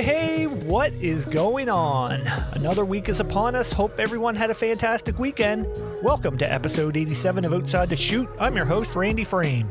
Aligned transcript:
Hey, 0.00 0.46
what 0.46 0.92
is 0.92 1.26
going 1.26 1.68
on? 1.68 2.22
Another 2.52 2.84
week 2.84 3.08
is 3.08 3.18
upon 3.18 3.56
us. 3.56 3.72
Hope 3.72 3.98
everyone 3.98 4.36
had 4.36 4.48
a 4.48 4.54
fantastic 4.54 5.18
weekend. 5.18 5.66
Welcome 6.04 6.38
to 6.38 6.50
episode 6.50 6.96
87 6.96 7.44
of 7.44 7.52
Outside 7.52 7.88
the 7.88 7.96
Chute. 7.96 8.28
I'm 8.38 8.54
your 8.54 8.64
host, 8.64 8.94
Randy 8.94 9.24
Frame. 9.24 9.68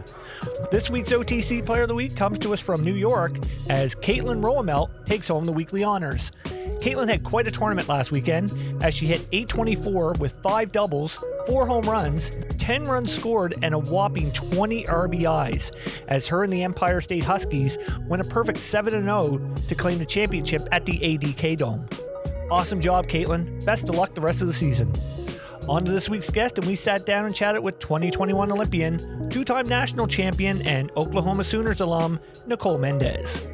This 0.69 0.89
week's 0.89 1.13
OTC 1.13 1.65
Player 1.65 1.83
of 1.83 1.87
the 1.87 1.95
Week 1.95 2.13
comes 2.13 2.39
to 2.39 2.51
us 2.51 2.59
from 2.59 2.83
New 2.83 2.93
York 2.93 3.37
as 3.69 3.95
Caitlin 3.95 4.43
Roemelt 4.43 4.89
takes 5.05 5.29
home 5.29 5.45
the 5.45 5.53
weekly 5.53 5.85
honors. 5.85 6.33
Caitlin 6.81 7.07
had 7.07 7.23
quite 7.23 7.47
a 7.47 7.51
tournament 7.51 7.87
last 7.87 8.11
weekend 8.11 8.51
as 8.83 8.93
she 8.93 9.05
hit 9.05 9.21
824 9.31 10.15
with 10.19 10.33
five 10.43 10.73
doubles, 10.73 11.23
four 11.47 11.65
home 11.65 11.89
runs, 11.89 12.31
10 12.57 12.83
runs 12.83 13.11
scored, 13.13 13.55
and 13.61 13.73
a 13.73 13.79
whopping 13.79 14.29
20 14.31 14.83
RBIs 14.83 16.03
as 16.09 16.27
her 16.27 16.43
and 16.43 16.51
the 16.51 16.61
Empire 16.61 16.99
State 16.99 17.23
Huskies 17.23 17.77
went 18.05 18.21
a 18.21 18.25
perfect 18.25 18.59
7 18.59 18.91
0 18.91 19.55
to 19.69 19.75
claim 19.75 19.97
the 19.97 20.05
championship 20.05 20.67
at 20.73 20.85
the 20.85 20.99
ADK 20.99 21.57
Dome. 21.57 21.87
Awesome 22.51 22.81
job, 22.81 23.07
Caitlin. 23.07 23.63
Best 23.65 23.87
of 23.87 23.95
luck 23.95 24.13
the 24.13 24.21
rest 24.21 24.41
of 24.41 24.47
the 24.47 24.53
season. 24.53 24.91
On 25.69 25.83
to 25.83 25.91
this 25.91 26.07
week's 26.07 26.29
guest, 26.29 26.57
and 26.57 26.65
we 26.65 26.75
sat 26.75 27.05
down 27.05 27.25
and 27.25 27.35
chatted 27.35 27.65
with 27.65 27.77
2021 27.79 28.53
Olympian, 28.53 29.29
two 29.29 29.43
time 29.43 29.67
national 29.67 30.07
champion, 30.07 30.65
and 30.65 30.89
Oklahoma 30.95 31.43
Sooners 31.43 31.81
alum, 31.81 32.21
Nicole 32.45 32.77
Mendes. 32.77 33.45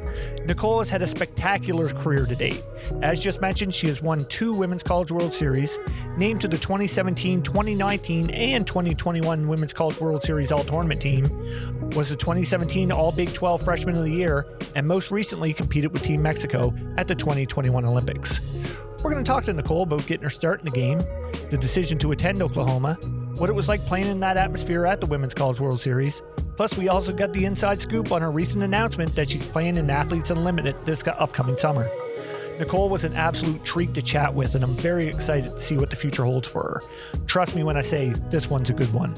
Nicole 0.46 0.78
has 0.78 0.88
had 0.88 1.02
a 1.02 1.08
spectacular 1.08 1.88
career 1.88 2.24
to 2.24 2.36
date. 2.36 2.62
As 3.02 3.18
just 3.18 3.40
mentioned, 3.40 3.74
she 3.74 3.88
has 3.88 4.00
won 4.00 4.24
two 4.26 4.54
Women's 4.54 4.84
College 4.84 5.10
World 5.10 5.34
Series, 5.34 5.76
named 6.16 6.40
to 6.42 6.46
the 6.46 6.56
2017, 6.56 7.42
2019, 7.42 8.30
and 8.30 8.64
2021 8.64 9.48
Women's 9.48 9.72
College 9.72 10.00
World 10.00 10.22
Series 10.22 10.52
All 10.52 10.62
Tournament 10.62 11.00
team, 11.02 11.24
was 11.96 12.10
the 12.10 12.16
2017 12.16 12.92
All 12.92 13.10
Big 13.10 13.32
12 13.32 13.60
Freshman 13.60 13.96
of 13.96 14.04
the 14.04 14.12
Year, 14.12 14.46
and 14.76 14.86
most 14.86 15.10
recently 15.10 15.52
competed 15.52 15.92
with 15.92 16.04
Team 16.04 16.22
Mexico 16.22 16.72
at 16.96 17.08
the 17.08 17.16
2021 17.16 17.84
Olympics. 17.84 18.40
We're 19.04 19.10
going 19.10 19.22
to 19.22 19.30
talk 19.30 19.44
to 19.44 19.52
Nicole 19.52 19.82
about 19.82 20.06
getting 20.06 20.22
her 20.22 20.30
start 20.30 20.60
in 20.60 20.64
the 20.64 20.70
game, 20.70 20.98
the 21.50 21.58
decision 21.58 21.98
to 21.98 22.12
attend 22.12 22.40
Oklahoma, 22.40 22.94
what 23.36 23.50
it 23.50 23.52
was 23.52 23.68
like 23.68 23.82
playing 23.82 24.06
in 24.06 24.18
that 24.20 24.38
atmosphere 24.38 24.86
at 24.86 25.02
the 25.02 25.06
Women's 25.06 25.34
College 25.34 25.60
World 25.60 25.78
Series. 25.78 26.22
Plus, 26.56 26.74
we 26.78 26.88
also 26.88 27.12
got 27.12 27.34
the 27.34 27.44
inside 27.44 27.82
scoop 27.82 28.12
on 28.12 28.22
her 28.22 28.30
recent 28.30 28.64
announcement 28.64 29.14
that 29.14 29.28
she's 29.28 29.44
playing 29.44 29.76
in 29.76 29.90
Athletes 29.90 30.30
Unlimited 30.30 30.74
this 30.86 31.06
upcoming 31.06 31.58
summer. 31.58 31.86
Nicole 32.58 32.88
was 32.88 33.02
an 33.02 33.14
absolute 33.14 33.64
treat 33.64 33.94
to 33.94 34.02
chat 34.02 34.32
with, 34.32 34.54
and 34.54 34.62
I'm 34.62 34.74
very 34.74 35.08
excited 35.08 35.50
to 35.50 35.58
see 35.58 35.76
what 35.76 35.90
the 35.90 35.96
future 35.96 36.24
holds 36.24 36.48
for 36.48 36.62
her. 36.62 36.80
Trust 37.26 37.56
me 37.56 37.64
when 37.64 37.76
I 37.76 37.80
say 37.80 38.12
this 38.30 38.48
one's 38.48 38.70
a 38.70 38.74
good 38.74 38.92
one. 38.92 39.14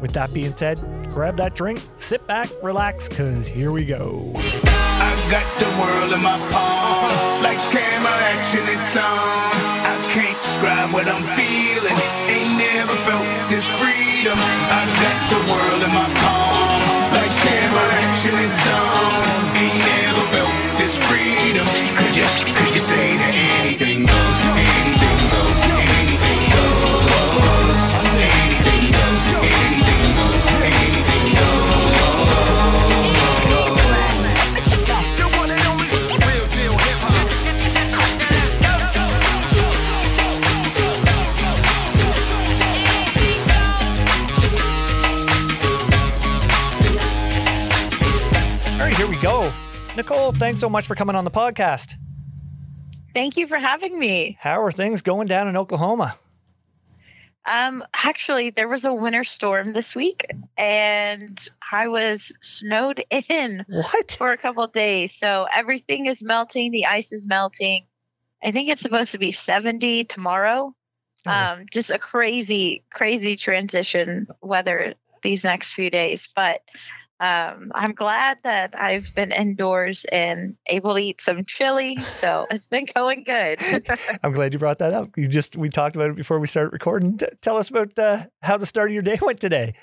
With 0.00 0.12
that 0.12 0.32
being 0.32 0.54
said, 0.54 0.78
grab 1.08 1.36
that 1.36 1.54
drink, 1.54 1.82
sit 1.96 2.26
back, 2.26 2.48
relax, 2.62 3.08
because 3.08 3.48
here 3.48 3.70
we 3.70 3.84
go. 3.84 4.32
I 4.36 5.12
got 5.30 5.44
the 5.60 5.68
world 5.76 6.12
in 6.12 6.22
my 6.22 6.38
palm. 6.48 7.42
Lights, 7.42 7.68
camera, 7.68 8.12
action, 8.32 8.64
it's 8.64 8.96
on. 8.96 9.04
I 9.04 9.96
can't 10.12 10.40
describe 10.40 10.92
what 10.92 11.06
I'm 11.06 11.24
feeling. 11.36 11.96
Ain't 12.32 12.56
never 12.56 12.96
felt 13.04 13.28
this 13.50 13.68
freedom. 13.76 14.38
I 14.40 14.88
got 15.04 15.18
the 15.28 15.40
world 15.52 15.82
in 15.84 15.92
my 15.92 16.08
palm. 16.16 17.12
Lights, 17.12 17.40
camera, 17.44 17.86
action, 18.08 18.34
it's 18.40 18.64
on. 18.72 19.56
Ain't 19.56 19.78
never 19.84 20.24
felt 20.32 20.52
this 20.80 20.96
freedom. 20.96 21.66
Could 21.96 22.16
you, 22.16 22.24
could 22.56 22.69
say 22.80 23.16
that 23.16 23.34
anything 23.60 24.06
goes? 24.06 24.30
Here 48.96 49.08
we 49.08 49.16
go. 49.16 49.50
Nicole, 49.96 50.32
thanks 50.32 50.60
so 50.60 50.68
much 50.68 50.86
for 50.86 50.94
coming 50.94 51.16
on 51.16 51.24
the 51.24 51.30
podcast. 51.30 51.96
Thank 53.14 53.36
you 53.36 53.46
for 53.46 53.56
having 53.56 53.98
me. 53.98 54.36
How 54.40 54.62
are 54.62 54.70
things 54.72 55.02
going 55.02 55.26
down 55.26 55.48
in 55.48 55.56
Oklahoma? 55.56 56.14
Um, 57.46 57.82
actually, 57.94 58.50
there 58.50 58.68
was 58.68 58.84
a 58.84 58.92
winter 58.94 59.24
storm 59.24 59.72
this 59.72 59.96
week, 59.96 60.26
and 60.56 61.38
I 61.72 61.88
was 61.88 62.36
snowed 62.40 63.02
in 63.10 63.64
What? 63.68 64.12
for 64.12 64.30
a 64.30 64.36
couple 64.36 64.62
of 64.62 64.72
days. 64.72 65.14
So 65.14 65.46
everything 65.52 66.06
is 66.06 66.22
melting. 66.22 66.70
The 66.70 66.86
ice 66.86 67.12
is 67.12 67.26
melting. 67.26 67.86
I 68.42 68.52
think 68.52 68.68
it's 68.68 68.82
supposed 68.82 69.12
to 69.12 69.18
be 69.18 69.32
70 69.32 70.04
tomorrow. 70.04 70.74
Oh. 71.26 71.30
Um, 71.30 71.66
just 71.70 71.90
a 71.90 71.98
crazy, 71.98 72.84
crazy 72.90 73.36
transition 73.36 74.28
weather 74.40 74.94
these 75.22 75.44
next 75.44 75.72
few 75.72 75.90
days. 75.90 76.30
But 76.34 76.62
um, 77.20 77.70
I'm 77.74 77.92
glad 77.92 78.38
that 78.44 78.74
I've 78.80 79.14
been 79.14 79.30
indoors 79.30 80.06
and 80.06 80.56
able 80.66 80.94
to 80.94 81.00
eat 81.00 81.20
some 81.20 81.44
chili. 81.44 81.96
So 81.96 82.46
it's 82.50 82.66
been 82.66 82.86
going 82.94 83.24
good. 83.24 83.58
I'm 84.22 84.32
glad 84.32 84.54
you 84.54 84.58
brought 84.58 84.78
that 84.78 84.94
up. 84.94 85.18
You 85.18 85.28
just 85.28 85.54
we 85.54 85.68
talked 85.68 85.96
about 85.96 86.08
it 86.10 86.16
before 86.16 86.38
we 86.38 86.46
started 86.46 86.72
recording. 86.72 87.18
T- 87.18 87.26
tell 87.42 87.58
us 87.58 87.68
about 87.68 87.98
uh, 87.98 88.20
how 88.42 88.56
the 88.56 88.64
start 88.64 88.88
of 88.88 88.94
your 88.94 89.02
day 89.02 89.18
went 89.22 89.38
today. 89.38 89.74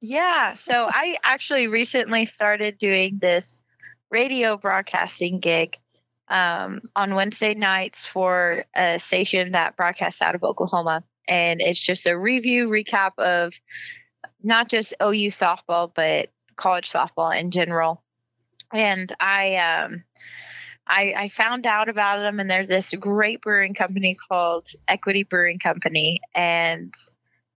Yeah. 0.00 0.54
So 0.54 0.88
I 0.88 1.16
actually 1.24 1.66
recently 1.66 2.24
started 2.24 2.78
doing 2.78 3.18
this 3.20 3.60
radio 4.10 4.56
broadcasting 4.56 5.40
gig 5.40 5.76
um, 6.28 6.82
on 6.94 7.16
Wednesday 7.16 7.54
nights 7.54 8.06
for 8.06 8.64
a 8.76 9.00
station 9.00 9.52
that 9.52 9.76
broadcasts 9.76 10.22
out 10.22 10.36
of 10.36 10.44
Oklahoma. 10.44 11.02
And 11.26 11.60
it's 11.60 11.84
just 11.84 12.06
a 12.06 12.16
review 12.16 12.68
recap 12.68 13.18
of 13.18 13.54
not 14.42 14.68
just 14.68 14.94
OU 15.02 15.30
softball, 15.30 15.90
but 15.92 16.30
college 16.56 16.90
softball 16.90 17.38
in 17.38 17.50
general. 17.50 18.02
And 18.72 19.12
I, 19.18 19.56
um, 19.56 20.04
I, 20.86 21.14
I 21.16 21.28
found 21.28 21.66
out 21.66 21.88
about 21.88 22.18
them, 22.18 22.40
and 22.40 22.50
there's 22.50 22.68
this 22.68 22.94
great 22.94 23.40
brewing 23.40 23.74
company 23.74 24.16
called 24.28 24.68
Equity 24.88 25.22
Brewing 25.24 25.58
Company, 25.58 26.20
and 26.34 26.92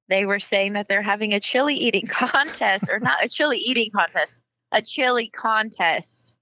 they 0.08 0.26
were 0.26 0.38
saying 0.38 0.74
that 0.74 0.88
they're 0.88 1.02
having 1.02 1.32
a 1.32 1.40
chili 1.40 1.74
eating 1.74 2.06
contest 2.10 2.88
or 2.90 2.98
not 3.00 3.24
a 3.24 3.28
chili 3.28 3.58
eating 3.58 3.88
contest 3.94 4.40
a 4.72 4.82
chili 4.82 5.28
contest 5.28 6.34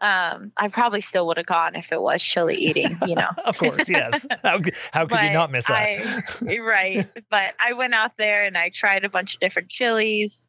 um 0.00 0.52
i 0.56 0.68
probably 0.68 1.00
still 1.00 1.26
would 1.26 1.36
have 1.36 1.46
gone 1.46 1.74
if 1.74 1.90
it 1.90 2.00
was 2.00 2.22
chili 2.22 2.54
eating 2.54 2.90
you 3.06 3.14
know 3.14 3.28
of 3.44 3.58
course, 3.58 3.88
yes. 3.88 4.26
How, 4.42 4.58
how 4.92 5.06
could 5.06 5.20
you 5.20 5.32
not 5.32 5.50
miss 5.50 5.66
that? 5.66 6.00
I, 6.42 6.58
right 6.60 7.04
but 7.30 7.52
i 7.60 7.72
went 7.72 7.94
out 7.94 8.16
there 8.16 8.44
and 8.44 8.56
i 8.56 8.68
tried 8.68 9.04
a 9.04 9.08
bunch 9.08 9.34
of 9.34 9.40
different 9.40 9.70
chilies 9.70 10.46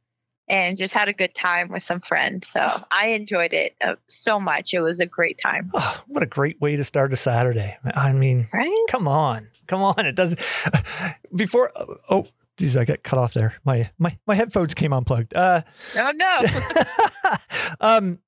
and 0.49 0.77
just 0.77 0.93
had 0.93 1.07
a 1.07 1.13
good 1.13 1.33
time 1.33 1.69
with 1.69 1.81
some 1.81 1.99
friends 1.99 2.47
so 2.47 2.61
i 2.91 3.07
enjoyed 3.07 3.53
it 3.53 3.75
uh, 3.83 3.95
so 4.07 4.39
much 4.39 4.73
it 4.73 4.81
was 4.81 4.99
a 4.99 5.05
great 5.05 5.37
time 5.37 5.69
Oh, 5.73 6.03
what 6.07 6.23
a 6.23 6.27
great 6.27 6.59
way 6.61 6.75
to 6.75 6.83
start 6.83 7.13
a 7.13 7.15
Saturday. 7.15 7.77
I 7.95 8.13
mean, 8.13 8.47
right 8.53 8.85
come 8.89 9.07
on, 9.07 9.49
come 9.67 9.81
on. 9.81 10.05
It 10.05 10.15
doesn't. 10.15 10.39
Before, 11.35 11.71
oh, 12.09 12.27
geez, 12.57 12.75
I 12.75 12.85
got 12.85 13.03
cut 13.03 13.19
off 13.19 13.33
there. 13.33 13.55
My 13.63 13.89
my 13.97 14.17
my 14.25 14.35
headphones 14.35 14.73
came 14.73 14.93
unplugged. 14.93 15.35
Uh, 15.35 15.61
oh 15.95 16.11
no 16.15 16.41
um, 17.81 18.19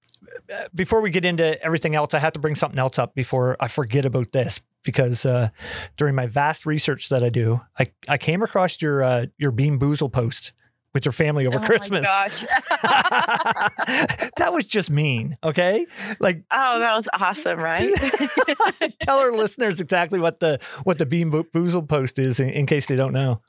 before 0.74 1.02
we 1.02 1.10
get 1.10 1.26
into 1.26 1.62
everything 1.64 1.96
else, 1.96 2.14
I 2.14 2.20
have 2.20 2.34
to 2.34 2.40
bring 2.40 2.56
something 2.56 2.80
else 2.80 3.00
up 3.00 3.16
before 3.16 3.58
I 3.60 3.68
forget 3.68 4.06
about 4.06 4.32
this 4.32 4.62
because 4.84 5.26
uh, 5.26 5.50
during 5.98 6.16
my 6.16 6.26
vast 6.26 6.66
research 6.66 7.10
that 7.10 7.24
I 7.24 7.30
do, 7.30 7.60
I, 7.78 7.86
I 8.08 8.18
came 8.18 8.42
across 8.42 8.82
your 8.82 9.04
uh, 9.04 9.26
your 9.38 9.52
Bean 9.52 9.80
Boozle 9.80 10.12
post 10.12 10.54
with 10.94 11.06
your 11.06 11.12
family 11.14 11.48
over 11.48 11.60
oh 11.60 11.62
Christmas. 11.62 12.04
my 12.04 12.06
gosh 12.06 12.42
that 14.38 14.50
was 14.52 14.66
just 14.66 14.90
mean. 14.90 15.36
Okay, 15.44 15.86
like 16.20 16.44
oh 16.52 16.80
that 16.80 16.96
was 16.96 17.08
awesome 17.20 17.60
right 17.60 17.94
tell 19.00 19.20
our 19.20 19.32
listeners 19.32 19.80
exactly 19.80 20.20
what 20.20 20.40
the 20.40 20.58
what 20.84 20.98
the 20.98 21.06
Bean 21.06 21.30
Bo- 21.30 21.44
Boozle 21.44 21.88
post 21.88 22.20
is 22.20 22.40
in, 22.40 22.50
in 22.50 22.66
case 22.66 22.88
they 22.88 22.96
don't 22.96 23.14
know. 23.14 23.42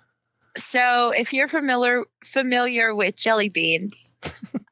So, 0.56 1.12
if 1.16 1.32
you're 1.32 1.48
familiar 1.48 2.04
familiar 2.24 2.94
with 2.94 3.16
jelly 3.16 3.48
beans, 3.48 4.12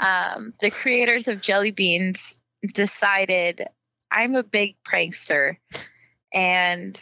um, 0.01 0.51
the 0.61 0.71
creators 0.71 1.27
of 1.27 1.41
jelly 1.41 1.71
beans 1.71 2.39
decided 2.75 3.63
I'm 4.11 4.35
a 4.35 4.43
big 4.43 4.77
prankster, 4.87 5.57
and 6.35 6.95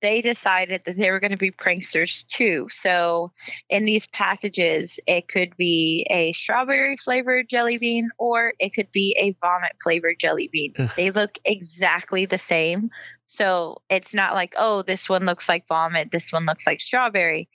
they 0.00 0.20
decided 0.20 0.82
that 0.84 0.96
they 0.96 1.10
were 1.10 1.20
going 1.20 1.32
to 1.32 1.36
be 1.36 1.50
pranksters 1.50 2.26
too. 2.26 2.66
So, 2.68 3.32
in 3.68 3.84
these 3.84 4.06
packages, 4.06 5.00
it 5.06 5.28
could 5.28 5.56
be 5.56 6.06
a 6.10 6.32
strawberry 6.32 6.96
flavored 6.96 7.48
jelly 7.48 7.78
bean 7.78 8.10
or 8.18 8.54
it 8.58 8.74
could 8.74 8.90
be 8.92 9.16
a 9.20 9.34
vomit 9.40 9.72
flavored 9.82 10.18
jelly 10.18 10.48
bean. 10.52 10.72
Ugh. 10.78 10.90
They 10.96 11.10
look 11.10 11.38
exactly 11.44 12.26
the 12.26 12.38
same. 12.38 12.90
So, 13.26 13.82
it's 13.88 14.14
not 14.14 14.34
like, 14.34 14.54
oh, 14.58 14.82
this 14.82 15.08
one 15.08 15.26
looks 15.26 15.48
like 15.48 15.66
vomit, 15.68 16.10
this 16.10 16.32
one 16.32 16.46
looks 16.46 16.66
like 16.66 16.80
strawberry 16.80 17.48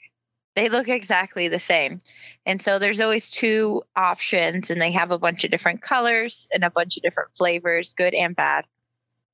they 0.57 0.69
look 0.69 0.89
exactly 0.89 1.47
the 1.47 1.59
same. 1.59 1.99
And 2.47 2.59
so 2.59 2.79
there's 2.79 2.99
always 2.99 3.29
two 3.29 3.83
options, 3.95 4.71
and 4.71 4.81
they 4.81 4.91
have 4.91 5.11
a 5.11 5.19
bunch 5.19 5.43
of 5.43 5.51
different 5.51 5.83
colors 5.83 6.47
and 6.51 6.63
a 6.63 6.71
bunch 6.71 6.97
of 6.97 7.03
different 7.03 7.29
flavors, 7.37 7.93
good 7.93 8.15
and 8.15 8.35
bad. 8.35 8.65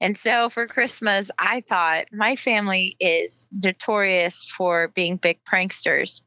And 0.04 0.18
so 0.18 0.50
for 0.50 0.68
Christmas, 0.68 1.32
I 1.40 1.62
thought 1.62 2.08
my 2.12 2.36
family 2.36 2.98
is 3.00 3.48
notorious 3.54 4.44
for 4.44 4.90
being 4.90 5.16
big 5.16 5.40
pranksters. 5.46 6.24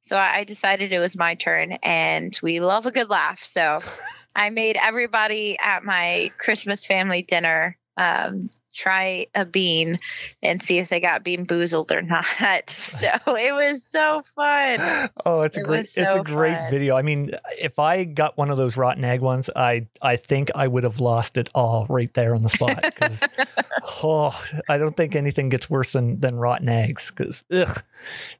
So 0.00 0.16
I 0.16 0.44
decided 0.44 0.92
it 0.92 1.00
was 1.00 1.18
my 1.18 1.34
turn 1.34 1.72
and 1.82 2.38
we 2.40 2.60
love 2.60 2.86
a 2.86 2.92
good 2.92 3.10
laugh. 3.10 3.40
So 3.40 3.80
I 4.36 4.50
made 4.50 4.78
everybody 4.80 5.56
at 5.58 5.82
my 5.82 6.30
Christmas 6.38 6.86
family 6.86 7.22
dinner 7.22 7.76
um, 7.96 8.48
try 8.76 9.26
a 9.34 9.44
bean 9.44 9.98
and 10.42 10.60
see 10.60 10.78
if 10.78 10.88
they 10.90 11.00
got 11.00 11.24
bean 11.24 11.46
boozled 11.46 11.90
or 11.92 12.02
not. 12.14 12.68
So 12.70 13.08
it 13.26 13.52
was 13.54 13.82
so 13.84 14.22
fun. 14.22 14.78
Oh, 15.24 15.42
it's 15.42 15.56
a 15.56 15.60
It 15.60 15.64
great 15.64 15.78
was 15.78 15.98
it's 15.98 16.14
a 16.14 16.22
great 16.22 16.56
fun. 16.56 16.70
video. 16.70 16.96
I 16.96 17.02
mean, 17.02 17.30
if 17.58 17.78
I 17.78 18.04
got 18.04 18.36
one 18.36 18.50
of 18.50 18.56
those 18.56 18.76
rotten 18.76 19.04
egg 19.04 19.20
ones, 19.22 19.48
I 19.56 19.86
I 20.02 20.16
think 20.16 20.50
I 20.54 20.68
would 20.68 20.84
have 20.84 21.00
lost 21.00 21.36
it 21.36 21.48
all 21.54 21.86
right 21.88 22.12
there 22.14 22.34
on 22.34 22.42
the 22.42 22.48
spot. 22.48 22.82
'cause, 22.96 23.22
oh, 24.04 24.38
I 24.68 24.78
don't 24.78 24.96
think 24.96 25.16
anything 25.16 25.48
gets 25.48 25.68
worse 25.70 25.92
than 25.92 26.20
than 26.20 26.36
rotten 26.36 26.68
eggs. 26.68 27.10
Because 27.10 27.44
ugh, 27.52 27.82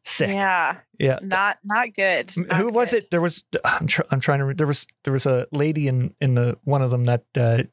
sick. 0.05 0.29
Yeah. 0.29 0.77
Yeah, 0.99 1.19
not 1.21 1.59
not 1.63 1.93
good. 1.93 2.33
Not 2.39 2.57
Who 2.57 2.71
was 2.71 2.91
good. 2.93 3.05
it? 3.05 3.11
There 3.11 3.21
was 3.21 3.45
I'm, 3.67 3.87
tr- 3.87 4.09
I'm 4.11 4.19
trying 4.21 4.39
to. 4.39 4.47
re- 4.47 4.55
There 4.55 4.67
was 4.67 4.87
there 5.05 5.13
was 5.13 5.27
a 5.27 5.47
lady 5.53 5.89
in 5.89 6.15
in 6.23 6.35
the 6.35 6.57
one 6.65 6.81
of 6.81 6.91
them 6.91 7.05
that 7.05 7.25
uh, 7.39 7.65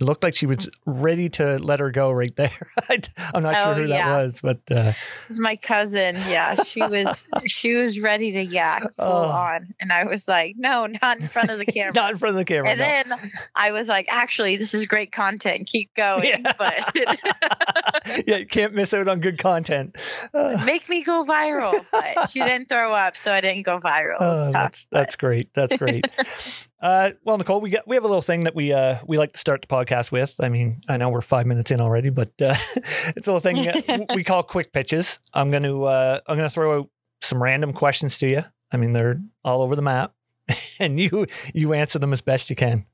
it 0.00 0.04
looked 0.04 0.22
like 0.22 0.34
she 0.34 0.46
was 0.46 0.68
ready 0.84 1.28
to 1.30 1.58
let 1.58 1.80
her 1.80 1.90
go 1.90 2.10
right 2.10 2.34
there. 2.36 2.50
I, 2.88 2.98
am 3.34 3.42
not 3.42 3.56
sure 3.56 3.66
Oh, 3.68 3.74
who 3.74 3.84
yeah. 3.86 4.08
that 4.08 4.16
was, 4.22 4.40
but 4.42 4.58
uh, 4.70 4.92
This 4.92 5.26
is 5.30 5.40
my 5.40 5.56
cousin. 5.56 6.16
Yeah, 6.28 6.56
she 6.64 6.80
was 6.80 7.28
she 7.46 7.74
was 7.74 8.00
ready 8.00 8.32
to 8.32 8.44
yak 8.44 8.82
full 8.96 9.06
Oh. 9.06 9.28
on, 9.30 9.74
and 9.80 9.92
I 9.92 10.04
was 10.04 10.28
like, 10.28 10.54
no, 10.58 10.86
not 11.02 11.20
in 11.20 11.26
front 11.26 11.50
of 11.50 11.58
the 11.58 11.66
camera. 11.66 11.92
not 11.94 12.12
in 12.12 12.18
front 12.18 12.34
of 12.34 12.38
the 12.38 12.44
camera. 12.44 12.68
and 12.70 12.78
no. 12.78 12.84
then 12.84 13.30
I 13.54 13.72
was 13.72 13.88
like, 13.88 14.06
actually, 14.08 14.56
this 14.56 14.74
is 14.74 14.86
great 14.86 15.12
content. 15.12 15.66
Keep 15.66 15.94
going, 15.94 16.24
Yeah. 16.26 16.52
but 16.58 16.74
yeah, 18.26 18.36
you 18.36 18.46
can't 18.46 18.74
miss 18.74 18.92
out 18.94 19.08
on 19.08 19.20
good 19.20 19.38
content. 19.38 19.96
Uh, 20.32 20.60
make 20.64 20.88
me 20.88 21.02
go 21.02 21.24
viral. 21.24 21.72
But 21.92 22.30
she 22.30 22.40
didn't 22.40 22.68
throw 22.68 22.92
up, 22.92 23.16
so 23.16 23.32
I 23.32 23.40
didn't 23.40 23.64
go 23.64 23.80
viral. 23.80 24.16
It 24.20 24.24
was 24.24 24.46
Oh, 24.46 24.50
tough. 24.50 24.52
that's 24.52 24.86
that's 24.86 25.16
great. 25.16 25.52
That's 25.54 25.74
great. 25.76 26.06
Uh, 26.80 27.10
well, 27.24 27.38
Nicole, 27.38 27.60
we 27.60 27.70
got 27.70 27.86
we 27.88 27.96
have 27.96 28.04
a 28.04 28.08
little 28.08 28.22
thing 28.22 28.40
that 28.40 28.54
we 28.54 28.72
uh, 28.72 28.96
we 29.06 29.16
like 29.18 29.32
to 29.32 29.38
start 29.38 29.62
the 29.62 29.68
podcast 29.68 30.12
with. 30.12 30.34
I 30.40 30.48
mean, 30.48 30.80
I 30.88 30.96
know 30.96 31.08
we're 31.08 31.20
five 31.22 31.46
minutes 31.46 31.70
in 31.70 31.80
already, 31.80 32.10
but 32.10 32.28
uh, 32.40 32.54
it's 32.76 33.26
a 33.26 33.32
little 33.32 33.40
thing 33.40 33.66
uh, 33.68 34.04
we 34.14 34.22
call 34.24 34.42
quick 34.42 34.72
pitches. 34.72 35.18
I'm 35.32 35.48
going 35.48 35.62
to 35.62 35.84
uh, 35.84 36.20
I'm 36.26 36.36
going 36.36 36.48
to 36.48 36.52
throw 36.54 36.80
out 36.80 36.90
some 37.22 37.42
random 37.42 37.72
questions 37.72 38.18
to 38.18 38.26
you. 38.28 38.44
I 38.72 38.76
mean, 38.76 38.92
they're 38.92 39.20
all 39.44 39.62
over 39.62 39.74
the 39.76 39.82
map, 39.82 40.12
and 40.78 40.98
you 41.00 41.26
you 41.54 41.72
answer 41.72 41.98
them 41.98 42.12
as 42.12 42.20
best 42.20 42.50
you 42.50 42.56
can. 42.56 42.84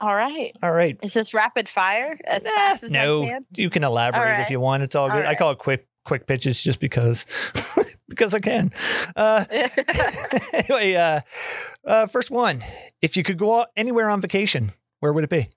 All 0.00 0.14
right. 0.14 0.52
All 0.62 0.72
right. 0.72 0.98
Is 1.02 1.12
this 1.12 1.34
rapid 1.34 1.68
fire 1.68 2.16
as 2.24 2.46
Eh, 2.46 2.50
fast 2.54 2.84
as 2.84 2.90
no, 2.90 3.22
I 3.22 3.26
can? 3.26 3.46
you 3.56 3.68
can 3.68 3.84
elaborate 3.84 4.36
All 4.36 4.40
if 4.40 4.50
you 4.50 4.58
want. 4.58 4.82
It's 4.82 4.96
all 4.96 5.10
All 5.10 5.16
good. 5.16 5.26
I 5.26 5.34
call 5.34 5.50
it 5.50 5.58
quick 5.58 5.86
quick 6.06 6.26
pitches 6.26 6.62
just 6.62 6.80
because 6.80 7.26
because 8.10 8.34
I 8.34 8.40
can. 8.40 8.70
Uh, 9.16 9.46
anyway, 10.52 10.94
uh, 10.94 11.20
uh, 11.86 12.06
first 12.06 12.30
one. 12.30 12.62
If 13.00 13.16
you 13.16 13.22
could 13.22 13.38
go 13.38 13.64
anywhere 13.76 14.10
on 14.10 14.20
vacation, 14.20 14.72
where 14.98 15.14
would 15.14 15.24
it 15.24 15.30
be? 15.30 15.48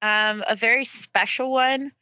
Um, 0.00 0.42
a 0.48 0.56
very 0.56 0.84
special 0.84 1.52
one 1.52 1.92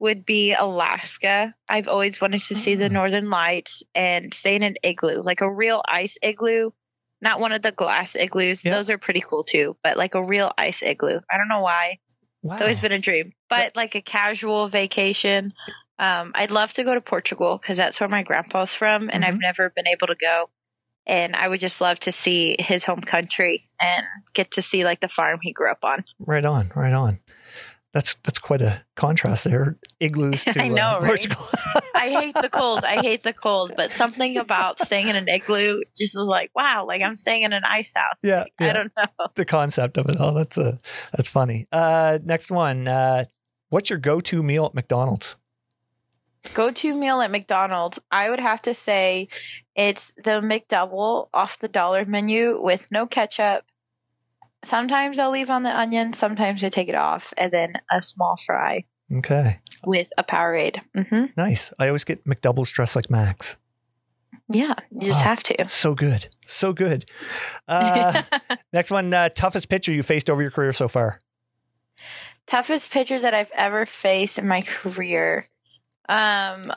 would 0.00 0.24
be 0.24 0.54
Alaska. 0.58 1.54
I've 1.68 1.86
always 1.86 2.20
wanted 2.20 2.40
to 2.42 2.54
see 2.54 2.74
the 2.74 2.86
Ah. 2.86 2.88
northern 2.88 3.30
lights 3.30 3.84
and 3.94 4.34
stay 4.34 4.56
in 4.56 4.62
an 4.64 4.74
igloo, 4.82 5.22
like 5.22 5.40
a 5.40 5.50
real 5.50 5.82
ice 5.88 6.18
igloo, 6.22 6.70
not 7.20 7.38
one 7.40 7.52
of 7.52 7.62
the 7.62 7.72
glass 7.72 8.16
igloos. 8.16 8.62
Those 8.62 8.90
are 8.90 8.98
pretty 8.98 9.20
cool 9.20 9.44
too, 9.44 9.76
but 9.84 9.96
like 9.96 10.14
a 10.14 10.22
real 10.24 10.50
ice 10.58 10.82
igloo. 10.82 11.20
I 11.30 11.36
don't 11.38 11.48
know 11.48 11.60
why. 11.60 11.98
Wow. 12.42 12.54
It's 12.54 12.62
always 12.62 12.80
been 12.80 12.92
a 12.92 12.98
dream, 13.00 13.32
but 13.48 13.74
like 13.76 13.94
a 13.96 14.00
casual 14.02 14.68
vacation. 14.68 15.52
Um, 15.98 16.32
I'd 16.34 16.50
love 16.50 16.72
to 16.74 16.84
go 16.84 16.94
to 16.94 17.00
Portugal 17.00 17.58
because 17.60 17.76
that's 17.76 17.98
where 18.00 18.08
my 18.08 18.22
grandpa's 18.22 18.74
from, 18.74 19.10
and 19.12 19.22
Mm-hmm. 19.24 19.24
I've 19.24 19.40
never 19.40 19.70
been 19.70 19.88
able 19.88 20.06
to 20.06 20.14
go. 20.14 20.50
And 21.06 21.34
I 21.36 21.48
would 21.48 21.60
just 21.60 21.80
love 21.80 21.98
to 22.00 22.12
see 22.12 22.54
his 22.58 22.84
home 22.84 23.00
country 23.00 23.68
and 23.82 24.04
get 24.34 24.50
to 24.52 24.62
see 24.62 24.84
like 24.84 25.00
the 25.00 25.08
farm 25.08 25.38
he 25.42 25.52
grew 25.52 25.70
up 25.70 25.82
on. 25.84 26.04
right 26.18 26.44
on, 26.44 26.70
right 26.76 26.92
on. 26.92 27.18
That's 27.94 28.16
that's 28.16 28.38
quite 28.38 28.60
a 28.60 28.84
contrast 28.96 29.44
there. 29.44 29.78
Igloos 29.98 30.44
to 30.52 30.60
I 30.62 30.68
know, 30.68 30.96
uh, 30.96 31.00
right? 31.00 31.08
Portugal. 31.08 31.42
I 31.96 32.10
hate 32.10 32.34
the 32.34 32.50
cold. 32.50 32.84
I 32.84 32.96
hate 33.00 33.22
the 33.22 33.32
cold, 33.32 33.72
but 33.76 33.90
something 33.90 34.36
about 34.36 34.78
staying 34.78 35.08
in 35.08 35.16
an 35.16 35.26
igloo 35.28 35.80
just 35.96 36.14
is 36.14 36.26
like, 36.28 36.50
wow, 36.54 36.84
like 36.86 37.02
I'm 37.02 37.16
staying 37.16 37.44
in 37.44 37.54
an 37.54 37.62
ice 37.66 37.94
house. 37.96 38.20
Yeah, 38.22 38.40
Like, 38.40 38.52
yeah. 38.60 38.68
I 38.68 38.72
don't 38.74 38.92
know. 38.96 39.26
the 39.34 39.46
concept 39.46 39.96
of 39.96 40.06
it 40.10 40.20
all. 40.20 40.34
That's 40.34 40.58
a 40.58 40.78
that's 41.16 41.30
funny. 41.30 41.66
Uh, 41.72 42.18
next 42.22 42.50
one. 42.50 42.86
Uh, 42.86 43.24
what's 43.70 43.88
your 43.88 43.98
go-to 43.98 44.42
meal 44.42 44.66
at 44.66 44.74
McDonald's? 44.74 45.36
Go 46.54 46.70
to 46.70 46.94
meal 46.94 47.20
at 47.20 47.30
McDonald's. 47.30 47.98
I 48.10 48.30
would 48.30 48.40
have 48.40 48.62
to 48.62 48.74
say 48.74 49.28
it's 49.74 50.12
the 50.14 50.40
McDouble 50.40 51.28
off 51.34 51.58
the 51.58 51.68
dollar 51.68 52.04
menu 52.04 52.60
with 52.62 52.88
no 52.90 53.06
ketchup. 53.06 53.64
Sometimes 54.62 55.18
I'll 55.18 55.30
leave 55.30 55.50
on 55.50 55.62
the 55.62 55.76
onion, 55.76 56.12
sometimes 56.12 56.64
I 56.64 56.68
take 56.68 56.88
it 56.88 56.94
off, 56.96 57.32
and 57.38 57.52
then 57.52 57.74
a 57.92 58.02
small 58.02 58.36
fry 58.44 58.84
Okay, 59.14 59.60
with 59.86 60.10
a 60.18 60.24
Powerade. 60.24 60.80
Mm-hmm. 60.96 61.26
nice. 61.36 61.72
I 61.78 61.86
always 61.86 62.04
get 62.04 62.24
McDoubles 62.24 62.72
dressed 62.72 62.96
like 62.96 63.08
Max. 63.08 63.56
Yeah, 64.50 64.74
you 64.90 65.06
just 65.06 65.20
Wow. 65.20 65.28
have 65.28 65.42
to. 65.44 65.68
So 65.68 65.94
good, 65.94 66.28
so 66.46 66.72
good. 66.72 67.04
Uh, 67.68 68.22
next 68.72 68.90
one. 68.90 69.12
Uh, 69.14 69.28
toughest 69.28 69.68
pitcher 69.68 69.92
you 69.92 70.02
faced 70.02 70.28
over 70.28 70.42
your 70.42 70.50
career 70.50 70.72
so 70.72 70.88
far? 70.88 71.20
toughest 72.46 72.90
pitcher 72.92 73.18
that 73.18 73.34
I've 73.34 73.50
ever 73.56 73.84
faced 73.86 74.38
in 74.38 74.48
my 74.48 74.62
career. 74.62 75.46
Um, 76.08 76.72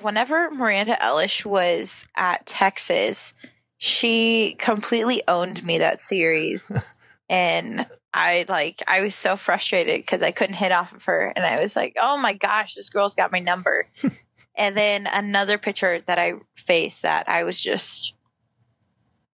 whenever 0.00 0.50
Miranda 0.50 0.96
Elish 1.00 1.44
was 1.44 2.06
at 2.16 2.46
Texas, 2.46 3.34
she 3.78 4.56
completely 4.58 5.22
owned 5.28 5.64
me 5.64 5.78
that 5.78 5.98
series, 5.98 6.74
and 7.28 7.86
I 8.14 8.46
like 8.48 8.82
I 8.88 9.02
was 9.02 9.14
so 9.14 9.36
frustrated 9.36 10.00
because 10.00 10.22
I 10.22 10.30
couldn't 10.30 10.56
hit 10.56 10.72
off 10.72 10.94
of 10.94 11.04
her, 11.04 11.32
and 11.36 11.44
I 11.44 11.60
was 11.60 11.76
like, 11.76 11.96
"Oh 12.00 12.16
my 12.18 12.32
gosh, 12.34 12.74
this 12.74 12.88
girl's 12.90 13.14
got 13.14 13.32
my 13.32 13.38
number." 13.38 13.86
and 14.56 14.76
then 14.76 15.06
another 15.12 15.58
pitcher 15.58 16.00
that 16.06 16.18
I 16.18 16.34
faced 16.56 17.02
that 17.02 17.28
I 17.28 17.44
was 17.44 17.60
just, 17.60 18.14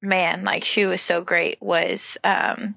man, 0.02 0.44
like 0.44 0.64
she 0.64 0.86
was 0.86 1.00
so 1.00 1.22
great 1.22 1.56
was 1.60 2.18
um, 2.24 2.76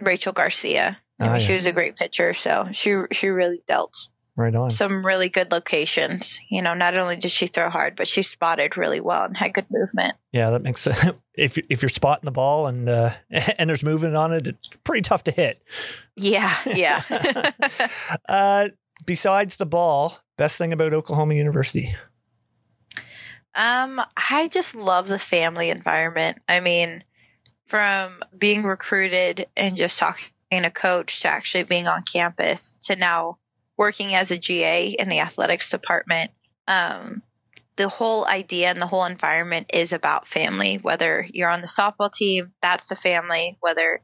Rachel 0.00 0.32
Garcia. 0.32 0.98
I 1.20 1.24
Oh, 1.24 1.26
mean, 1.26 1.40
yeah. 1.40 1.46
she 1.46 1.52
was 1.52 1.66
a 1.66 1.72
great 1.72 1.96
pitcher, 1.96 2.32
so 2.34 2.68
she 2.72 2.96
she 3.12 3.28
really 3.28 3.62
dealt 3.66 4.08
Right 4.34 4.54
on. 4.54 4.70
some 4.70 5.04
really 5.04 5.28
good 5.28 5.52
locations. 5.52 6.40
You 6.50 6.62
know, 6.62 6.72
not 6.72 6.96
only 6.96 7.16
did 7.16 7.30
she 7.30 7.46
throw 7.46 7.68
hard, 7.68 7.96
but 7.96 8.08
she 8.08 8.22
spotted 8.22 8.78
really 8.78 9.00
well 9.00 9.24
and 9.24 9.36
had 9.36 9.52
good 9.52 9.66
movement. 9.70 10.14
Yeah, 10.32 10.50
that 10.50 10.62
makes 10.62 10.80
sense. 10.80 11.10
If 11.34 11.56
if 11.70 11.80
you're 11.80 11.88
spotting 11.88 12.26
the 12.26 12.30
ball 12.30 12.66
and 12.66 12.86
uh, 12.90 13.12
and 13.30 13.66
there's 13.66 13.82
movement 13.82 14.16
on 14.16 14.34
it, 14.34 14.46
it's 14.46 14.68
pretty 14.84 15.00
tough 15.00 15.24
to 15.24 15.30
hit. 15.30 15.62
Yeah, 16.14 16.54
yeah. 16.66 17.52
uh, 18.28 18.68
besides 19.06 19.56
the 19.56 19.64
ball, 19.64 20.18
best 20.36 20.58
thing 20.58 20.74
about 20.74 20.92
Oklahoma 20.92 21.32
University. 21.32 21.94
um, 23.54 23.98
I 24.14 24.48
just 24.48 24.74
love 24.74 25.08
the 25.08 25.18
family 25.18 25.70
environment. 25.70 26.42
I 26.50 26.60
mean, 26.60 27.02
from 27.64 28.20
being 28.36 28.64
recruited 28.64 29.46
and 29.56 29.74
just 29.74 29.98
talking 29.98 30.28
to 30.50 30.70
coach 30.70 31.20
to 31.20 31.28
actually 31.28 31.64
being 31.64 31.86
on 31.86 32.02
campus 32.02 32.74
to 32.82 32.94
now 32.94 33.38
working 33.76 34.14
as 34.14 34.30
a 34.30 34.38
GA 34.38 34.88
in 34.88 35.08
the 35.08 35.20
athletics 35.20 35.70
department. 35.70 36.30
Um, 36.68 37.22
the 37.76 37.88
whole 37.88 38.26
idea 38.26 38.68
and 38.68 38.80
the 38.80 38.86
whole 38.86 39.04
environment 39.04 39.70
is 39.72 39.92
about 39.92 40.26
family. 40.26 40.76
Whether 40.76 41.26
you're 41.32 41.48
on 41.48 41.62
the 41.62 41.66
softball 41.66 42.12
team, 42.12 42.52
that's 42.60 42.88
the 42.88 42.96
family. 42.96 43.56
Whether 43.60 44.02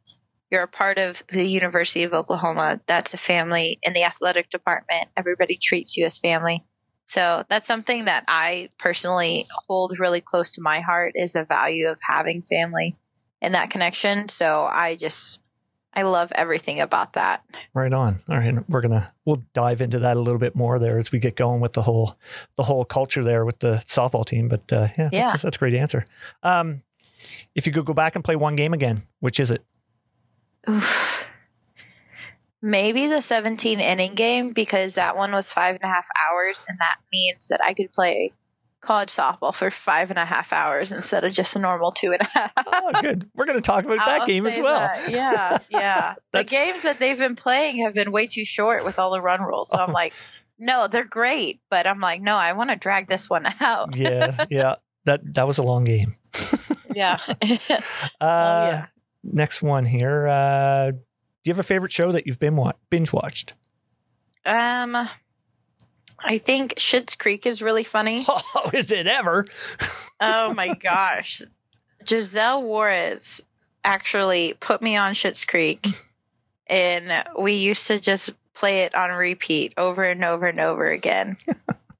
you're 0.50 0.62
a 0.62 0.68
part 0.68 0.98
of 0.98 1.22
the 1.28 1.46
University 1.46 2.02
of 2.02 2.14
Oklahoma, 2.14 2.80
that's 2.86 3.12
a 3.12 3.18
family. 3.18 3.78
In 3.82 3.92
the 3.92 4.04
athletic 4.04 4.48
department, 4.48 5.08
everybody 5.16 5.58
treats 5.60 5.96
you 5.96 6.06
as 6.06 6.18
family. 6.18 6.64
So 7.06 7.44
that's 7.48 7.66
something 7.66 8.04
that 8.04 8.24
I 8.28 8.70
personally 8.78 9.46
hold 9.66 9.98
really 9.98 10.20
close 10.20 10.52
to 10.52 10.62
my 10.62 10.80
heart 10.80 11.12
is 11.14 11.36
a 11.36 11.44
value 11.44 11.88
of 11.88 11.98
having 12.02 12.42
family 12.42 12.96
and 13.40 13.54
that 13.54 13.70
connection. 13.70 14.28
So 14.28 14.64
I 14.70 14.94
just 14.96 15.40
I 15.98 16.02
love 16.02 16.30
everything 16.36 16.78
about 16.78 17.14
that. 17.14 17.42
Right 17.74 17.92
on. 17.92 18.20
All 18.28 18.38
right, 18.38 18.54
we're 18.68 18.82
gonna 18.82 19.12
we'll 19.24 19.42
dive 19.52 19.80
into 19.80 19.98
that 19.98 20.16
a 20.16 20.20
little 20.20 20.38
bit 20.38 20.54
more 20.54 20.78
there 20.78 20.96
as 20.96 21.10
we 21.10 21.18
get 21.18 21.34
going 21.34 21.60
with 21.60 21.72
the 21.72 21.82
whole 21.82 22.16
the 22.54 22.62
whole 22.62 22.84
culture 22.84 23.24
there 23.24 23.44
with 23.44 23.58
the 23.58 23.82
softball 23.84 24.24
team. 24.24 24.48
But 24.48 24.72
uh, 24.72 24.86
yeah, 24.96 25.08
Yeah. 25.10 25.28
That's, 25.30 25.42
that's 25.42 25.56
a 25.56 25.58
great 25.58 25.76
answer. 25.76 26.04
Um, 26.44 26.82
if 27.56 27.66
you 27.66 27.72
could 27.72 27.84
go 27.84 27.94
back 27.94 28.14
and 28.14 28.24
play 28.24 28.36
one 28.36 28.54
game 28.54 28.74
again, 28.74 29.02
which 29.18 29.40
is 29.40 29.50
it? 29.50 29.64
Oof. 30.70 31.26
Maybe 32.62 33.08
the 33.08 33.20
17 33.20 33.80
inning 33.80 34.14
game 34.14 34.52
because 34.52 34.94
that 34.94 35.16
one 35.16 35.32
was 35.32 35.52
five 35.52 35.74
and 35.76 35.84
a 35.84 35.88
half 35.88 36.06
hours, 36.28 36.64
and 36.68 36.78
that 36.78 36.98
means 37.12 37.48
that 37.48 37.60
I 37.62 37.74
could 37.74 37.90
play 37.92 38.32
college 38.80 39.08
softball 39.08 39.52
for 39.54 39.70
five 39.70 40.10
and 40.10 40.18
a 40.18 40.24
half 40.24 40.52
hours 40.52 40.92
instead 40.92 41.24
of 41.24 41.32
just 41.32 41.56
a 41.56 41.58
normal 41.58 41.90
two 41.92 42.12
and 42.12 42.20
a 42.22 42.24
half. 42.34 42.52
Oh, 42.66 42.92
good. 43.02 43.28
We're 43.34 43.44
going 43.46 43.58
to 43.58 43.62
talk 43.62 43.84
about 43.84 43.98
that 43.98 44.20
I'll 44.20 44.26
game 44.26 44.46
as 44.46 44.58
well. 44.58 44.78
that. 44.80 45.10
Yeah, 45.10 45.58
yeah. 45.70 46.14
the 46.32 46.44
games 46.44 46.82
that 46.82 46.98
they've 46.98 47.18
been 47.18 47.36
playing 47.36 47.78
have 47.84 47.94
been 47.94 48.12
way 48.12 48.26
too 48.26 48.44
short 48.44 48.84
with 48.84 48.98
all 48.98 49.10
the 49.10 49.20
run 49.20 49.42
rules. 49.42 49.70
So 49.70 49.78
I'm 49.78 49.92
like, 49.92 50.12
no, 50.58 50.86
they're 50.88 51.04
great, 51.04 51.60
but 51.70 51.86
I'm 51.86 52.00
like, 52.00 52.20
no, 52.22 52.34
I 52.36 52.52
want 52.52 52.70
to 52.70 52.76
drag 52.76 53.08
this 53.08 53.28
one 53.28 53.46
out. 53.60 53.96
yeah, 53.96 54.44
yeah. 54.50 54.74
That 55.04 55.34
that 55.34 55.46
was 55.46 55.58
a 55.58 55.62
long 55.62 55.84
game. 55.84 56.14
yeah. 56.94 57.18
Uh, 57.30 57.38
yeah. 58.20 58.86
Next 59.24 59.62
one 59.62 59.84
here. 59.84 60.26
Uh, 60.28 60.90
do 60.92 60.98
you 61.44 61.52
have 61.52 61.58
a 61.58 61.62
favorite 61.62 61.92
show 61.92 62.12
that 62.12 62.26
you've 62.26 62.38
been 62.38 62.56
wa- 62.56 62.72
binge 62.90 63.12
watched? 63.12 63.54
um, 64.44 65.08
I 66.24 66.38
think 66.38 66.74
Schitt's 66.74 67.14
Creek 67.14 67.46
is 67.46 67.62
really 67.62 67.84
funny. 67.84 68.24
Oh, 68.28 68.70
is 68.74 68.90
it 68.92 69.06
ever? 69.06 69.44
Oh 70.20 70.52
my 70.54 70.74
gosh. 70.80 71.42
Giselle 72.06 72.62
Juarez 72.62 73.40
actually 73.84 74.54
put 74.60 74.82
me 74.82 74.96
on 74.96 75.12
Schitt's 75.12 75.44
Creek 75.44 75.86
and 76.66 77.12
we 77.38 77.54
used 77.54 77.86
to 77.86 77.98
just 78.00 78.30
play 78.54 78.80
it 78.82 78.94
on 78.94 79.10
repeat 79.10 79.72
over 79.76 80.04
and 80.04 80.24
over 80.24 80.46
and 80.46 80.60
over 80.60 80.84
again. 80.86 81.36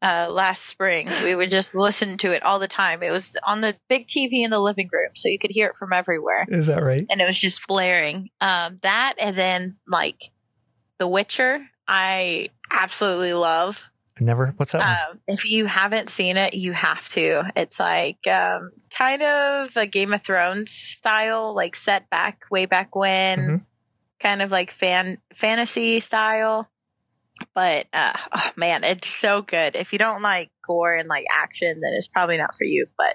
Uh, 0.01 0.29
last 0.31 0.67
spring, 0.67 1.09
we 1.25 1.35
would 1.35 1.51
just 1.51 1.75
listen 1.75 2.17
to 2.17 2.31
it 2.33 2.41
all 2.45 2.61
the 2.61 2.69
time. 2.69 3.03
It 3.03 3.11
was 3.11 3.37
on 3.45 3.63
the 3.63 3.75
big 3.89 4.07
TV 4.07 4.45
in 4.45 4.51
the 4.53 4.61
living 4.61 4.89
room, 4.93 5.11
so 5.17 5.29
you 5.29 5.41
could 5.41 5.51
hear 5.51 5.67
it 5.67 5.75
from 5.75 5.93
everywhere, 5.93 6.45
Is 6.47 6.69
that 6.69 6.85
right? 6.85 7.05
and 7.11 7.21
it 7.21 7.27
was 7.27 7.37
just 7.37 7.67
blaring. 7.67 8.31
Um, 8.41 8.79
that, 8.83 9.15
and 9.21 9.35
then 9.35 9.77
like 9.89 10.31
The 10.99 11.09
Witcher, 11.09 11.67
I 11.89 12.47
absolutely 12.71 13.33
love. 13.33 13.91
I 14.21 14.25
never. 14.25 14.53
What's 14.57 14.73
that? 14.73 15.09
Um, 15.11 15.21
if 15.27 15.49
you 15.51 15.67
haven't 15.67 16.09
seen 16.09 16.37
it, 16.37 16.55
you 16.55 16.73
have 16.73 17.09
to. 17.11 17.45
It's 17.57 17.79
like 17.79 18.27
um, 18.27 18.71
kind 18.97 19.23
of 19.23 19.77
a 19.77 19.87
Game 19.87 20.13
of 20.13 20.23
Thrones 20.23 20.71
style, 20.71 21.55
like 21.55 21.75
set 21.77 22.11
back 22.11 22.45
way 22.51 22.67
back 22.67 22.95
when, 22.97 23.39
Mhm. 23.39 23.65
kind 24.21 24.43
of 24.43 24.51
like 24.51 24.71
fan 24.71 25.19
fantasy 25.33 26.01
style. 26.01 26.69
But 27.55 27.87
uh, 27.93 28.15
oh 28.33 28.51
man, 28.57 28.83
it's 28.85 29.07
so 29.09 29.43
good. 29.43 29.77
If 29.77 29.93
you 29.93 29.99
don't 29.99 30.23
like 30.23 30.51
gore 30.67 30.95
and 30.97 31.09
like 31.09 31.25
action, 31.33 31.69
then 31.81 31.93
it's 31.95 32.09
probably 32.09 32.37
not 32.37 32.53
for 32.55 32.65
you. 32.65 32.87
But 32.97 33.15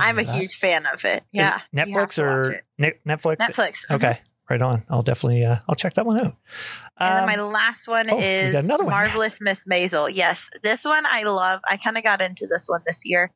I'm 0.00 0.18
a 0.18 0.22
that. 0.22 0.34
huge 0.36 0.54
fan 0.54 0.86
of 0.86 1.04
it. 1.04 1.24
Yeah, 1.32 1.58
Netflix 1.74 2.22
or 2.22 2.52
it. 2.52 2.64
Ne- 2.78 2.92
Netflix? 3.06 3.36
Netflix. 3.38 3.86
mhm. 3.90 3.96
Okay, 3.96 4.18
right 4.50 4.62
on. 4.62 4.84
I'll 4.88 5.02
definitely. 5.02 5.44
Uh, 5.44 5.56
I'll 5.68 5.74
check 5.74 5.94
that 5.94 6.06
one 6.06 6.20
out. 6.24 6.34
And 6.98 7.16
then 7.16 7.26
my 7.26 7.42
Um, 7.42 7.52
last 7.52 7.88
one 7.88 8.06
oh, 8.10 8.18
is 8.20 8.68
one, 8.68 8.86
Marvelous 8.86 9.40
Miss 9.40 9.66
Maisel. 9.66 10.10
Yes, 10.12 10.50
this 10.62 10.84
one 10.84 11.04
I 11.06 11.22
love. 11.24 11.60
I 11.68 11.76
kind 11.76 11.96
of 11.96 12.04
got 12.04 12.20
into 12.20 12.46
this 12.46 12.68
one 12.68 12.82
this 12.86 13.02
year. 13.04 13.30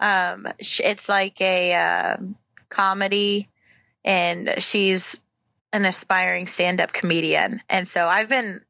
Um, 0.00 0.46
it's 0.58 1.08
like 1.08 1.40
a 1.40 1.74
um 1.74 2.36
comedy, 2.68 3.48
and 4.04 4.54
she's 4.58 5.20
an 5.72 5.84
aspiring 5.84 6.46
stand-up 6.46 6.92
comedian. 6.92 7.60
And 7.68 7.86
so 7.86 8.08
I've 8.08 8.28
been 8.28 8.60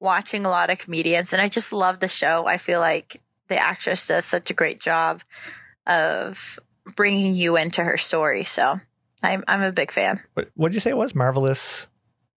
watching 0.00 0.44
a 0.44 0.50
lot 0.50 0.70
of 0.70 0.78
comedians, 0.78 1.32
and 1.32 1.40
I 1.40 1.48
just 1.48 1.72
love 1.72 2.00
the 2.00 2.08
show. 2.08 2.46
I 2.46 2.56
feel 2.56 2.80
like 2.80 3.20
the 3.48 3.56
actress 3.56 4.06
does 4.06 4.24
such 4.24 4.50
a 4.50 4.54
great 4.54 4.80
job 4.80 5.20
of 5.86 6.58
bringing 6.96 7.34
you 7.34 7.56
into 7.56 7.82
her 7.84 7.96
story. 7.96 8.44
So 8.44 8.76
I'm 9.22 9.44
I'm 9.48 9.62
a 9.62 9.72
big 9.72 9.90
fan. 9.90 10.20
what 10.54 10.68
did 10.68 10.74
you 10.74 10.80
say 10.80 10.90
it 10.90 10.96
was? 10.96 11.14
Marvelous 11.14 11.86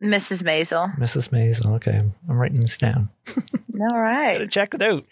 Mrs. 0.04 0.44
Maisel. 0.44 0.94
Mrs. 0.98 1.30
Maisel. 1.30 1.76
Okay, 1.78 2.00
I'm 2.30 2.38
writing 2.38 2.60
this 2.60 2.78
down. 2.78 3.10
All 3.80 4.00
right. 4.00 4.34
Gotta 4.34 4.48
check 4.48 4.74
it 4.74 4.82
out. 4.82 5.06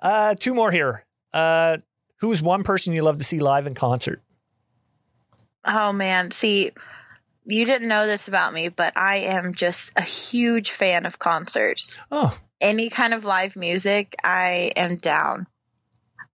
Uh, 0.00 0.34
two 0.38 0.54
more 0.54 0.70
here. 0.70 1.04
Uh, 1.32 1.78
who 2.20 2.30
is 2.32 2.42
one 2.42 2.62
person 2.62 2.92
you 2.92 3.02
love 3.02 3.16
to 3.16 3.24
see 3.24 3.40
live 3.40 3.66
in 3.66 3.74
concert? 3.74 4.22
Oh 5.64 5.92
man, 5.92 6.30
see, 6.30 6.70
you 7.44 7.64
didn't 7.64 7.88
know 7.88 8.06
this 8.06 8.28
about 8.28 8.52
me, 8.52 8.68
but 8.68 8.92
I 8.96 9.16
am 9.16 9.52
just 9.54 9.92
a 9.98 10.02
huge 10.02 10.70
fan 10.70 11.06
of 11.06 11.18
concerts. 11.18 11.98
Oh, 12.10 12.38
Any 12.60 12.88
kind 12.90 13.14
of 13.14 13.24
live 13.24 13.56
music, 13.56 14.14
I 14.22 14.72
am 14.76 14.96
down. 14.96 15.46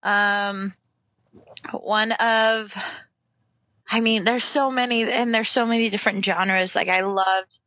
Um 0.02 0.74
one 1.72 2.12
of 2.12 2.74
I 3.90 4.00
mean, 4.00 4.24
there's 4.24 4.44
so 4.44 4.70
many 4.70 5.04
and 5.04 5.34
there's 5.34 5.48
so 5.48 5.66
many 5.66 5.90
different 5.90 6.24
genres. 6.24 6.74
Like 6.74 6.88
I 6.88 7.02
loved 7.02 7.58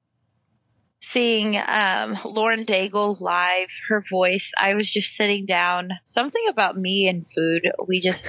seeing 1.02 1.56
um 1.56 2.18
Lauren 2.26 2.66
Daigle 2.66 3.20
live, 3.22 3.70
her 3.88 4.02
voice. 4.02 4.54
I 4.60 4.74
was 4.74 4.92
just 4.92 5.16
sitting 5.16 5.46
down. 5.46 5.92
Something 6.04 6.44
about 6.50 6.78
me 6.78 7.08
and 7.08 7.26
food. 7.26 7.70
We 7.88 8.00
just 8.00 8.28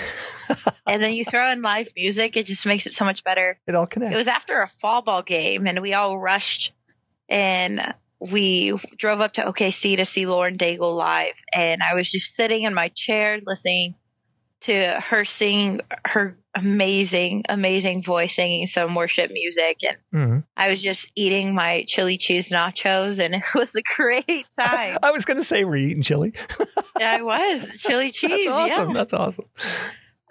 and 0.87 1.02
then 1.02 1.14
you 1.14 1.25
throw 1.25 1.50
in 1.50 1.62
live 1.62 1.88
music, 1.97 2.37
it 2.37 2.47
just 2.47 2.66
makes 2.66 2.87
it 2.87 2.94
so 2.94 3.04
much 3.04 3.25
better. 3.25 3.59
it 3.66 3.75
all 3.75 3.87
connects. 3.87 4.14
It 4.14 4.18
was 4.18 4.28
after 4.28 4.61
a 4.62 4.68
fall 4.68 5.02
ball 5.02 5.23
game, 5.23 5.66
and 5.66 5.80
we 5.80 5.92
all 5.92 6.18
rushed 6.18 6.73
and 7.28 7.80
we 8.20 8.76
drove 8.97 9.20
up 9.20 9.32
to 9.32 9.42
OKC 9.42 9.97
to 9.97 10.04
see 10.04 10.26
Lauren 10.26 10.59
Daigle 10.59 10.94
live. 10.94 11.42
And 11.54 11.80
I 11.82 11.94
was 11.94 12.11
just 12.11 12.35
sitting 12.35 12.64
in 12.64 12.75
my 12.75 12.88
chair 12.88 13.38
listening 13.47 13.94
to 14.61 15.00
her 15.09 15.25
sing 15.25 15.80
her 16.06 16.37
amazing, 16.57 17.45
amazing 17.49 18.02
voice 18.02 18.35
singing 18.37 18.66
some 18.66 18.95
worship 18.95 19.30
music. 19.33 19.78
And 19.88 19.97
Mhm. 20.12 20.45
I 20.57 20.71
was 20.71 20.83
just 20.83 21.11
eating 21.16 21.54
my 21.54 21.85
chili 21.87 22.16
cheese 22.19 22.50
nachos, 22.50 23.25
and 23.25 23.35
it 23.37 23.45
was 23.54 23.75
a 23.76 23.83
great 23.97 24.47
time. 24.59 24.97
I 25.02 25.11
was 25.12 25.25
gonna 25.25 25.45
say 25.45 25.64
we're 25.64 25.76
eating 25.76 26.02
chili. 26.02 26.33
I 27.00 27.23
was 27.23 27.80
chili 27.83 28.11
cheese. 28.12 28.47
That's 28.47 28.73
awesome. 28.73 28.88
Yeah. 28.88 28.95
That's 28.95 29.12
awesome. 29.12 29.45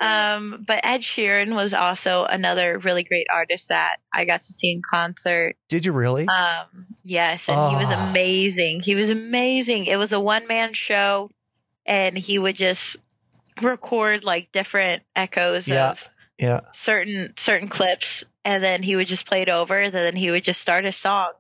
Um, 0.02 0.64
but 0.66 0.80
Ed 0.86 1.02
Sheeran 1.02 1.54
was 1.56 1.74
also 1.74 2.24
another 2.26 2.78
really 2.80 3.04
great 3.04 3.28
artist 3.34 3.68
that 3.68 3.98
I 4.14 4.24
got 4.24 4.40
to 4.40 4.46
see 4.46 4.72
in 4.72 4.82
concert. 4.90 5.58
Did 5.68 5.84
you 5.84 5.92
really? 5.92 6.26
Um, 6.26 6.88
yes, 7.04 7.50
and 7.50 7.70
he 7.72 7.76
was 7.76 7.90
Oh. 7.92 8.00
amazing. 8.10 8.80
He 8.82 8.96
was 8.96 9.10
amazing. 9.10 9.88
It 9.88 9.98
was 9.98 10.14
a 10.14 10.20
one 10.22 10.48
man 10.48 10.72
show, 10.74 11.30
and 11.86 12.18
he 12.18 12.40
would 12.40 12.56
just 12.56 12.96
record 13.62 14.24
like 14.24 14.52
different 14.52 15.04
echoes 15.16 15.68
Yeah. 15.68 15.92
of 15.92 16.08
yeah. 16.38 16.62
certain 16.72 17.34
certain 17.38 17.68
clips, 17.68 18.24
and 18.46 18.64
then 18.64 18.84
he 18.84 18.96
would 18.96 19.08
just 19.08 19.26
play 19.28 19.42
it 19.42 19.50
over. 19.50 19.78
And 19.80 19.94
then 19.94 20.16
he 20.16 20.32
would 20.32 20.44
just 20.44 20.62
start 20.62 20.86
a 20.86 20.92
song 20.92 21.32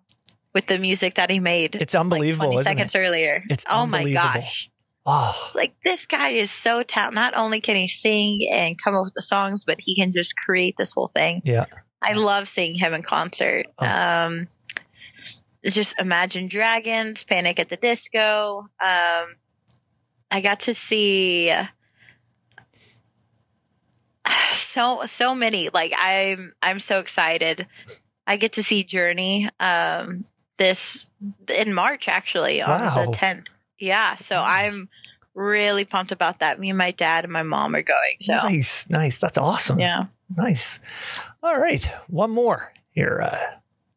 with 0.53 0.65
the 0.67 0.79
music 0.79 1.15
that 1.15 1.29
he 1.29 1.39
made. 1.39 1.75
It's 1.75 1.93
like 1.93 2.01
unbelievable, 2.01 2.51
20 2.53 2.63
seconds 2.63 2.95
it? 2.95 2.99
earlier. 2.99 3.43
It's 3.49 3.65
oh 3.69 3.85
my 3.85 4.11
gosh 4.11 4.69
Oh, 5.05 5.51
like 5.55 5.73
this 5.83 6.05
guy 6.05 6.29
is 6.29 6.51
so 6.51 6.83
talented. 6.83 7.15
Not 7.15 7.35
only 7.35 7.61
can 7.61 7.75
he 7.75 7.87
sing 7.87 8.41
and 8.51 8.77
come 8.77 8.93
up 8.95 9.05
with 9.05 9.13
the 9.13 9.21
songs, 9.23 9.65
but 9.65 9.79
he 9.79 9.95
can 9.95 10.11
just 10.11 10.35
create 10.35 10.75
this 10.77 10.93
whole 10.93 11.09
thing. 11.15 11.41
yeah. 11.45 11.65
I 12.01 12.13
love 12.13 12.47
seeing 12.47 12.75
him 12.75 12.93
in 12.93 13.01
concert. 13.01 13.65
Oh. 13.79 14.25
Um, 14.27 14.47
it's 15.63 15.73
just 15.75 15.99
Imagine 15.99 16.47
Dragons, 16.47 17.23
Panic 17.23 17.59
at 17.59 17.69
the 17.69 17.75
Disco. 17.77 18.59
Um, 18.79 19.35
I 20.31 20.41
got 20.43 20.59
to 20.61 20.73
see 20.73 21.51
so 24.53 25.01
so 25.05 25.33
many. 25.35 25.69
Like 25.69 25.93
I'm 25.97 26.53
I'm 26.61 26.79
so 26.79 26.99
excited. 26.99 27.67
I 28.27 28.37
get 28.37 28.53
to 28.53 28.63
see 28.63 28.83
Journey 28.83 29.49
um, 29.59 30.25
this 30.57 31.09
in 31.57 31.73
March 31.73 32.07
actually 32.07 32.61
on 32.61 32.69
Wow. 32.79 33.05
the 33.05 33.11
10th. 33.11 33.47
Yeah, 33.79 34.15
so 34.15 34.41
I'm 34.45 34.87
really 35.33 35.85
pumped 35.85 36.11
about 36.11 36.39
that. 36.39 36.59
Me 36.59 36.69
and 36.69 36.77
my 36.77 36.91
dad 36.91 37.23
and 37.23 37.33
my 37.33 37.43
mom 37.43 37.73
are 37.75 37.81
going. 37.81 38.15
So 38.19 38.33
Nice. 38.33 38.87
Nice. 38.89 39.19
That's 39.19 39.37
awesome. 39.37 39.79
yeah. 39.79 40.03
Nice. 40.35 40.79
All 41.41 41.57
right. 41.57 41.83
One 42.07 42.29
more 42.29 42.71
here. 42.91 43.19
Uh, 43.23 43.37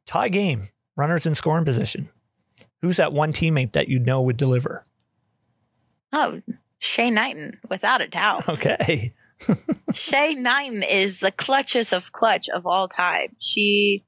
tie 0.07 0.29
game. 0.29 0.69
Runners 0.97 1.27
in 1.27 1.35
scoring 1.35 1.65
position. 1.65 2.09
Who's 2.81 2.97
that 2.99 3.12
one 3.12 3.33
teammate 3.33 3.73
that 3.73 3.89
you 3.89 3.99
know 3.99 4.23
would 4.23 4.37
deliver? 4.37 4.83
Oh, 6.12 6.41
Shay 6.79 7.11
Knighten, 7.11 7.59
without 7.69 8.01
a 8.03 8.09
doubt. 8.09 8.49
Okay. 8.49 9.12
Shay 9.95 10.35
Knighten 10.35 10.83
is 10.83 11.21
the 11.21 11.33
clutchest 11.33 11.93
of 11.93 12.13
clutch 12.13 12.49
of 12.49 12.67
all 12.67 12.89
time. 12.89 13.37
She 13.39 14.05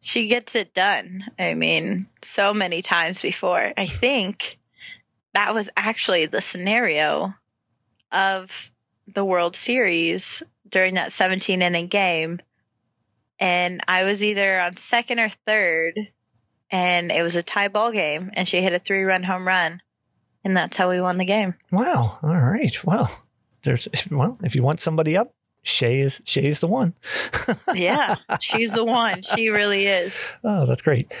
she 0.00 0.28
gets 0.28 0.54
it 0.54 0.74
done. 0.74 1.24
I 1.38 1.54
mean, 1.54 2.02
so 2.22 2.52
many 2.52 2.82
times 2.82 3.22
before. 3.22 3.72
I 3.76 3.86
think 3.86 4.58
that 5.32 5.54
was 5.54 5.70
actually 5.76 6.26
the 6.26 6.42
scenario 6.42 7.34
of 8.12 8.70
the 9.06 9.24
World 9.24 9.56
Series 9.56 10.42
during 10.68 10.94
that 10.94 11.12
17 11.12 11.62
inning 11.62 11.88
game. 11.88 12.40
And 13.40 13.80
I 13.88 14.04
was 14.04 14.22
either 14.22 14.60
on 14.60 14.76
second 14.76 15.18
or 15.18 15.28
third, 15.28 15.98
and 16.70 17.10
it 17.10 17.22
was 17.22 17.36
a 17.36 17.42
tie 17.42 17.68
ball 17.68 17.90
game, 17.90 18.30
and 18.34 18.46
she 18.46 18.62
hit 18.62 18.72
a 18.72 18.78
three 18.78 19.02
run 19.02 19.24
home 19.24 19.46
run. 19.46 19.80
And 20.44 20.56
that's 20.56 20.76
how 20.76 20.90
we 20.90 21.00
won 21.00 21.16
the 21.16 21.24
game. 21.24 21.54
Wow. 21.72 22.18
All 22.22 22.36
right. 22.36 22.76
Well, 22.84 23.10
there's 23.64 23.88
well, 24.10 24.38
if 24.42 24.54
you 24.54 24.62
want 24.62 24.80
somebody 24.80 25.16
up, 25.16 25.34
Shay 25.62 26.00
is 26.00 26.22
Shay 26.24 26.44
is 26.44 26.60
the 26.60 26.68
one. 26.68 26.94
Yeah, 27.74 28.16
she's 28.40 28.72
the 28.72 28.84
one. 28.84 29.22
She 29.22 29.48
really 29.48 29.86
is. 29.86 30.38
Oh, 30.44 30.66
that's 30.66 30.82
great. 30.82 31.12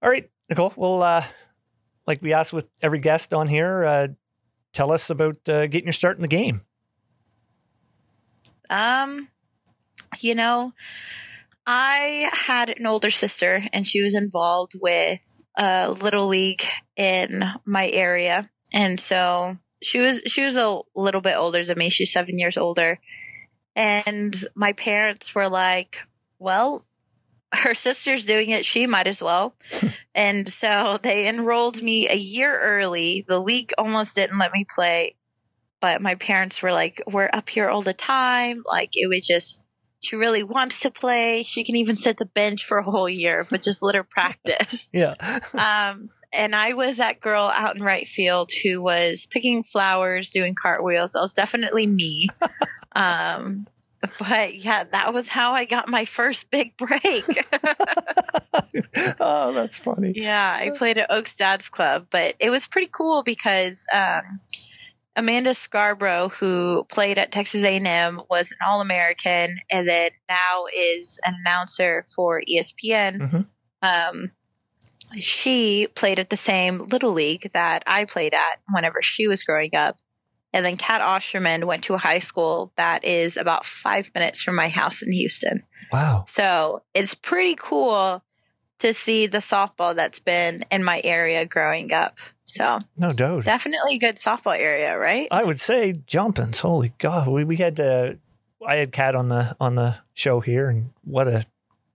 All 0.00 0.10
right, 0.10 0.30
Nicole. 0.48 0.72
Well, 0.76 1.02
uh, 1.02 1.24
like 2.06 2.22
we 2.22 2.32
asked 2.32 2.52
with 2.52 2.66
every 2.82 3.00
guest 3.00 3.34
on 3.34 3.48
here, 3.48 3.84
uh, 3.84 4.08
tell 4.72 4.92
us 4.92 5.10
about 5.10 5.36
uh, 5.48 5.66
getting 5.66 5.86
your 5.86 5.92
start 5.92 6.16
in 6.16 6.22
the 6.22 6.28
game. 6.28 6.62
Um, 8.70 9.28
you 10.20 10.34
know, 10.34 10.72
I 11.66 12.30
had 12.32 12.70
an 12.70 12.86
older 12.86 13.10
sister, 13.10 13.62
and 13.72 13.86
she 13.86 14.02
was 14.02 14.14
involved 14.14 14.72
with 14.80 15.40
a 15.56 15.90
little 15.90 16.28
league 16.28 16.62
in 16.96 17.44
my 17.64 17.88
area, 17.88 18.48
and 18.72 19.00
so 19.00 19.56
she 19.82 20.00
was 20.00 20.22
she 20.26 20.44
was 20.44 20.56
a 20.56 20.80
little 20.94 21.20
bit 21.20 21.36
older 21.36 21.64
than 21.64 21.78
me. 21.78 21.88
She's 21.88 22.12
seven 22.12 22.38
years 22.38 22.56
older, 22.56 22.98
and 23.76 24.34
my 24.54 24.72
parents 24.72 25.34
were 25.34 25.48
like, 25.48 26.02
"Well." 26.38 26.84
Her 27.50 27.72
sister's 27.72 28.26
doing 28.26 28.50
it, 28.50 28.66
she 28.66 28.86
might 28.86 29.06
as 29.06 29.22
well. 29.22 29.54
and 30.14 30.46
so 30.46 30.98
they 31.02 31.26
enrolled 31.26 31.82
me 31.82 32.06
a 32.06 32.14
year 32.14 32.60
early. 32.60 33.24
The 33.26 33.40
league 33.40 33.72
almost 33.78 34.14
didn't 34.14 34.36
let 34.36 34.52
me 34.52 34.66
play, 34.68 35.16
but 35.80 36.02
my 36.02 36.14
parents 36.16 36.62
were 36.62 36.72
like, 36.72 37.00
We're 37.10 37.30
up 37.32 37.48
here 37.48 37.70
all 37.70 37.80
the 37.80 37.94
time. 37.94 38.62
Like, 38.70 38.90
it 38.92 39.08
was 39.08 39.26
just, 39.26 39.62
she 40.00 40.14
really 40.14 40.42
wants 40.42 40.80
to 40.80 40.90
play. 40.90 41.42
She 41.42 41.64
can 41.64 41.74
even 41.76 41.96
sit 41.96 42.18
the 42.18 42.26
bench 42.26 42.66
for 42.66 42.76
a 42.76 42.82
whole 42.82 43.08
year, 43.08 43.46
but 43.50 43.62
just 43.62 43.82
let 43.82 43.94
her 43.94 44.04
practice. 44.04 44.90
Yeah. 44.92 45.14
um, 45.54 46.10
and 46.32 46.54
I 46.54 46.74
was 46.74 46.98
that 46.98 47.20
girl 47.20 47.50
out 47.54 47.76
in 47.76 47.82
right 47.82 48.06
field 48.06 48.50
who 48.62 48.82
was 48.82 49.26
picking 49.30 49.62
flowers, 49.62 50.30
doing 50.30 50.54
cartwheels. 50.60 51.12
That 51.12 51.20
was 51.20 51.34
definitely 51.34 51.86
me. 51.86 52.28
um, 52.96 53.66
but 54.18 54.54
yeah, 54.54 54.84
that 54.84 55.12
was 55.12 55.28
how 55.28 55.52
I 55.52 55.64
got 55.64 55.88
my 55.88 56.04
first 56.04 56.50
big 56.50 56.76
break. 56.76 57.02
oh, 59.20 59.52
that's 59.52 59.78
funny. 59.78 60.12
Yeah, 60.14 60.56
I 60.58 60.70
played 60.76 60.98
at 60.98 61.10
Oaks 61.10 61.36
Dad's 61.36 61.68
Club, 61.68 62.06
but 62.10 62.34
it 62.38 62.50
was 62.50 62.68
pretty 62.68 62.88
cool 62.92 63.22
because 63.22 63.86
um, 63.94 64.40
Amanda 65.16 65.52
Scarborough, 65.52 66.28
who 66.28 66.84
played 66.84 67.18
at 67.18 67.32
Texas 67.32 67.64
A&M, 67.64 68.22
was 68.30 68.52
an 68.52 68.58
All-American, 68.66 69.58
and 69.70 69.88
then 69.88 70.10
now 70.28 70.64
is 70.76 71.18
an 71.26 71.34
announcer 71.40 72.04
for 72.14 72.40
ESPN. 72.48 73.18
Mhm. 73.18 73.46
Um, 73.82 74.30
she 75.16 75.88
played 75.94 76.18
at 76.18 76.30
the 76.30 76.36
same 76.36 76.78
little 76.78 77.12
league 77.12 77.50
that 77.52 77.82
I 77.86 78.04
played 78.04 78.34
at 78.34 78.60
whenever 78.72 79.00
she 79.02 79.26
was 79.28 79.42
growing 79.42 79.74
up. 79.74 79.96
And 80.52 80.64
then 80.64 80.76
Cat 80.76 81.00
Osterman 81.02 81.66
went 81.66 81.84
to 81.84 81.94
a 81.94 81.98
high 81.98 82.18
school 82.20 82.72
that 82.76 83.04
is 83.04 83.36
about 83.36 83.66
five 83.66 84.10
minutes 84.14 84.42
from 84.42 84.54
my 84.56 84.68
house 84.68 85.02
in 85.02 85.12
Houston. 85.12 85.62
Wow. 85.92 86.24
So 86.26 86.82
it's 86.94 87.14
pretty 87.14 87.54
cool 87.58 88.22
to 88.78 88.92
see 88.92 89.26
the 89.26 89.38
softball 89.38 89.94
that's 89.94 90.20
been 90.20 90.62
in 90.70 90.84
my 90.84 91.00
area 91.04 91.44
growing 91.44 91.92
up. 91.92 92.16
So 92.44 92.78
No 92.96 93.08
doubt. 93.08 93.44
definitely 93.44 93.96
a 93.96 93.98
good 93.98 94.14
softball 94.14 94.58
area, 94.58 94.98
right? 94.98 95.28
I 95.30 95.44
would 95.44 95.60
say 95.60 95.92
jumpins. 96.06 96.60
Holy 96.60 96.92
God, 96.98 97.28
we, 97.28 97.44
we 97.44 97.56
had 97.56 97.78
uh, 97.78 98.14
I 98.66 98.76
had 98.76 98.90
Cat 98.92 99.14
on 99.14 99.28
the 99.28 99.54
on 99.60 99.74
the 99.74 99.96
show 100.14 100.40
here, 100.40 100.68
and 100.70 100.90
what 101.04 101.28
a 101.28 101.44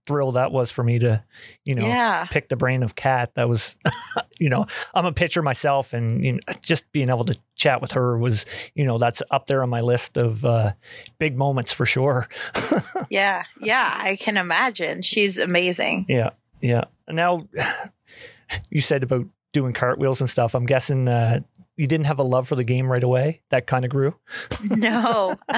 thrill 0.06 0.34
that 0.34 0.52
was 0.52 0.72
for 0.72 0.84
me 0.84 1.00
to, 1.00 1.24
you 1.66 1.76
know, 1.76 1.86
yeah. 1.86 2.26
pick 2.30 2.50
the 2.50 2.58
brain 2.58 2.84
of 2.84 2.96
Cat. 2.96 3.36
That 3.36 3.50
was, 3.50 3.78
you 4.40 4.50
know, 4.50 4.66
I'm 4.94 5.06
a 5.06 5.14
pitcher 5.14 5.42
myself, 5.42 5.94
and 5.94 6.24
you 6.24 6.34
know, 6.34 6.40
just 6.62 6.92
being 6.92 7.10
able 7.10 7.26
to 7.26 7.38
chat 7.56 7.82
with 7.82 7.94
her 7.94 8.18
was, 8.18 8.46
you 8.76 8.86
know, 8.86 8.98
that's 8.98 9.22
up 9.32 9.48
there 9.48 9.64
on 9.64 9.70
my 9.70 9.82
list 9.82 10.18
of 10.18 10.44
uh, 10.46 10.74
big 11.20 11.38
moments 11.38 11.74
for 11.74 11.86
sure. 11.86 12.28
Yeah. 13.10 13.44
Yeah. 13.62 13.94
I 13.96 14.16
can 14.16 14.38
imagine. 14.38 15.02
She's 15.02 15.38
amazing. 15.38 16.06
yeah, 16.08 16.32
yeah. 16.62 16.86
Now, 17.08 17.48
you 18.72 18.82
said 18.82 19.04
about 19.04 19.28
doing 19.52 19.74
cartwheels 19.74 20.20
and 20.20 20.30
stuff. 20.30 20.56
I'm 20.56 20.66
guessing 20.66 21.08
uh, 21.08 21.42
you 21.76 21.88
didn't 21.88 22.06
have 22.06 22.20
a 22.20 22.24
love 22.24 22.48
for 22.48 22.56
the 22.56 22.64
game 22.64 22.92
right 22.92 23.04
away. 23.04 23.42
That 23.50 23.66
kind 23.66 23.84
of 23.84 23.92
grew. 23.92 24.16
no, 24.70 25.36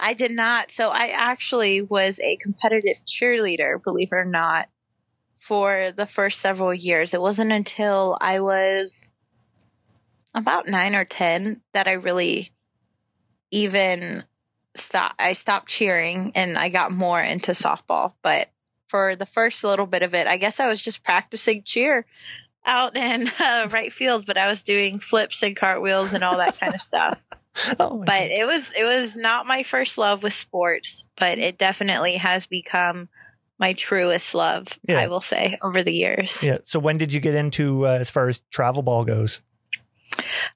I 0.00 0.14
did 0.16 0.32
not. 0.32 0.70
So 0.70 0.90
I 0.92 1.12
actually 1.14 1.82
was 1.82 2.20
a 2.20 2.36
competitive 2.36 3.04
cheerleader, 3.06 3.82
believe 3.82 4.08
it 4.12 4.16
or 4.16 4.24
not, 4.24 4.70
for 5.34 5.92
the 5.94 6.06
first 6.06 6.40
several 6.40 6.74
years. 6.74 7.14
It 7.14 7.20
wasn't 7.20 7.52
until 7.52 8.18
I 8.20 8.40
was 8.40 9.08
about 10.34 10.68
nine 10.68 10.94
or 10.94 11.04
10 11.04 11.62
that 11.72 11.86
I 11.86 11.92
really 11.92 12.50
even 13.50 14.24
stopped. 14.74 15.20
I 15.20 15.32
stopped 15.32 15.68
cheering 15.68 16.32
and 16.34 16.58
I 16.58 16.68
got 16.68 16.92
more 16.92 17.20
into 17.20 17.52
softball. 17.52 18.14
But 18.22 18.50
for 18.88 19.16
the 19.16 19.26
first 19.26 19.64
little 19.64 19.86
bit 19.86 20.02
of 20.02 20.14
it, 20.14 20.26
I 20.26 20.36
guess 20.36 20.60
I 20.60 20.68
was 20.68 20.82
just 20.82 21.04
practicing 21.04 21.62
cheer 21.62 22.04
out 22.66 22.96
in 22.96 23.28
uh, 23.40 23.68
right 23.70 23.92
field, 23.92 24.26
but 24.26 24.36
I 24.36 24.48
was 24.48 24.62
doing 24.62 24.98
flips 24.98 25.42
and 25.42 25.56
cartwheels 25.56 26.12
and 26.12 26.22
all 26.24 26.36
that 26.38 26.58
kind 26.58 26.74
of 26.74 26.80
stuff 26.80 27.24
Oh, 27.80 28.02
but 28.04 28.30
it 28.30 28.46
was 28.46 28.74
it 28.78 28.84
was 28.84 29.16
not 29.16 29.46
my 29.46 29.62
first 29.62 29.96
love 29.96 30.22
with 30.22 30.34
sports 30.34 31.06
but 31.16 31.38
it 31.38 31.56
definitely 31.56 32.16
has 32.16 32.46
become 32.46 33.08
my 33.58 33.72
truest 33.72 34.34
love 34.34 34.66
Yeah. 34.86 34.98
i 34.98 35.06
will 35.08 35.22
say 35.22 35.56
over 35.62 35.82
the 35.82 35.94
years 35.94 36.44
Yeah. 36.44 36.58
So 36.64 36.78
when 36.78 36.98
did 36.98 37.14
you 37.14 37.20
get 37.20 37.34
into 37.34 37.86
uh, 37.86 37.92
as 37.92 38.10
far 38.10 38.28
as 38.28 38.42
travel 38.52 38.82
ball 38.82 39.06
goes? 39.06 39.40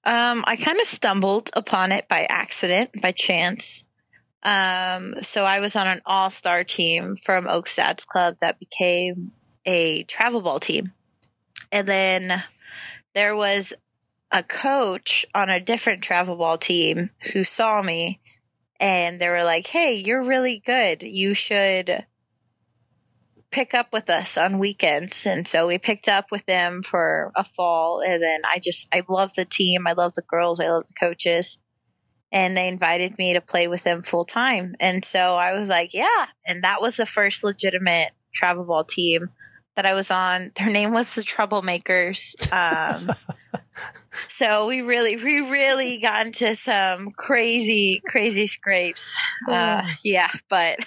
um 0.05 0.44
i 0.46 0.57
kind 0.57 0.79
of 0.79 0.87
stumbled 0.87 1.49
upon 1.55 1.90
it 1.92 2.07
by 2.09 2.27
accident 2.29 2.90
by 3.01 3.12
chance 3.12 3.85
um 4.42 5.14
so 5.23 5.44
i 5.44 5.61
was 5.61 5.77
on 5.77 5.87
an 5.87 6.01
all-star 6.05 6.64
team 6.64 7.16
from 7.16 7.46
Oaks 7.49 7.77
Dad's 7.77 8.05
Club 8.05 8.37
that 8.40 8.59
became 8.59 9.33
a 9.64 10.03
travel 10.05 10.40
ball 10.42 10.61
team 10.61 10.92
and 11.72 11.87
then 11.87 12.42
there 13.14 13.37
was 13.37 13.74
a 14.33 14.42
coach 14.42 15.26
on 15.35 15.50
a 15.50 15.61
different 15.61 16.02
travel 16.02 16.37
ball 16.37 16.59
team 16.59 17.11
who 17.33 17.44
saw 17.44 17.83
me 17.83 18.20
and 18.78 19.20
they 19.20 19.28
were 19.28 19.44
like, 19.44 19.66
Hey, 19.66 19.94
you're 19.94 20.22
really 20.22 20.62
good. 20.64 21.02
You 21.02 21.35
should 21.35 22.06
pick 23.50 23.74
up 23.74 23.92
with 23.92 24.09
us 24.09 24.38
on 24.38 24.59
weekends. 24.59 25.26
And 25.26 25.46
so 25.46 25.66
we 25.66 25.78
picked 25.78 26.09
up 26.09 26.26
with 26.30 26.46
them 26.46 26.83
for 26.83 27.33
a 27.35 27.42
fall. 27.42 28.00
And 28.00 28.22
then 28.22 28.40
I 28.44 28.61
just, 28.62 28.88
I 28.94 29.02
love 29.09 29.35
the 29.35 29.44
team. 29.44 29.87
I 29.87 29.92
love 29.92 30.14
the 30.14 30.22
girls. 30.22 30.61
I 30.61 30.68
love 30.68 30.87
the 30.87 30.94
coaches. 30.94 31.59
And 32.33 32.56
they 32.56 32.68
invited 32.68 33.18
me 33.18 33.33
to 33.33 33.40
play 33.40 33.66
with 33.66 33.83
them 33.83 34.02
full 34.02 34.24
time. 34.24 34.76
And 34.78 35.04
so 35.04 35.37
I 35.37 35.59
was 35.59 35.68
like, 35.68 35.92
Yeah. 35.92 36.26
And 36.46 36.62
that 36.62 36.80
was 36.80 36.96
the 36.96 37.06
first 37.06 37.42
legitimate 37.44 38.12
travel 38.33 38.64
ball 38.64 38.85
team 38.85 39.30
that 39.81 39.90
I 39.90 39.95
was 39.95 40.11
on. 40.11 40.53
Their 40.57 40.69
name 40.69 40.93
was 40.93 41.14
the 41.14 41.25
Troublemakers. 41.25 42.37
Um, 42.53 43.16
so 44.11 44.66
we 44.66 44.83
really, 44.83 45.16
we 45.16 45.40
really 45.40 46.01
got 46.03 46.27
into 46.27 46.55
some 46.55 47.12
crazy, 47.12 48.03
crazy 48.07 48.47
scrapes. 48.47 49.16
Uh, 49.49 49.83
yeah, 50.05 50.29
but 50.51 50.81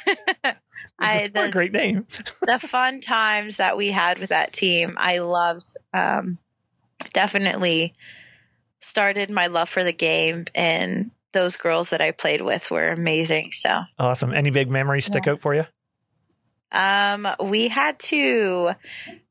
I 1.00 1.28
the, 1.34 1.50
great 1.52 1.72
name. 1.72 2.06
the 2.44 2.60
fun 2.60 3.00
times 3.00 3.58
that 3.58 3.78
we 3.78 3.88
had 3.88 4.20
with 4.20 4.30
that 4.30 4.54
team, 4.54 4.94
I 4.98 5.18
loved. 5.18 5.74
Um, 5.92 6.38
definitely 7.14 7.96
started 8.80 9.32
my 9.32 9.48
love 9.48 9.70
for 9.70 9.84
the 9.84 9.92
game, 9.92 10.46
and 10.54 11.10
those 11.32 11.58
girls 11.58 11.90
that 11.90 12.00
I 12.00 12.12
played 12.12 12.42
with 12.42 12.70
were 12.70 12.90
amazing. 12.90 13.54
So 13.54 13.82
Awesome. 13.98 14.36
Any 14.36 14.52
big 14.52 14.70
memories 14.70 15.06
stick 15.06 15.28
out 15.28 15.40
for 15.40 15.56
you? 15.56 15.66
Um, 16.74 17.28
we 17.44 17.68
had 17.68 18.00
to 18.00 18.72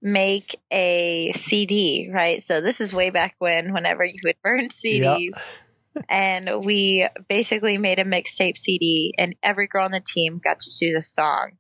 make 0.01 0.57
a 0.73 1.33
CD, 1.33 2.11
right? 2.13 2.41
So 2.41 2.61
this 2.61 2.81
is 2.81 2.95
way 2.95 3.11
back 3.11 3.35
when, 3.39 3.73
whenever 3.73 4.05
you 4.05 4.21
would 4.25 4.37
burn 4.43 4.69
CDs. 4.69 5.69
and 6.09 6.65
we 6.65 7.07
basically 7.29 7.79
made 7.79 7.99
a 7.99 8.05
mixtape 8.05 8.57
CD, 8.57 9.13
and 9.19 9.35
every 9.43 9.67
girl 9.67 9.85
on 9.85 9.91
the 9.91 10.01
team 10.01 10.41
got 10.43 10.59
to 10.61 10.71
choose 10.71 10.97
a 10.97 11.03
song. 11.03 11.53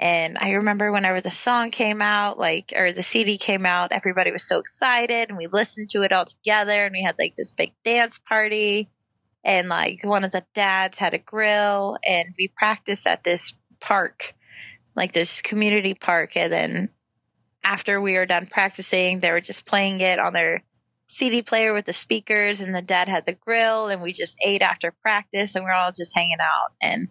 And 0.00 0.38
I 0.38 0.52
remember 0.52 0.92
whenever 0.92 1.20
the 1.20 1.30
song 1.30 1.72
came 1.72 2.00
out, 2.00 2.38
like, 2.38 2.72
or 2.78 2.92
the 2.92 3.02
CD 3.02 3.36
came 3.36 3.66
out, 3.66 3.90
everybody 3.90 4.30
was 4.30 4.46
so 4.46 4.60
excited, 4.60 5.28
and 5.28 5.36
we 5.36 5.48
listened 5.48 5.90
to 5.90 6.02
it 6.02 6.12
all 6.12 6.24
together, 6.24 6.84
and 6.84 6.92
we 6.92 7.02
had 7.02 7.16
like 7.18 7.34
this 7.36 7.52
big 7.52 7.72
dance 7.84 8.18
party. 8.18 8.88
And 9.44 9.68
like 9.68 10.00
one 10.04 10.24
of 10.24 10.30
the 10.30 10.44
dads 10.54 10.98
had 10.98 11.14
a 11.14 11.18
grill, 11.18 11.98
and 12.08 12.28
we 12.38 12.52
practiced 12.56 13.06
at 13.06 13.24
this 13.24 13.54
park 13.80 14.34
like 14.98 15.12
this 15.12 15.40
community 15.40 15.94
park 15.94 16.36
and 16.36 16.52
then 16.52 16.88
after 17.64 18.00
we 18.00 18.14
were 18.14 18.26
done 18.26 18.46
practicing 18.46 19.20
they 19.20 19.30
were 19.30 19.40
just 19.40 19.66
playing 19.66 20.00
it 20.00 20.18
on 20.18 20.32
their 20.32 20.62
cd 21.08 21.42
player 21.42 21.72
with 21.72 21.86
the 21.86 21.92
speakers 21.92 22.60
and 22.60 22.74
the 22.74 22.82
dad 22.82 23.08
had 23.08 23.26
the 23.26 23.34
grill 23.34 23.88
and 23.88 24.02
we 24.02 24.12
just 24.12 24.38
ate 24.46 24.62
after 24.62 24.92
practice 25.02 25.56
and 25.56 25.64
we 25.64 25.70
are 25.70 25.74
all 25.74 25.90
just 25.90 26.14
hanging 26.14 26.36
out. 26.40 26.72
And 26.82 27.08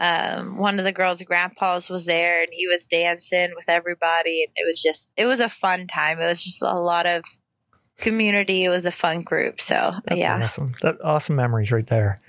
um, 0.00 0.58
one 0.58 0.78
of 0.78 0.84
the 0.84 0.92
girls 0.92 1.22
grandpa's 1.22 1.88
was 1.88 2.06
there 2.06 2.40
and 2.42 2.48
he 2.52 2.66
was 2.66 2.86
dancing 2.86 3.50
with 3.54 3.68
everybody 3.68 4.42
and 4.42 4.52
it 4.56 4.66
was 4.66 4.82
just 4.82 5.14
it 5.16 5.26
was 5.26 5.40
a 5.40 5.48
fun 5.48 5.86
time. 5.86 6.20
It 6.20 6.26
was 6.26 6.42
just 6.42 6.62
a 6.62 6.74
lot 6.74 7.06
of 7.06 7.22
community. 7.98 8.64
It 8.64 8.70
was 8.70 8.86
a 8.86 8.90
fun 8.90 9.22
group. 9.22 9.60
So 9.60 9.92
That's 10.06 10.20
yeah. 10.20 10.40
awesome. 10.42 10.72
That 10.82 10.96
awesome 11.04 11.36
memories 11.36 11.70
right 11.70 11.86
there. 11.86 12.20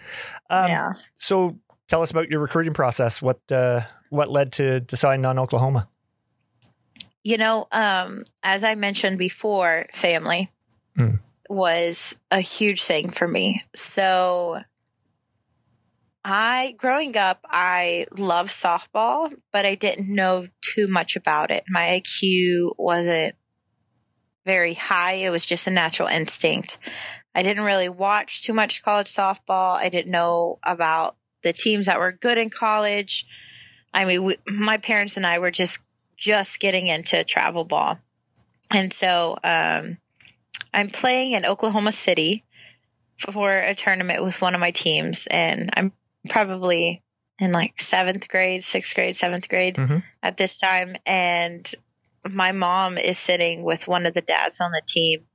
Um, 0.50 0.68
yeah. 0.68 0.94
So 1.18 1.58
tell 1.92 2.02
us 2.02 2.10
about 2.10 2.30
your 2.30 2.40
recruiting 2.40 2.74
process. 2.74 3.22
What 3.22 3.40
uh, 3.52 3.82
what 4.10 4.32
led 4.32 4.54
to 4.54 4.80
deciding 4.80 5.26
on 5.26 5.38
Oklahoma? 5.38 5.90
You 7.24 7.38
know, 7.38 7.68
um, 7.72 8.24
as 8.42 8.64
I 8.64 8.76
mentioned 8.76 9.20
before, 9.20 9.88
family 9.92 10.50
Hmm. 10.96 11.16
was 11.50 12.20
a 12.32 12.40
huge 12.40 12.84
thing 12.84 13.10
for 13.10 13.28
me. 13.28 13.62
So 13.76 14.62
I 16.24 16.76
growing 16.78 17.18
up, 17.18 17.42
I 17.46 18.06
loved 18.18 18.52
softball, 18.52 19.34
but 19.52 19.66
I 19.66 19.76
didn't 19.76 20.08
know 20.08 20.48
too 20.62 20.88
much 20.88 21.18
about 21.18 21.52
it. 21.52 21.66
My 21.68 22.02
IQ 22.02 22.72
wasn't 22.78 23.36
very 24.46 24.76
high. 24.76 25.14
It 25.14 25.30
was 25.30 25.46
just 25.46 25.68
a 25.68 25.72
natural 25.72 26.08
instinct. 26.08 26.78
I 27.36 27.44
didn't 27.44 27.66
really 27.66 27.90
watch 27.90 28.44
too 28.44 28.54
much 28.54 28.82
college 28.82 29.08
softball. 29.08 29.76
I 29.76 29.90
didn't 29.90 30.12
know 30.12 30.60
about 30.64 31.16
the 31.44 31.54
teams 31.54 31.86
that 31.86 32.00
were 32.00 32.12
good 32.12 32.38
in 32.38 32.50
college. 32.50 33.26
I 33.94 34.06
mean, 34.06 34.24
we, 34.24 34.38
my 34.48 34.78
parents 34.78 35.18
and 35.18 35.26
I 35.26 35.40
were 35.40 35.52
just 35.52 35.80
just 36.18 36.60
getting 36.60 36.88
into 36.88 37.24
travel 37.24 37.64
ball, 37.66 38.00
and 38.70 38.94
so 38.94 39.38
um, 39.44 39.98
I'm 40.74 40.90
playing 40.90 41.34
in 41.34 41.46
Oklahoma 41.46 41.92
City 41.92 42.44
for 43.18 43.58
a 43.58 43.76
tournament 43.76 44.24
with 44.24 44.42
one 44.42 44.54
of 44.54 44.62
my 44.62 44.72
teams, 44.72 45.28
and 45.32 45.70
I'm 45.76 45.92
probably 46.30 47.02
in 47.40 47.52
like 47.52 47.82
seventh 47.82 48.30
grade, 48.30 48.64
sixth 48.64 48.94
grade, 48.96 49.16
seventh 49.16 49.50
grade 49.50 49.76
Mhm. 49.76 50.04
at 50.22 50.38
this 50.38 50.60
time, 50.60 50.96
and 51.06 51.70
my 52.30 52.52
mom 52.52 52.98
is 52.98 53.18
sitting 53.18 53.64
with 53.64 53.88
one 53.88 54.06
of 54.06 54.14
the 54.14 54.22
dads 54.22 54.62
on 54.62 54.72
the 54.72 54.82
team. 54.88 55.26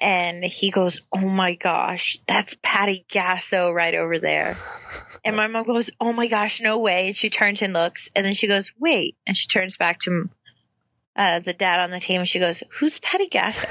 And 0.00 0.44
he 0.44 0.70
goes, 0.70 1.02
Oh 1.12 1.28
my 1.28 1.54
gosh, 1.54 2.18
that's 2.26 2.56
Patty 2.62 3.04
Gasso 3.08 3.72
right 3.72 3.94
over 3.94 4.18
there. 4.18 4.54
And 5.26 5.36
my 5.36 5.46
mom 5.46 5.64
goes, 5.64 5.90
Oh 6.00 6.12
my 6.12 6.28
gosh, 6.28 6.60
no 6.60 6.78
way. 6.78 7.06
And 7.06 7.16
she 7.16 7.30
turns 7.30 7.62
and 7.62 7.72
looks. 7.72 8.10
And 8.14 8.26
then 8.26 8.34
she 8.34 8.46
goes, 8.46 8.72
Wait. 8.78 9.16
And 9.26 9.34
she 9.34 9.48
turns 9.48 9.78
back 9.78 9.98
to 10.00 10.28
uh, 11.16 11.38
the 11.38 11.54
dad 11.54 11.80
on 11.80 11.90
the 11.90 11.98
team 11.98 12.20
and 12.20 12.28
she 12.28 12.38
goes, 12.38 12.62
Who's 12.78 12.98
Patty 12.98 13.28
Gasso? 13.28 13.64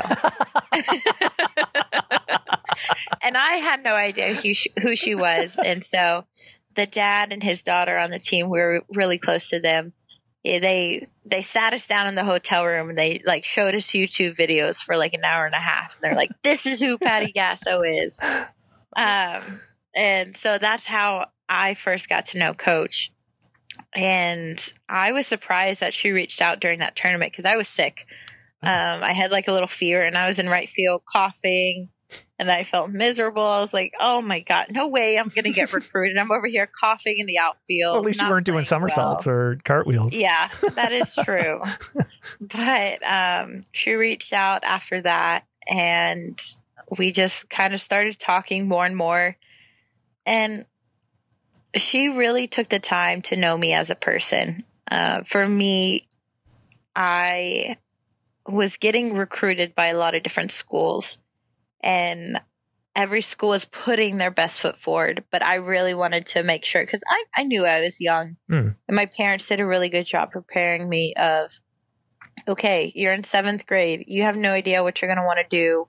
and 3.24 3.38
I 3.38 3.58
had 3.58 3.84
no 3.84 3.94
idea 3.94 4.34
who 4.34 4.54
she, 4.54 4.72
who 4.82 4.96
she 4.96 5.14
was. 5.14 5.60
And 5.64 5.84
so 5.84 6.26
the 6.76 6.86
dad 6.86 7.32
and 7.32 7.44
his 7.44 7.62
daughter 7.62 7.98
on 7.98 8.10
the 8.10 8.20
team, 8.20 8.50
we 8.50 8.60
were 8.60 8.82
really 8.94 9.20
close 9.20 9.50
to 9.50 9.60
them. 9.60 9.94
They 10.44 11.08
they 11.26 11.42
sat 11.42 11.74
us 11.74 11.88
down 11.88 12.08
in 12.08 12.16
the 12.16 12.26
hotel 12.26 12.66
room 12.66 12.90
and 12.90 12.98
they 12.98 13.22
like 13.26 13.46
showed 13.46 13.76
us 13.76 13.88
YouTube 13.88 14.36
videos 14.36 14.82
for 14.82 14.98
like 14.98 15.14
an 15.14 15.24
hour 15.24 15.46
and 15.46 15.56
a 15.56 15.58
half. 15.58 15.96
And 15.96 16.04
they're 16.04 16.18
like, 16.18 16.30
"This 16.44 16.66
is 16.66 16.82
who 16.82 16.98
Patty 16.98 17.32
Gasso 17.32 17.82
is," 17.86 18.20
um, 18.98 19.42
and 19.96 20.36
so 20.36 20.58
that's 20.58 20.86
how 20.86 21.26
I 21.48 21.74
first 21.76 22.10
got 22.10 22.26
to 22.28 22.38
know 22.40 22.54
Coach. 22.54 23.12
And 23.96 24.60
I 24.90 25.12
was 25.12 25.28
surprised 25.28 25.82
that 25.82 25.94
she 25.94 26.12
reached 26.12 26.42
out 26.42 26.60
during 26.60 26.80
that 26.80 26.96
tournament 26.96 27.32
because 27.32 27.46
I 27.46 27.56
was 27.56 27.68
sick. 27.68 28.06
Um, 28.64 29.04
I 29.04 29.14
had 29.14 29.32
like 29.32 29.48
a 29.48 29.52
little 29.52 29.68
fever 29.68 30.02
and 30.02 30.18
I 30.18 30.28
was 30.28 30.40
in 30.40 30.48
right 30.48 30.70
field 30.70 31.04
coughing 31.06 31.90
and 32.44 32.52
I 32.52 32.64
felt 32.64 32.92
miserable. 32.92 33.42
I 33.42 33.60
was 33.62 33.74
like, 33.74 33.94
oh 34.02 34.22
my 34.22 34.42
God, 34.42 34.68
no 34.72 34.88
way 34.88 35.18
I'm 35.18 35.30
going 35.30 35.46
to 35.46 35.52
get 35.52 35.72
recruited. 35.74 36.18
I'm 36.18 36.32
over 36.32 36.48
here 36.48 36.68
coughing 36.68 37.16
in 37.18 37.26
the 37.26 37.40
outfield. 37.40 37.94
Well, 37.94 38.02
at 38.02 38.06
least 38.06 38.22
you 38.22 38.30
weren't 38.30 38.46
doing 38.46 38.66
somersaults 38.66 39.26
well. 39.26 39.36
or 39.36 39.58
cartwheels. 39.64 40.14
Yeah, 40.14 40.50
that 40.76 40.92
is 40.92 41.16
true. 41.24 41.62
but 42.40 43.00
um, 43.10 43.62
she 43.72 43.94
reached 43.94 44.34
out 44.34 44.64
after 44.66 45.02
that, 45.02 45.46
and 45.72 46.38
we 46.98 47.12
just 47.12 47.50
kind 47.50 47.74
of 47.74 47.80
started 47.80 48.20
talking 48.20 48.68
more 48.68 48.86
and 48.86 48.96
more. 48.96 49.38
And 50.26 50.66
she 51.76 52.10
really 52.10 52.48
took 52.48 52.68
the 52.68 52.80
time 52.80 53.22
to 53.24 53.38
know 53.38 53.58
me 53.58 53.74
as 53.74 53.90
a 53.90 53.96
person. 53.96 54.64
Uh, 54.92 55.24
for 55.24 55.48
me, 55.48 56.08
I 56.94 57.78
was 58.46 58.76
getting 58.76 59.16
recruited 59.16 59.74
by 59.76 59.88
a 59.88 59.98
lot 59.98 60.14
of 60.14 60.24
different 60.24 60.52
schools, 60.52 61.18
and 61.84 62.40
every 62.96 63.22
school 63.22 63.50
was 63.50 63.66
putting 63.66 64.18
their 64.18 64.32
best 64.32 64.60
foot 64.60 64.78
forward. 64.78 65.24
But 65.32 65.44
I 65.44 65.56
really 65.56 65.94
wanted 65.94 66.26
to 66.28 66.44
make 66.44 66.64
sure 66.64 66.84
because 66.84 67.04
I, 67.08 67.24
I 67.38 67.44
knew 67.44 67.66
I 67.66 67.82
was 67.82 68.00
young, 68.00 68.38
and 68.88 68.96
my 68.96 69.06
parents 69.06 69.48
did 69.48 69.60
a 69.60 69.66
really 69.66 69.90
good 69.90 70.06
job 70.06 70.32
preparing 70.32 70.90
me. 70.90 71.14
Of 71.16 71.52
okay, 72.48 72.92
you're 72.96 73.14
in 73.14 73.24
seventh 73.24 73.66
grade, 73.68 74.06
you 74.08 74.24
have 74.24 74.36
no 74.36 74.52
idea 74.52 74.84
what 74.84 75.02
you're 75.02 75.14
going 75.14 75.18
to 75.20 75.26
want 75.26 75.40
to 75.40 75.46
do 75.50 75.88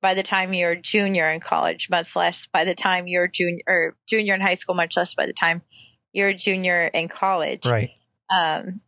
by 0.00 0.14
the 0.14 0.22
time 0.22 0.52
you're 0.52 0.74
junior 0.76 1.26
in 1.28 1.40
college, 1.40 1.88
much 1.90 2.14
less 2.14 2.46
by 2.52 2.64
the 2.64 2.74
time 2.74 3.06
you're 3.06 3.28
junior 3.28 3.62
or 3.66 3.96
junior 4.06 4.34
in 4.34 4.40
high 4.40 4.54
school, 4.54 4.74
much 4.74 4.96
less 4.96 5.14
by 5.14 5.26
the 5.26 5.32
time 5.32 5.62
you're 6.12 6.28
a 6.28 6.34
junior 6.34 6.90
in 6.92 7.08
college 7.08 7.66
Right. 7.66 7.90
um, 8.34 8.80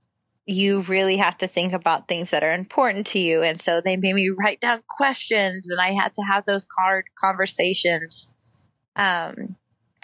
you 0.47 0.81
really 0.83 1.17
have 1.17 1.37
to 1.39 1.49
think 1.49 1.73
about 1.73 2.07
things 2.07 2.31
that 2.31 2.45
are 2.45 2.55
important 2.55 3.07
to 3.09 3.19
you. 3.19 3.43
And 3.43 3.61
so 3.61 3.81
they 3.81 3.97
made 3.97 4.15
me 4.15 4.31
write 4.31 4.61
down 4.61 4.81
questions, 4.89 5.69
and 5.71 5.81
I 5.81 5.89
had 5.89 6.13
to 6.15 6.23
have 6.23 6.45
those 6.45 6.67
card 6.67 7.07
conversations. 7.19 8.31
Um, 8.95 9.57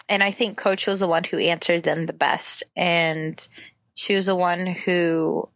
and 0.09 0.21
I 0.21 0.31
think 0.31 0.57
Coach 0.57 0.85
was 0.85 0.99
the 0.99 1.07
one 1.07 1.23
who 1.23 1.37
answered 1.37 1.83
them 1.83 2.03
the 2.03 2.13
best, 2.13 2.63
and 2.75 3.45
she 3.95 4.15
was 4.15 4.25
the 4.25 4.35
one 4.35 4.65
who 4.65 5.49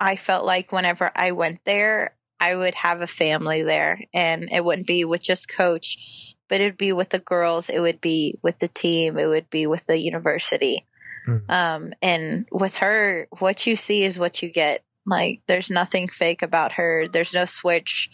I 0.00 0.16
felt 0.16 0.46
like 0.46 0.72
whenever 0.72 1.10
I 1.14 1.32
went 1.32 1.60
there, 1.64 2.16
I 2.40 2.56
would 2.56 2.74
have 2.74 3.02
a 3.02 3.06
family 3.06 3.62
there, 3.62 4.00
and 4.14 4.48
it 4.50 4.64
wouldn't 4.64 4.86
be 4.86 5.04
with 5.04 5.22
just 5.22 5.54
Coach, 5.54 6.34
but 6.48 6.60
it'd 6.60 6.78
be 6.78 6.92
with 6.92 7.10
the 7.10 7.18
girls, 7.18 7.68
it 7.68 7.80
would 7.80 8.00
be 8.00 8.38
with 8.42 8.58
the 8.58 8.68
team, 8.68 9.18
it 9.18 9.26
would 9.26 9.50
be 9.50 9.66
with 9.66 9.86
the 9.86 9.98
university. 9.98 10.86
Mm. 11.26 11.50
Um, 11.50 11.92
and 12.02 12.46
with 12.52 12.76
her, 12.76 13.28
what 13.38 13.66
you 13.66 13.76
see 13.76 14.04
is 14.04 14.18
what 14.18 14.42
you 14.42 14.50
get. 14.50 14.84
Like, 15.06 15.42
there's 15.46 15.70
nothing 15.70 16.08
fake 16.08 16.42
about 16.42 16.72
her. 16.72 17.06
There's 17.06 17.34
no 17.34 17.44
switch 17.44 18.08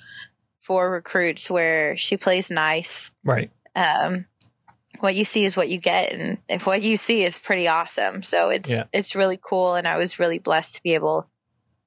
for 0.60 0.90
recruits 0.90 1.50
where 1.50 1.96
she 1.96 2.16
plays 2.16 2.50
nice. 2.50 3.12
Right. 3.24 3.50
Um, 3.76 4.26
what 4.98 5.14
you 5.14 5.24
see 5.24 5.44
is 5.44 5.56
what 5.56 5.68
you 5.68 5.78
get, 5.78 6.12
and 6.12 6.38
if 6.48 6.66
what 6.66 6.82
you 6.82 6.96
see 6.96 7.22
is 7.22 7.38
pretty 7.38 7.68
awesome, 7.68 8.22
so 8.22 8.50
it's 8.50 8.70
Yeah. 8.70 8.82
it's 8.92 9.14
really 9.14 9.38
cool. 9.40 9.74
And 9.74 9.86
I 9.88 9.96
was 9.96 10.18
really 10.18 10.38
blessed 10.38 10.74
to 10.76 10.82
be 10.82 10.94
able 10.94 11.28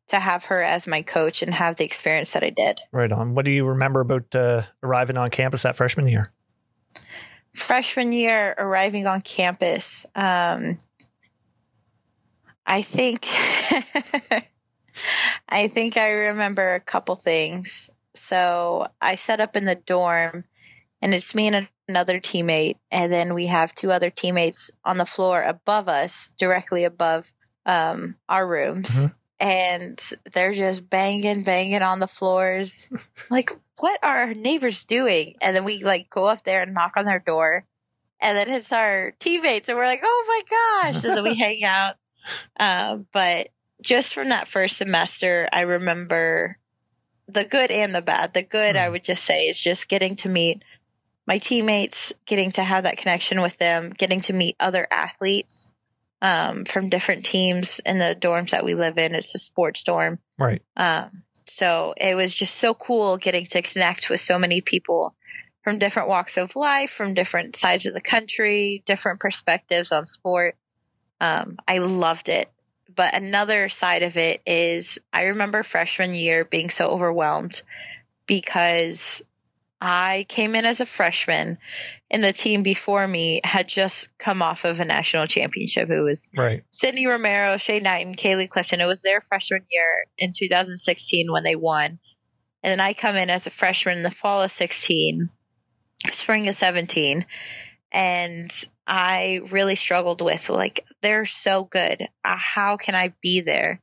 to 0.07 0.19
have 0.19 0.45
her 0.45 0.61
as 0.63 0.87
my 0.87 1.01
coach 1.01 1.43
and 1.43 1.53
have 1.53 1.75
the 1.75 1.85
experience 1.85 2.31
that 2.33 2.43
I 2.43 2.49
did. 2.49 2.79
Right 2.91 3.11
on. 3.11 3.35
What 3.35 3.45
do 3.45 3.51
you 3.51 3.65
remember 3.65 3.99
about 3.99 4.33
uh, 4.33 4.63
arriving 4.81 5.17
on 5.17 5.29
campus 5.29 5.63
that 5.63 5.75
freshman 5.75 6.07
year? 6.07 6.29
freshman 7.53 8.11
year 8.11 8.55
arriving 8.57 9.05
on 9.05 9.21
campus 9.21 10.07
um 10.15 10.75
i 12.65 12.81
think 12.81 13.25
i 15.49 15.67
think 15.67 15.97
i 15.97 16.11
remember 16.11 16.73
a 16.75 16.79
couple 16.79 17.15
things. 17.15 17.89
So 18.13 18.87
i 19.01 19.15
set 19.15 19.41
up 19.41 19.55
in 19.55 19.65
the 19.65 19.75
dorm 19.75 20.45
and 21.01 21.13
it's 21.13 21.33
me 21.35 21.47
and 21.47 21.67
another 21.87 22.19
teammate 22.19 22.75
and 22.91 23.11
then 23.11 23.33
we 23.33 23.47
have 23.47 23.73
two 23.73 23.91
other 23.91 24.09
teammates 24.09 24.71
on 24.85 24.97
the 24.97 25.05
floor 25.05 25.41
above 25.41 25.87
us 25.87 26.31
directly 26.37 26.83
above 26.83 27.33
um 27.65 28.15
our 28.29 28.47
rooms. 28.47 29.07
And 29.39 29.99
they're 30.31 30.53
just 30.53 30.89
banging 30.89 31.43
banging 31.43 31.81
on 31.81 31.99
the 31.99 32.07
floors. 32.07 32.83
Like 33.29 33.51
what 33.77 33.99
are 34.03 34.17
our 34.19 34.33
neighbors 34.33 34.85
doing? 34.85 35.33
And 35.41 35.55
then 35.55 35.65
we 35.65 35.83
like 35.83 36.09
go 36.09 36.27
up 36.27 36.43
there 36.43 36.61
and 36.61 36.73
knock 36.73 36.93
on 36.95 37.05
their 37.05 37.19
door 37.19 37.65
and 38.21 38.37
then 38.37 38.49
it's 38.49 38.71
our 38.71 39.11
teammates 39.19 39.67
and 39.69 39.77
we're 39.77 39.85
like 39.85 40.01
oh 40.03 40.25
my 40.27 40.91
gosh. 40.91 41.03
And 41.03 41.17
then 41.17 41.23
we 41.23 41.35
hang 41.47 41.63
out 41.63 41.95
um, 42.59 43.07
but 43.13 43.49
just 43.83 44.13
from 44.13 44.29
that 44.29 44.47
first 44.47 44.77
semester 44.77 45.47
i 45.51 45.61
remember 45.61 46.57
the 47.27 47.43
good 47.45 47.71
and 47.71 47.93
the 47.93 48.01
bad 48.01 48.33
the 48.33 48.43
good 48.43 48.75
i 48.75 48.87
Mhm. 48.87 48.91
would 48.91 49.03
just 49.03 49.23
say 49.25 49.47
is 49.47 49.59
just 49.59 49.89
getting 49.89 50.15
to 50.17 50.29
meet 50.29 50.63
my 51.27 51.37
teammates 51.37 52.13
getting 52.25 52.51
to 52.51 52.63
have 52.63 52.83
that 52.83 52.97
connection 52.97 53.41
with 53.41 53.57
them 53.57 53.89
getting 53.89 54.21
to 54.21 54.33
meet 54.33 54.55
other 54.59 54.87
athletes 54.91 55.69
um, 56.21 56.63
from 56.63 56.87
different 56.87 57.25
teams 57.25 57.81
in 57.85 57.97
the 57.97 58.15
dorms 58.17 58.51
that 58.51 58.63
we 58.63 58.75
live 58.75 58.97
in 58.97 59.15
it's 59.15 59.35
a 59.35 59.39
sports 59.39 59.83
dorm 59.83 60.19
Right. 60.37 60.61
um, 60.77 61.23
so 61.45 61.93
it 61.97 62.15
was 62.15 62.33
just 62.33 62.55
so 62.55 62.73
cool 62.73 63.17
getting 63.17 63.45
to 63.47 63.61
connect 63.61 64.09
with 64.09 64.21
so 64.21 64.39
many 64.39 64.61
people 64.61 65.15
from 65.63 65.77
different 65.77 66.09
walks 66.09 66.35
of 66.35 66.55
life, 66.57 66.89
from 66.89 67.13
different 67.13 67.55
sides 67.55 67.85
of 67.85 67.93
the 67.93 68.01
country, 68.01 68.83
different 68.85 69.19
perspectives 69.21 69.91
on 69.93 70.05
sport. 70.05 70.57
Um, 71.23 71.57
I 71.67 71.77
loved 71.77 72.27
it. 72.27 72.51
But 72.93 73.15
another 73.15 73.69
side 73.69 74.03
of 74.03 74.17
it 74.17 74.41
is 74.45 74.99
I 75.13 75.27
remember 75.27 75.63
freshman 75.63 76.13
year 76.13 76.43
being 76.43 76.69
so 76.69 76.89
overwhelmed 76.89 77.61
because 78.27 79.21
I 79.81 80.25
came 80.29 80.53
in 80.53 80.65
as 80.65 80.79
a 80.79 80.85
freshman 80.85 81.57
and 82.11 82.23
the 82.23 82.33
team 82.33 82.61
before 82.61 83.07
me 83.07 83.41
had 83.43 83.67
just 83.67 84.15
come 84.17 84.41
off 84.41 84.63
of 84.65 84.79
a 84.79 84.85
national 84.85 85.27
championship. 85.27 85.89
It 85.89 86.01
was 86.01 86.29
Right. 86.37 86.63
Sydney 86.69 87.07
Romero, 87.07 87.57
Shay 87.57 87.79
Knight, 87.79 88.05
and 88.05 88.17
Caleigh 88.17 88.49
Clifton. 88.49 88.81
It 88.81 88.85
was 88.85 89.01
their 89.01 89.21
freshman 89.21 89.65
year 89.71 90.05
in 90.17 90.33
2016 90.37 91.31
when 91.31 91.43
they 91.43 91.55
won. 91.55 91.99
And 92.61 92.71
then 92.71 92.79
I 92.79 92.93
come 92.93 93.15
in 93.15 93.29
as 93.29 93.47
a 93.47 93.49
freshman 93.49 93.97
in 93.97 94.03
the 94.03 94.11
fall 94.11 94.41
of 94.41 94.51
16, 94.51 95.29
spring 96.11 96.47
of 96.47 96.55
17. 96.55 97.25
And 97.91 98.51
I 98.87 99.41
really 99.51 99.75
struggled 99.75 100.21
with, 100.21 100.49
like, 100.49 100.85
they're 101.01 101.25
so 101.25 101.63
good. 101.63 102.01
Uh, 102.23 102.35
how 102.37 102.77
can 102.77 102.95
I 102.95 103.13
be 103.21 103.41
there 103.41 103.81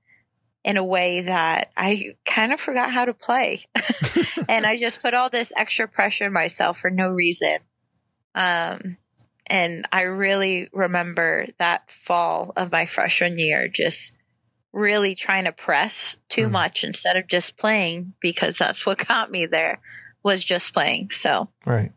in 0.63 0.77
a 0.77 0.85
way 0.85 1.23
that 1.23 1.71
I 1.77 2.17
kind 2.27 2.53
of 2.53 2.61
forgot 2.61 2.91
how 2.93 3.07
to 3.07 3.15
play? 3.15 3.61
and 4.49 4.67
I 4.67 4.77
just 4.77 5.01
put 5.03 5.15
all 5.15 5.31
this 5.31 5.53
extra 5.57 5.89
pressure 5.89 6.27
on 6.27 6.33
myself 6.33 6.79
for 6.79 6.91
no 6.91 7.09
reason. 7.09 7.59
Um, 8.35 8.97
And 9.49 9.85
I 9.91 10.03
really 10.03 10.69
remember 10.73 11.47
that 11.59 11.91
fall 11.91 12.53
of 12.57 12.71
my 12.71 12.85
freshman 12.87 13.37
year 13.39 13.67
just 13.67 14.17
really 14.73 15.17
trying 15.17 15.45
to 15.47 15.53
press 15.53 16.19
too 16.29 16.47
Hmm. 16.47 16.53
much 16.53 16.85
instead 16.85 17.17
of 17.17 17.27
just 17.27 17.57
playing 17.57 18.13
because 18.21 18.59
that's 18.59 18.87
what 18.87 19.09
got 19.09 19.33
me 19.33 19.47
there 19.47 19.81
was 20.23 20.45
just 20.45 20.73
playing. 20.73 21.11
So 21.11 21.49
Right. 21.67 21.91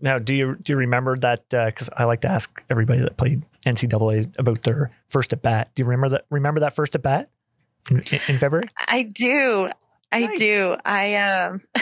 Now, 0.00 0.18
do 0.18 0.34
you 0.34 0.56
do 0.56 0.72
you 0.72 0.78
remember 0.78 1.16
that? 1.18 1.48
Because 1.48 1.90
I 1.96 2.04
like 2.04 2.22
to 2.22 2.28
ask 2.28 2.64
everybody 2.70 3.00
that 3.00 3.16
played 3.16 3.42
NCAA 3.66 4.38
about 4.38 4.62
their 4.62 4.90
first 5.08 5.32
at 5.32 5.42
bat. 5.42 5.70
Do 5.74 5.82
you 5.82 5.86
remember 5.86 6.08
that? 6.10 6.26
Remember 6.30 6.60
that 6.60 6.74
first 6.74 6.94
at 6.94 7.02
bat 7.02 7.30
in, 7.90 7.96
in 8.28 8.38
February? 8.38 8.68
I 8.88 9.02
do. 9.02 9.70
I 10.12 10.26
Nice. 10.26 10.38
do. 10.38 10.76
I 10.84 11.14
um 11.16 11.60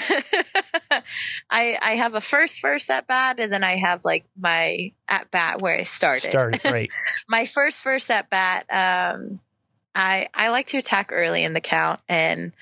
I 1.50 1.78
I 1.82 1.92
have 1.96 2.14
a 2.14 2.20
first 2.20 2.60
first 2.60 2.90
at 2.90 3.06
bat 3.06 3.40
and 3.40 3.52
then 3.52 3.64
I 3.64 3.76
have 3.76 4.04
like 4.04 4.26
my 4.38 4.92
at 5.08 5.30
bat 5.30 5.62
where 5.62 5.78
I 5.78 5.82
started. 5.82 6.30
Started 6.30 6.64
right. 6.70 6.90
my 7.28 7.46
first 7.46 7.82
first 7.82 8.10
at 8.10 8.28
bat, 8.28 8.66
um 8.70 9.40
I 9.94 10.28
I 10.34 10.50
like 10.50 10.66
to 10.68 10.78
attack 10.78 11.08
early 11.10 11.42
in 11.42 11.54
the 11.54 11.60
count 11.60 12.00
and 12.08 12.52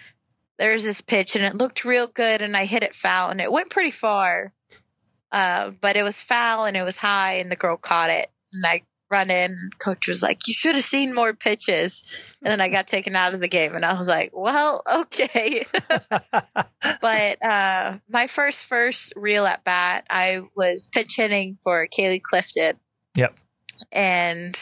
there's 0.59 0.85
this 0.85 1.01
pitch 1.01 1.35
and 1.37 1.45
it 1.45 1.57
looked 1.57 1.85
real 1.85 2.07
good 2.07 2.43
and 2.43 2.57
I 2.57 2.65
hit 2.65 2.83
it 2.83 2.95
foul 2.95 3.31
and 3.31 3.41
it 3.41 3.51
went 3.53 3.71
pretty 3.71 3.91
far. 3.91 4.53
Uh, 5.37 5.71
but 5.83 5.97
it 5.97 6.03
was 6.03 6.23
foul 6.23 6.65
and 6.65 6.79
it 6.79 6.83
was 6.83 6.97
high 6.97 7.35
and 7.35 7.53
the 7.53 7.57
girl 7.57 7.77
caught 7.77 8.09
it 8.09 8.31
and 8.55 8.65
I 8.65 8.85
run 9.11 9.31
in 9.31 9.69
coach 9.79 10.09
was 10.09 10.23
like, 10.23 10.39
You 10.47 10.55
should 10.55 10.75
have 10.75 10.83
seen 10.83 11.15
more 11.15 11.35
pitches 11.35 12.39
and 12.43 12.51
then 12.51 12.63
I 12.63 12.71
got 12.71 12.87
taken 12.87 13.15
out 13.15 13.35
of 13.35 13.41
the 13.41 13.47
game 13.47 13.75
and 13.75 13.85
I 13.85 13.93
was 13.93 14.09
like, 14.09 14.31
Well, 14.33 14.81
okay. 15.01 15.67
but 17.03 17.45
uh 17.45 17.99
my 18.09 18.27
first 18.29 18.65
first 18.65 19.13
real 19.15 19.45
at 19.45 19.63
bat, 19.63 20.07
I 20.09 20.41
was 20.57 20.89
pitch 20.91 21.17
hitting 21.19 21.59
for 21.63 21.87
Caleigh 21.87 22.23
Clifton. 22.23 22.81
Yep. 23.15 23.39
And 23.93 24.59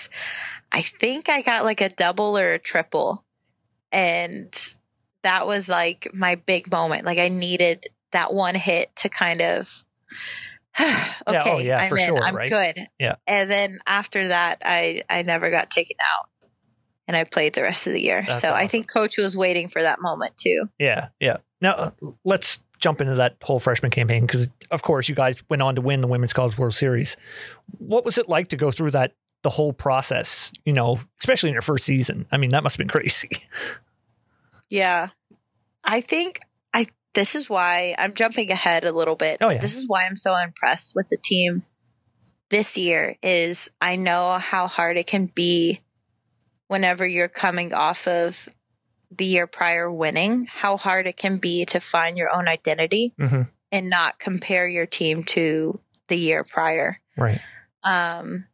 I 0.73 0.81
think 0.81 1.29
I 1.29 1.43
got 1.43 1.63
like 1.63 1.83
a 1.83 1.89
double 1.89 2.37
or 2.37 2.55
a 2.55 2.59
triple. 2.59 3.25
And 3.93 4.53
that 5.23 5.47
was 5.47 5.69
like 5.69 6.09
my 6.13 6.35
big 6.35 6.69
moment. 6.73 7.05
Like 7.05 7.19
I 7.19 7.29
needed 7.29 7.87
that 8.11 8.35
one 8.35 8.57
hit 8.57 8.97
to 8.97 9.09
kind 9.09 9.41
of 9.41 9.85
okay, 10.81 11.43
oh, 11.47 11.59
yeah, 11.59 11.79
I'm 11.79 11.89
for 11.89 11.99
in. 11.99 12.07
sure, 12.07 12.23
I'm 12.23 12.35
right? 12.35 12.51
good. 12.51 12.79
Yeah. 12.99 13.17
And 13.27 13.51
then 13.51 13.79
after 13.87 14.29
that 14.29 14.63
I 14.65 15.03
I 15.09 15.23
never 15.23 15.51
got 15.51 15.71
taken 15.71 15.97
out. 16.01 16.29
And 17.07 17.17
I 17.17 17.25
played 17.25 17.53
the 17.53 17.63
rest 17.63 17.87
of 17.87 17.93
the 17.93 18.01
year. 18.01 18.25
That's 18.27 18.41
so 18.41 18.53
I 18.53 18.67
think 18.67 18.91
coach 18.91 19.19
was 19.19 19.37
waiting 19.37 19.69
for 19.69 19.83
that 19.83 20.01
moment 20.01 20.37
too. 20.39 20.71
Yeah, 20.79 21.09
yeah. 21.21 21.39
Now 21.61 21.73
uh, 21.73 21.91
let's 22.25 22.61
jump 22.85 23.01
into 23.01 23.15
that 23.15 23.37
whole 23.43 23.59
freshman 23.59 23.91
campaign 23.91 24.27
because, 24.27 24.51
of 24.71 24.83
course, 24.83 25.09
you 25.09 25.15
guys 25.15 25.43
went 25.49 25.63
on 25.63 25.75
to 25.75 25.81
win 25.81 26.03
the 26.03 26.07
Women's 26.07 26.35
College 26.35 26.59
World 26.59 26.75
Series. 26.75 27.17
What 27.79 28.05
was 28.05 28.19
it 28.19 28.29
like 28.29 28.49
to 28.49 28.57
go 28.57 28.71
through 28.71 28.91
that 28.91 29.15
the 29.43 29.51
whole 29.51 29.73
process? 29.73 30.53
You 30.67 30.75
know, 30.75 30.99
especially 31.19 31.49
in 31.49 31.55
your 31.55 31.63
first 31.63 31.85
season. 31.85 32.27
I 32.31 32.37
mean, 32.37 32.51
that 32.51 32.63
must 32.63 32.75
have 32.75 32.79
been 32.79 32.89
crazy. 33.01 33.31
Yeah. 34.69 35.09
I 35.83 36.01
think 36.01 36.41
this 37.15 37.35
is 37.35 37.49
why 37.49 37.95
I'm 37.99 38.15
jumping 38.15 38.51
ahead 38.51 38.85
a 38.85 38.93
little 38.93 39.17
bit. 39.17 39.39
Oh, 39.41 39.51
yeah. 39.51 39.59
This 39.59 39.77
is 39.77 39.89
why 39.89 40.07
I'm 40.07 40.17
so 40.17 40.37
impressed 40.37 40.95
with 40.95 41.09
the 41.09 41.17
team 41.23 41.63
this 42.51 42.77
year 42.77 43.17
is 43.23 43.71
I 43.81 43.97
know 43.97 44.33
how 44.39 44.67
hard 44.69 44.97
it 44.97 45.07
can 45.07 45.27
be 45.27 45.81
whenever 46.69 47.07
you're 47.07 47.29
coming 47.29 47.73
off 47.73 48.07
of 48.07 48.49
the 49.11 49.25
year 49.25 49.47
prior 49.47 49.91
winning, 49.91 50.47
how 50.51 50.77
hard 50.77 51.07
it 51.07 51.17
can 51.17 51.39
be 51.39 51.65
to 51.67 51.81
find 51.81 52.17
your 52.19 52.35
own 52.35 52.49
identity 52.49 53.13
Mhm. 53.19 53.51
and 53.71 53.89
not 53.89 54.19
compare 54.19 54.69
your 54.69 54.87
team 54.87 55.23
to 55.25 55.81
the 56.09 56.17
year 56.17 56.45
prior. 56.45 57.01
Right. 57.17 57.41
Um 57.83 58.47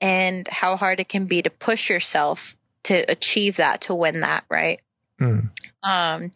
and 0.00 0.46
how 0.48 0.76
hard 0.76 1.00
it 1.00 1.08
can 1.08 1.24
be 1.26 1.40
to 1.42 1.48
push 1.50 1.88
yourself 1.88 2.56
to 2.84 3.10
achieve 3.10 3.56
that, 3.56 3.80
to 3.82 3.94
win 3.94 4.20
that, 4.20 4.44
right? 4.50 4.80
Mm. 5.20 5.50
Um, 5.84 6.30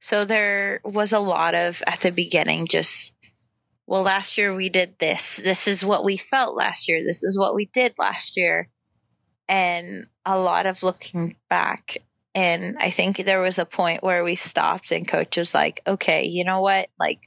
so 0.00 0.24
there 0.24 0.80
was 0.84 1.12
a 1.12 1.18
lot 1.20 1.54
of 1.54 1.82
at 1.86 2.00
the 2.00 2.12
beginning, 2.12 2.66
just 2.66 3.12
well, 3.86 4.02
last 4.02 4.38
year 4.38 4.54
we 4.54 4.68
did 4.70 4.98
this. 4.98 5.36
This 5.38 5.68
is 5.68 5.84
what 5.84 6.04
we 6.04 6.16
felt 6.16 6.56
last 6.56 6.88
year. 6.88 7.02
This 7.04 7.22
is 7.24 7.38
what 7.38 7.54
we 7.54 7.66
did 7.74 7.94
last 7.98 8.36
year, 8.36 8.68
and 9.48 10.06
a 10.26 10.38
lot 10.38 10.66
of 10.66 10.82
looking 10.82 11.36
back. 11.50 11.98
And 12.34 12.76
I 12.78 12.90
think 12.90 13.18
there 13.18 13.40
was 13.40 13.58
a 13.58 13.66
point 13.66 14.02
where 14.04 14.24
we 14.24 14.36
stopped, 14.36 14.92
and 14.92 15.08
coach 15.08 15.36
was 15.36 15.54
like, 15.54 15.80
"Okay, 15.86 16.26
you 16.26 16.44
know 16.44 16.60
what? 16.60 16.88
Like, 16.98 17.20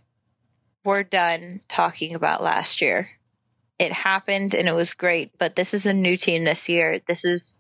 we're 0.84 1.04
done 1.04 1.62
talking 1.70 2.16
about 2.16 2.44
last 2.44 2.82
year. 2.82 3.08
It 3.80 3.92
happened, 3.92 4.56
and 4.56 4.68
it 4.68 4.76
was 4.76 4.94
great. 4.94 5.38
But 5.38 5.56
this 5.56 5.74
is 5.74 5.86
a 5.88 5.94
new 5.94 6.18
team 6.18 6.44
this 6.46 6.70
year. 6.70 7.02
This 7.08 7.26
is." 7.26 7.58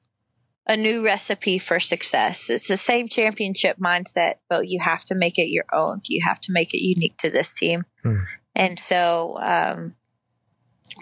A 0.67 0.75
new 0.75 1.03
recipe 1.03 1.57
for 1.57 1.79
success. 1.79 2.49
It's 2.49 2.67
the 2.67 2.77
same 2.77 3.07
championship 3.07 3.77
mindset, 3.77 4.35
but 4.49 4.67
you 4.67 4.79
have 4.81 5.03
to 5.05 5.15
make 5.15 5.39
it 5.39 5.49
your 5.49 5.65
own. 5.71 6.01
You 6.05 6.21
have 6.25 6.41
to 6.41 6.51
make 6.51 6.73
it 6.73 6.83
unique 6.83 7.17
to 7.17 7.29
this 7.29 7.53
team. 7.53 7.85
Hmm. 8.03 8.17
And 8.55 8.77
so 8.77 9.37
um, 9.39 9.95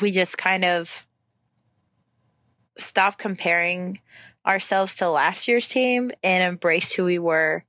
we 0.02 0.12
just 0.12 0.38
kind 0.38 0.64
of 0.64 1.08
stopped 2.78 3.18
comparing 3.18 4.00
ourselves 4.46 4.96
to 4.96 5.10
last 5.10 5.48
year's 5.48 5.68
team 5.68 6.12
and 6.24 6.44
embraced 6.44 6.96
who 6.96 7.06
we 7.06 7.18
were 7.18 7.64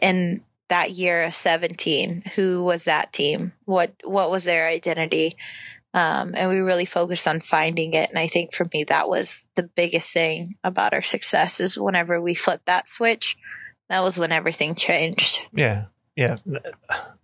in 0.00 0.42
that 0.68 0.90
year 0.90 1.22
of 1.22 1.34
17 1.34 2.22
who 2.34 2.62
was 2.64 2.84
that 2.84 3.12
team 3.12 3.52
what 3.66 3.92
what 4.02 4.30
was 4.30 4.44
their 4.44 4.66
identity 4.66 5.36
um, 5.96 6.34
and 6.36 6.50
we 6.50 6.58
really 6.58 6.84
focused 6.84 7.26
on 7.26 7.40
finding 7.40 7.94
it 7.94 8.08
and 8.10 8.18
i 8.18 8.26
think 8.28 8.52
for 8.52 8.68
me 8.72 8.84
that 8.84 9.08
was 9.08 9.46
the 9.56 9.64
biggest 9.64 10.12
thing 10.12 10.54
about 10.62 10.92
our 10.92 11.02
success 11.02 11.58
is 11.58 11.78
whenever 11.78 12.20
we 12.20 12.34
flipped 12.34 12.66
that 12.66 12.86
switch 12.86 13.36
that 13.88 14.02
was 14.02 14.18
when 14.18 14.32
everything 14.32 14.74
changed 14.74 15.40
Yeah. 15.52 15.86
Yeah. 16.16 16.36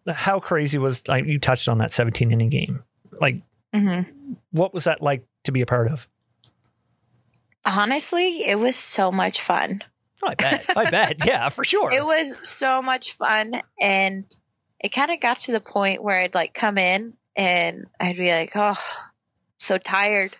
How 0.06 0.38
crazy 0.38 0.76
was 0.78 1.06
like 1.08 1.24
you 1.24 1.38
touched 1.38 1.68
on 1.68 1.78
that 1.78 1.90
17 1.90 2.30
inning 2.30 2.50
game? 2.50 2.84
Like, 3.20 3.36
mm-hmm. 3.74 4.10
what 4.50 4.74
was 4.74 4.84
that 4.84 5.00
like 5.00 5.24
to 5.44 5.52
be 5.52 5.62
a 5.62 5.66
part 5.66 5.90
of? 5.90 6.08
honestly 7.64 8.44
it 8.44 8.58
was 8.58 8.76
so 8.76 9.12
much 9.12 9.40
fun 9.40 9.82
Oh, 10.24 10.28
I 10.28 10.34
bet. 10.34 10.66
I 10.76 10.90
bet. 10.90 11.16
Yeah, 11.26 11.48
for 11.48 11.64
sure. 11.64 11.90
it 11.92 12.04
was 12.04 12.48
so 12.48 12.80
much 12.82 13.12
fun 13.12 13.54
and 13.80 14.24
it 14.78 14.90
kind 14.90 15.10
of 15.10 15.20
got 15.20 15.38
to 15.38 15.52
the 15.52 15.60
point 15.60 16.02
where 16.02 16.18
i'd 16.18 16.34
like 16.34 16.54
come 16.54 16.76
in 16.76 17.14
and 17.36 17.86
i'd 18.00 18.16
be 18.16 18.30
like 18.30 18.50
oh 18.54 18.74
so 19.58 19.78
tired 19.78 20.36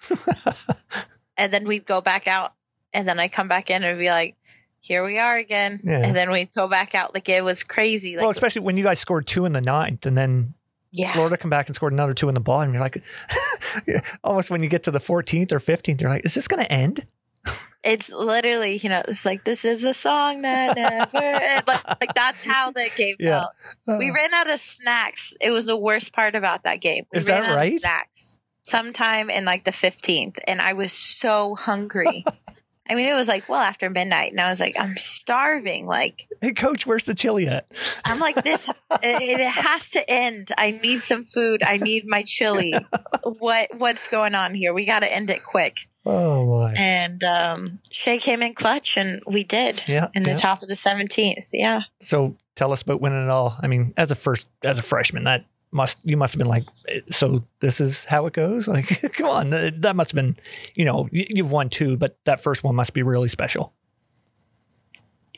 and 1.36 1.52
then 1.52 1.64
we'd 1.64 1.86
go 1.86 2.00
back 2.00 2.26
out 2.26 2.52
and 2.92 3.06
then 3.08 3.18
i'd 3.18 3.32
come 3.32 3.48
back 3.48 3.70
in 3.70 3.82
and 3.82 3.98
be 3.98 4.08
like 4.10 4.36
here 4.80 5.04
we 5.04 5.18
are 5.18 5.36
again 5.36 5.80
Yeah. 5.84 6.00
and 6.04 6.14
then 6.16 6.30
we'd 6.30 6.52
go 6.54 6.68
back 6.68 6.94
out 6.94 7.14
like 7.14 7.28
it 7.28 7.44
was 7.44 7.62
crazy 7.62 8.16
like 8.16 8.22
well, 8.22 8.30
especially 8.30 8.62
when 8.62 8.76
you 8.76 8.82
guys 8.84 8.98
scored 8.98 9.26
two 9.26 9.44
in 9.44 9.52
the 9.52 9.60
ninth 9.60 10.06
and 10.06 10.18
then 10.18 10.54
yeah 10.90 11.12
Florida 11.12 11.36
come 11.36 11.50
back 11.50 11.68
and 11.68 11.76
scored 11.76 11.92
another 11.92 12.12
two 12.12 12.28
in 12.28 12.34
the 12.34 12.40
bottom. 12.40 12.74
You're 12.74 12.82
like, 12.82 13.02
almost 14.24 14.50
when 14.50 14.62
you 14.62 14.68
get 14.68 14.82
to 14.82 14.90
the 14.90 14.98
14th 14.98 15.50
or 15.52 15.58
15th, 15.58 16.02
you're 16.02 16.10
like, 16.10 16.26
is 16.26 16.34
this 16.34 16.46
going 16.46 16.62
to 16.62 16.70
end? 16.70 17.06
it's 17.84 18.12
literally 18.12 18.76
you 18.76 18.88
know 18.88 19.02
it's 19.08 19.24
like 19.26 19.44
this 19.44 19.64
is 19.64 19.84
a 19.84 19.92
song 19.94 20.42
that 20.42 20.76
never 20.76 21.62
like, 21.66 21.88
like 22.00 22.14
that's 22.14 22.44
how 22.44 22.70
that 22.72 22.90
game 22.96 23.16
Yeah. 23.18 23.40
felt 23.40 23.52
uh-huh. 23.88 23.96
we 23.98 24.10
ran 24.10 24.32
out 24.34 24.48
of 24.50 24.58
snacks. 24.60 25.36
It 25.40 25.50
was 25.50 25.66
the 25.66 25.76
worst 25.76 26.12
part 26.12 26.34
about 26.34 26.62
that 26.64 26.80
game. 26.80 27.04
We 27.12 27.18
Is 27.18 27.28
ran 27.28 27.42
that 27.42 27.50
out 27.50 27.56
right? 27.56 27.72
Of 27.74 27.80
snacks 27.80 28.36
sometime 28.62 29.30
in 29.30 29.44
like 29.44 29.64
the 29.64 29.72
fifteenth, 29.72 30.38
and 30.46 30.60
I 30.60 30.72
was 30.74 30.92
so 30.92 31.54
hungry. 31.54 32.24
I 32.88 32.94
mean, 32.94 33.06
it 33.08 33.14
was 33.14 33.28
like 33.28 33.48
well 33.48 33.60
after 33.60 33.88
midnight, 33.88 34.32
and 34.32 34.40
I 34.40 34.50
was 34.50 34.60
like, 34.60 34.76
I'm 34.78 34.96
starving. 34.96 35.86
Like 35.86 36.28
hey, 36.40 36.52
coach, 36.52 36.86
where's 36.86 37.04
the 37.04 37.14
chili 37.14 37.48
at? 37.48 37.66
I'm 38.04 38.18
like 38.20 38.34
this. 38.36 38.68
it, 39.02 39.40
it 39.40 39.48
has 39.48 39.90
to 39.90 40.04
end. 40.10 40.48
I 40.58 40.72
need 40.72 40.98
some 40.98 41.22
food. 41.22 41.62
I 41.64 41.76
need 41.78 42.04
my 42.06 42.22
chili. 42.22 42.74
What 43.24 43.68
what's 43.78 44.08
going 44.10 44.34
on 44.34 44.54
here? 44.54 44.74
We 44.74 44.84
got 44.84 45.00
to 45.00 45.12
end 45.12 45.30
it 45.30 45.42
quick. 45.44 45.88
Oh, 46.04 46.46
my. 46.60 46.74
And 46.76 47.22
um, 47.22 47.78
Shay 47.90 48.18
came 48.18 48.42
in 48.42 48.54
clutch, 48.54 48.96
and 48.96 49.22
we 49.26 49.44
did 49.44 49.82
Yeah. 49.86 50.08
in 50.14 50.24
the 50.24 50.30
yeah. 50.30 50.36
top 50.36 50.62
of 50.62 50.68
the 50.68 50.74
seventeenth. 50.76 51.50
Yeah. 51.52 51.82
So 52.00 52.36
tell 52.56 52.72
us 52.72 52.82
about 52.82 53.00
winning 53.00 53.22
it 53.22 53.30
all. 53.30 53.56
I 53.62 53.68
mean, 53.68 53.94
as 53.96 54.10
a 54.10 54.14
first, 54.16 54.48
as 54.64 54.78
a 54.78 54.82
freshman, 54.82 55.24
that 55.24 55.44
must, 55.70 55.98
you 56.02 56.16
must 56.16 56.34
have 56.34 56.38
been 56.38 56.48
like, 56.48 56.64
eh, 56.88 57.00
so 57.08 57.44
this 57.60 57.80
is 57.80 58.04
how 58.04 58.26
it 58.26 58.32
goes? 58.34 58.66
Like, 58.72 58.88
come 59.14 59.26
on. 59.28 59.50
That 59.50 59.94
must 59.96 60.10
have 60.12 60.16
been, 60.16 60.36
you 60.74 60.84
know, 60.84 61.08
you've 61.12 61.50
won 61.52 61.70
two, 61.70 61.96
but 61.96 62.18
that 62.24 62.42
first 62.42 62.62
one 62.64 62.74
must 62.74 62.92
be 62.94 63.02
really 63.02 63.28
special. 63.28 63.72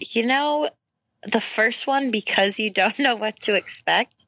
you 0.01 0.27
know, 0.27 0.71
the 1.31 1.41
first 1.41 1.87
one, 1.87 2.11
because 2.11 2.59
you 2.59 2.71
don't 2.81 2.99
know 2.99 3.15
what 3.15 3.39
to 3.43 3.55
expect, 3.55 4.27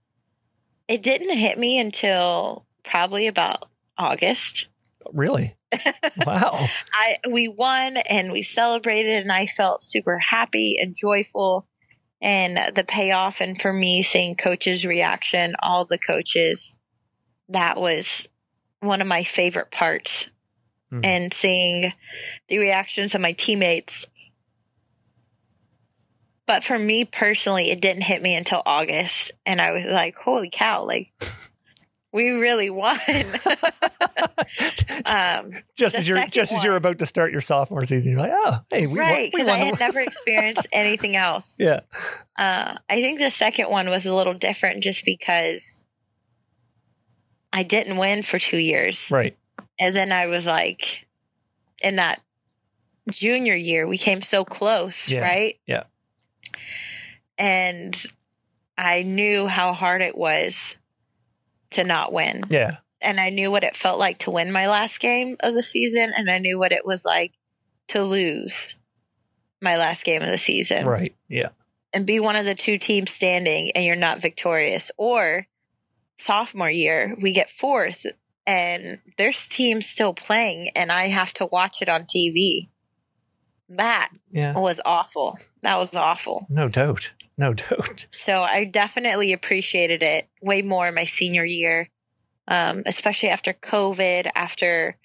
it 0.86 1.02
didn't 1.02 1.36
hit 1.36 1.58
me 1.58 1.78
until 1.78 2.64
probably 2.84 3.26
about 3.26 3.68
August. 3.98 4.68
Really? 5.12 5.55
Wow. 6.26 6.66
I 6.92 7.18
we 7.30 7.48
won 7.48 7.98
and 7.98 8.32
we 8.32 8.42
celebrated 8.42 9.22
and 9.22 9.32
I 9.32 9.46
felt 9.46 9.82
super 9.82 10.18
happy 10.18 10.76
and 10.80 10.96
joyful 10.96 11.66
and 12.20 12.58
the 12.74 12.84
payoff 12.84 13.40
and 13.40 13.60
for 13.60 13.72
me 13.72 14.02
seeing 14.02 14.34
coaches 14.34 14.84
reaction 14.84 15.54
all 15.62 15.84
the 15.84 15.98
coaches 15.98 16.74
that 17.48 17.78
was 17.78 18.28
one 18.80 19.00
of 19.00 19.06
my 19.06 19.22
favorite 19.22 19.70
parts. 19.70 20.30
Hmm. 20.90 21.00
And 21.02 21.34
seeing 21.34 21.92
the 22.48 22.58
reactions 22.58 23.14
of 23.14 23.20
my 23.20 23.32
teammates. 23.32 24.06
But 26.46 26.62
for 26.62 26.78
me 26.78 27.04
personally, 27.04 27.70
it 27.70 27.80
didn't 27.80 28.04
hit 28.04 28.22
me 28.22 28.34
until 28.36 28.62
August. 28.64 29.32
And 29.44 29.60
I 29.60 29.72
was 29.72 29.86
like, 29.86 30.14
holy 30.16 30.48
cow, 30.52 30.84
like, 30.84 31.08
we 32.12 32.30
really 32.30 32.70
won. 32.70 32.98
um, 35.06 35.50
just 35.76 35.96
as 35.96 36.08
you're 36.08 36.24
just 36.26 36.52
as 36.52 36.64
you're 36.64 36.76
about 36.76 36.98
to 36.98 37.06
start 37.06 37.32
your 37.32 37.40
sophomore 37.40 37.84
season, 37.84 38.12
you're 38.12 38.20
like, 38.20 38.32
oh, 38.34 38.58
hey, 38.70 38.86
we 38.86 38.98
right. 38.98 39.30
Because 39.30 39.48
I 39.48 39.56
had 39.56 39.78
never 39.78 40.00
experienced 40.00 40.66
anything 40.72 41.16
else. 41.16 41.58
yeah. 41.60 41.80
Uh, 42.36 42.76
I 42.88 43.02
think 43.02 43.18
the 43.18 43.30
second 43.30 43.70
one 43.70 43.88
was 43.88 44.06
a 44.06 44.14
little 44.14 44.34
different 44.34 44.82
just 44.82 45.04
because 45.04 45.82
I 47.52 47.62
didn't 47.62 47.96
win 47.96 48.22
for 48.22 48.38
two 48.38 48.58
years. 48.58 49.10
Right. 49.12 49.36
And 49.78 49.94
then 49.94 50.12
I 50.12 50.26
was 50.26 50.46
like, 50.46 51.06
in 51.82 51.96
that 51.96 52.20
junior 53.10 53.54
year, 53.54 53.86
we 53.86 53.98
came 53.98 54.22
so 54.22 54.44
close, 54.44 55.10
Yeah, 55.10 55.20
right? 55.20 55.58
yeah. 55.66 55.84
And 57.38 57.94
I 58.78 59.02
knew 59.02 59.46
how 59.46 59.72
hard 59.74 60.02
it 60.02 60.16
was 60.16 60.76
to 61.76 61.84
not 61.84 62.12
win. 62.12 62.44
Yeah. 62.50 62.76
And 63.00 63.18
I 63.20 63.30
knew 63.30 63.50
what 63.50 63.64
it 63.64 63.76
felt 63.76 63.98
like 63.98 64.18
to 64.20 64.30
win 64.30 64.50
my 64.52 64.68
last 64.68 65.00
game 65.00 65.36
of 65.40 65.54
the 65.54 65.62
season. 65.62 66.12
And 66.16 66.30
I 66.30 66.38
knew 66.38 66.58
what 66.58 66.72
it 66.72 66.84
was 66.84 67.04
like 67.04 67.32
to 67.88 68.02
lose 68.02 68.76
my 69.62 69.76
last 69.76 70.04
game 70.04 70.22
of 70.22 70.28
the 70.28 70.38
season 70.38 70.86
Right. 70.86 71.14
Yeah. 71.28 71.48
and 71.94 72.06
be 72.06 72.20
one 72.20 72.36
of 72.36 72.44
the 72.44 72.54
two 72.54 72.78
teams 72.78 73.10
standing 73.10 73.70
and 73.74 73.84
you're 73.84 73.96
not 73.96 74.20
victorious. 74.20 74.90
Or 74.98 75.46
sophomore 76.18 76.70
year, 76.70 77.14
we 77.22 77.32
get 77.32 77.48
fourth 77.50 78.06
and 78.46 78.98
there's 79.18 79.48
teams 79.48 79.86
still 79.88 80.12
playing 80.14 80.68
and 80.76 80.90
I 80.92 81.04
have 81.04 81.32
to 81.34 81.46
watch 81.50 81.82
it 81.82 81.88
on 81.88 82.04
TV. 82.04 82.68
That 83.68 84.10
Yeah. 84.30 84.58
was 84.58 84.80
awful. 84.84 85.38
That 85.62 85.76
was 85.78 85.92
awful. 85.94 86.46
No 86.48 86.68
doubt. 86.68 87.12
No 87.38 87.54
doubt. 87.54 88.06
So 88.10 88.42
I 88.42 88.64
definitely 88.64 89.32
appreciated 89.32 90.02
it 90.02 90.28
way 90.42 90.62
more 90.62 90.90
my 90.92 91.04
senior 91.04 91.44
year, 91.44 91.88
um, 92.48 92.82
especially 92.86 93.28
after 93.28 93.52
COVID, 93.52 94.30
after 94.34 94.96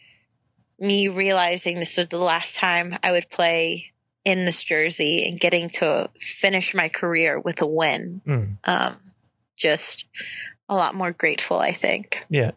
me 0.79 1.07
realizing 1.07 1.77
this 1.77 1.97
was 1.97 2.07
the 2.07 2.17
last 2.17 2.57
time 2.57 2.93
I 3.03 3.11
would 3.11 3.29
play 3.29 3.85
in 4.23 4.45
this 4.45 4.63
jersey 4.63 5.27
and 5.27 5.39
getting 5.39 5.69
to 5.69 6.09
finish 6.15 6.73
my 6.73 6.89
career 6.89 7.39
with 7.39 7.61
a 7.61 7.67
win. 7.67 8.21
Mm. 8.25 8.57
Um, 8.65 8.97
just 9.57 10.05
a 10.69 10.75
lot 10.75 10.95
more 10.95 11.11
grateful, 11.11 11.59
I 11.59 11.71
think. 11.71 12.25
Yeah. 12.29 12.51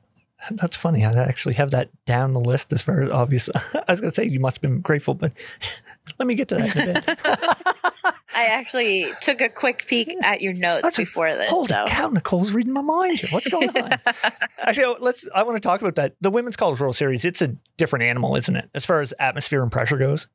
That's 0.50 0.76
funny. 0.76 1.04
I 1.04 1.12
actually 1.12 1.54
have 1.54 1.70
that 1.70 1.88
down 2.04 2.34
the 2.34 2.40
list 2.40 2.70
as 2.72 2.82
far 2.82 3.02
as 3.02 3.10
obvious. 3.10 3.48
I 3.74 3.84
was 3.88 4.00
going 4.00 4.10
to 4.10 4.14
say 4.14 4.26
you 4.26 4.40
must 4.40 4.56
have 4.56 4.62
been 4.62 4.80
grateful, 4.80 5.14
but 5.14 5.32
let 6.18 6.26
me 6.26 6.34
get 6.34 6.48
to 6.48 6.56
that 6.56 6.76
in 6.76 6.82
a 6.82 6.92
bit. 6.92 7.93
I 8.36 8.46
actually 8.50 9.06
took 9.20 9.40
a 9.40 9.48
quick 9.48 9.86
peek 9.86 10.08
at 10.22 10.40
your 10.42 10.52
notes 10.54 10.82
That's 10.82 10.98
a- 10.98 11.02
before 11.02 11.32
this. 11.34 11.50
Holy 11.50 11.66
so. 11.66 11.84
cow, 11.88 12.08
Nicole's 12.10 12.52
reading 12.52 12.72
my 12.72 12.82
mind 12.82 13.18
here. 13.18 13.30
What's 13.32 13.48
going 13.48 13.70
on? 13.70 13.90
Actually, 14.62 14.84
oh, 14.84 14.96
let's. 15.00 15.28
I 15.34 15.42
want 15.42 15.56
to 15.56 15.60
talk 15.66 15.80
about 15.80 15.94
that. 15.96 16.14
The 16.20 16.30
Women's 16.30 16.56
College 16.56 16.80
World 16.80 16.96
Series. 16.96 17.24
It's 17.24 17.42
a 17.42 17.56
different 17.76 18.04
animal, 18.04 18.36
isn't 18.36 18.54
it? 18.56 18.70
As 18.74 18.84
far 18.86 19.00
as 19.00 19.12
atmosphere 19.18 19.62
and 19.62 19.70
pressure 19.72 19.96
goes. 19.96 20.26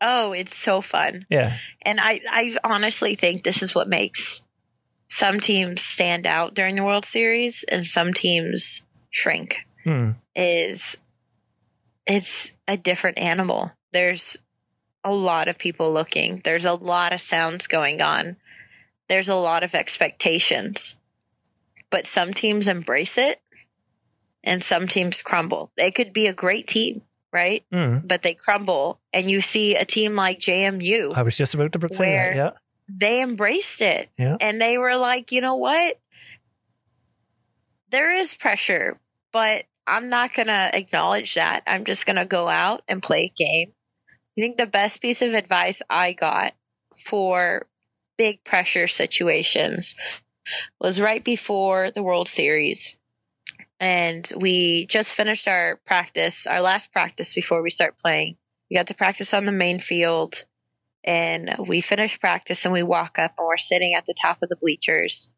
oh, 0.00 0.32
it's 0.32 0.56
so 0.56 0.80
fun. 0.80 1.26
Yeah. 1.30 1.56
And 1.82 1.98
I, 2.00 2.20
I 2.30 2.56
honestly 2.64 3.14
think 3.14 3.42
this 3.42 3.62
is 3.62 3.74
what 3.74 3.88
makes 3.88 4.42
some 5.08 5.40
teams 5.40 5.82
stand 5.82 6.26
out 6.26 6.54
during 6.54 6.76
the 6.76 6.84
World 6.84 7.04
Series 7.04 7.64
and 7.70 7.84
some 7.84 8.12
teams 8.12 8.82
shrink 9.10 9.66
Hmm. 9.84 10.10
is 10.36 10.96
it's 12.06 12.52
a 12.68 12.76
different 12.76 13.18
animal. 13.18 13.72
There's 13.92 14.36
a 15.04 15.12
lot 15.12 15.48
of 15.48 15.58
people 15.58 15.92
looking. 15.92 16.40
There's 16.44 16.64
a 16.64 16.74
lot 16.74 17.12
of 17.12 17.20
sounds 17.20 17.66
going 17.66 18.00
on. 18.02 18.36
There's 19.08 19.28
a 19.28 19.34
lot 19.34 19.62
of 19.62 19.74
expectations. 19.74 20.96
But 21.90 22.06
some 22.06 22.32
teams 22.32 22.68
embrace 22.68 23.18
it 23.18 23.40
and 24.44 24.62
some 24.62 24.86
teams 24.86 25.22
crumble. 25.22 25.70
They 25.76 25.90
could 25.90 26.12
be 26.12 26.26
a 26.28 26.32
great 26.32 26.66
team, 26.68 27.02
right? 27.32 27.64
Hmm. 27.72 27.98
But 28.04 28.22
they 28.22 28.34
crumble 28.34 29.00
and 29.12 29.28
you 29.30 29.40
see 29.40 29.74
a 29.74 29.84
team 29.84 30.14
like 30.14 30.38
JMU 30.38 31.16
I 31.16 31.22
was 31.22 31.36
just 31.36 31.54
about 31.54 31.72
to 31.72 31.88
say 31.88 32.12
that. 32.16 32.36
Yeah. 32.36 32.50
they 32.88 33.22
embraced 33.22 33.80
it 33.82 34.08
Yeah. 34.18 34.36
and 34.40 34.60
they 34.60 34.78
were 34.78 34.96
like 34.96 35.32
you 35.32 35.40
know 35.40 35.56
what 35.56 35.98
there 37.90 38.12
is 38.12 38.34
pressure 38.34 38.98
but 39.32 39.64
i'm 39.86 40.08
not 40.08 40.32
gonna 40.34 40.70
acknowledge 40.72 41.34
that 41.34 41.62
i'm 41.66 41.84
just 41.84 42.06
gonna 42.06 42.26
go 42.26 42.48
out 42.48 42.82
and 42.88 43.02
play 43.02 43.24
a 43.24 43.32
game 43.36 43.72
i 44.36 44.40
think 44.40 44.56
the 44.56 44.66
best 44.66 45.02
piece 45.02 45.22
of 45.22 45.34
advice 45.34 45.82
i 45.90 46.12
got 46.12 46.54
for 46.96 47.66
big 48.20 48.44
pressure 48.44 48.86
situations 48.86 49.94
was 50.78 51.00
right 51.00 51.24
before 51.24 51.90
the 51.90 52.02
world 52.02 52.28
series. 52.28 52.96
And 53.78 54.30
we 54.36 54.84
just 54.86 55.14
finished 55.14 55.48
our 55.48 55.80
practice 55.86 56.46
our 56.46 56.60
last 56.60 56.92
practice 56.92 57.32
before 57.32 57.62
we 57.62 57.70
start 57.70 57.96
playing. 57.96 58.36
We 58.70 58.76
got 58.76 58.88
to 58.88 58.94
practice 58.94 59.32
on 59.32 59.46
the 59.46 59.52
main 59.52 59.78
field 59.78 60.44
and 61.02 61.54
we 61.66 61.80
finish 61.80 62.20
practice 62.20 62.64
and 62.66 62.74
we 62.74 62.82
walk 62.82 63.18
up 63.18 63.32
and 63.38 63.46
we're 63.46 63.56
sitting 63.56 63.94
at 63.94 64.04
the 64.04 64.14
top 64.20 64.42
of 64.42 64.50
the 64.50 64.56
bleachers 64.60 65.32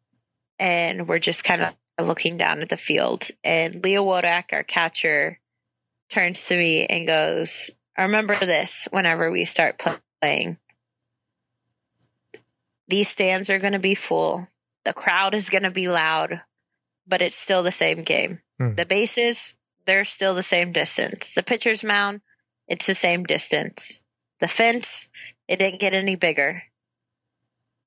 and 0.59 1.07
we're 1.07 1.19
just 1.19 1.45
kind 1.45 1.61
of 1.61 2.05
looking 2.05 2.35
down 2.35 2.59
at 2.59 2.67
the 2.67 2.75
field. 2.75 3.29
And 3.45 3.81
Leo 3.81 4.03
Wodak, 4.03 4.51
our 4.51 4.63
catcher, 4.63 5.39
turns 6.09 6.45
to 6.47 6.57
me 6.57 6.85
and 6.85 7.07
goes, 7.07 7.71
remember 8.01 8.37
this 8.39 8.69
whenever 8.89 9.29
we 9.29 9.45
start 9.45 9.77
pl- 9.77 9.99
playing. 10.21 10.57
These 12.87 13.09
stands 13.09 13.49
are 13.49 13.59
going 13.59 13.73
to 13.73 13.79
be 13.79 13.95
full. 13.95 14.47
The 14.83 14.93
crowd 14.93 15.35
is 15.35 15.49
going 15.49 15.63
to 15.63 15.71
be 15.71 15.87
loud, 15.87 16.41
but 17.07 17.21
it's 17.21 17.37
still 17.37 17.63
the 17.63 17.71
same 17.71 18.03
game. 18.03 18.39
Hmm. 18.59 18.73
The 18.73 18.85
bases, 18.85 19.55
they're 19.85 20.05
still 20.05 20.33
the 20.33 20.43
same 20.43 20.71
distance. 20.71 21.33
The 21.35 21.43
pitcher's 21.43 21.83
mound, 21.83 22.21
it's 22.67 22.87
the 22.87 22.95
same 22.95 23.23
distance. 23.23 24.01
The 24.39 24.47
fence, 24.47 25.09
it 25.47 25.59
didn't 25.59 25.79
get 25.79 25.93
any 25.93 26.15
bigger. 26.15 26.63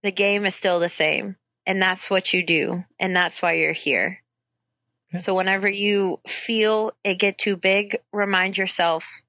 The 0.03 0.13
game 0.13 0.47
is 0.47 0.55
still 0.55 0.79
the 0.79 0.89
same. 0.89 1.37
And 1.67 1.83
that's 1.83 2.09
what 2.09 2.33
you 2.33 2.45
do. 2.45 2.85
And 2.99 3.15
that's 3.15 3.43
why 3.43 3.55
you're 3.55 3.73
here. 3.73 4.23
Yeah. 5.13 5.19
So 5.19 5.35
whenever 5.35 5.69
you 5.69 6.21
feel 6.27 6.93
it 7.03 7.19
get 7.19 7.39
too 7.39 7.57
big, 7.57 7.97
remind 8.13 8.57
yourself 8.57 9.23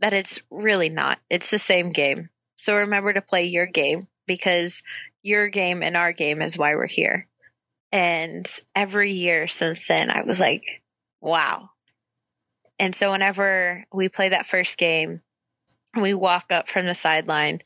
that 0.00 0.14
it's 0.14 0.40
really 0.50 0.88
not. 0.88 1.18
It's 1.30 1.50
the 1.50 1.58
same 1.58 1.90
game. 1.90 2.30
So 2.56 2.76
remember 2.76 3.12
to 3.12 3.22
play 3.22 3.46
your 3.46 3.66
game 3.66 4.08
because 4.26 4.82
your 5.22 5.48
game 5.48 5.82
and 5.82 5.96
our 5.96 6.12
game 6.12 6.42
is 6.42 6.58
why 6.58 6.74
we're 6.74 6.86
here. 6.86 7.28
And 7.92 8.46
every 8.74 9.12
year 9.12 9.46
since 9.46 9.86
then, 9.88 10.10
I 10.10 10.22
was 10.22 10.40
like, 10.40 10.82
wow. 11.20 11.70
And 12.78 12.94
so 12.94 13.12
whenever 13.12 13.84
we 13.92 14.08
play 14.08 14.28
that 14.28 14.46
first 14.46 14.78
game, 14.78 15.22
we 15.98 16.14
walk 16.14 16.52
up 16.52 16.68
from 16.68 16.86
the 16.86 16.94
sideline 16.94 17.60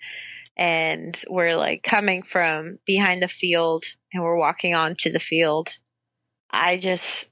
and 0.57 1.21
we're 1.29 1.57
like 1.57 1.83
coming 1.83 2.23
from 2.23 2.79
behind 2.87 3.23
the 3.23 3.29
field 3.29 3.85
and 4.13 4.23
we're 4.23 4.39
walking 4.39 4.75
onto 4.75 5.11
the 5.11 5.21
field. 5.21 5.71
I 6.51 6.77
just, 6.77 7.31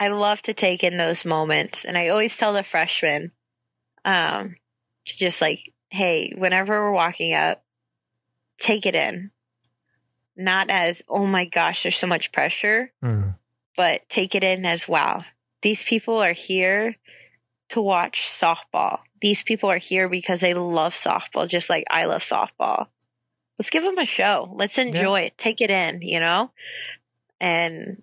I 0.00 0.08
love 0.08 0.42
to 0.42 0.54
take 0.54 0.82
in 0.82 0.96
those 0.96 1.24
moments. 1.24 1.84
And 1.84 1.96
I 1.96 2.08
always 2.08 2.36
tell 2.36 2.52
the 2.52 2.62
freshmen, 2.62 3.32
um, 4.08 4.56
to 5.06 5.18
just 5.18 5.40
like, 5.40 5.72
hey, 5.90 6.32
whenever 6.36 6.82
we're 6.82 6.92
walking 6.92 7.34
up, 7.34 7.62
take 8.58 8.86
it 8.86 8.94
in. 8.94 9.30
Not 10.36 10.70
as, 10.70 11.02
oh 11.08 11.26
my 11.26 11.44
gosh, 11.44 11.82
there's 11.82 11.96
so 11.96 12.06
much 12.06 12.32
pressure, 12.32 12.92
Hmm. 13.02 13.30
but 13.76 14.08
take 14.08 14.34
it 14.34 14.44
in 14.44 14.64
as, 14.64 14.88
wow, 14.88 15.24
these 15.62 15.82
people 15.82 16.18
are 16.18 16.32
here 16.32 16.96
to 17.70 17.82
watch 17.82 18.22
softball. 18.22 19.00
These 19.20 19.42
people 19.42 19.68
are 19.68 19.78
here 19.78 20.08
because 20.08 20.40
they 20.40 20.54
love 20.54 20.94
softball, 20.94 21.48
just 21.48 21.68
like 21.68 21.84
I 21.90 22.06
love 22.06 22.22
softball. 22.22 22.86
Let's 23.58 23.70
give 23.70 23.82
them 23.82 23.98
a 23.98 24.06
show. 24.06 24.48
Let's 24.52 24.78
enjoy 24.78 25.22
it. 25.22 25.36
Take 25.36 25.60
it 25.60 25.70
in, 25.70 26.00
you 26.00 26.20
know? 26.20 26.52
And 27.40 28.02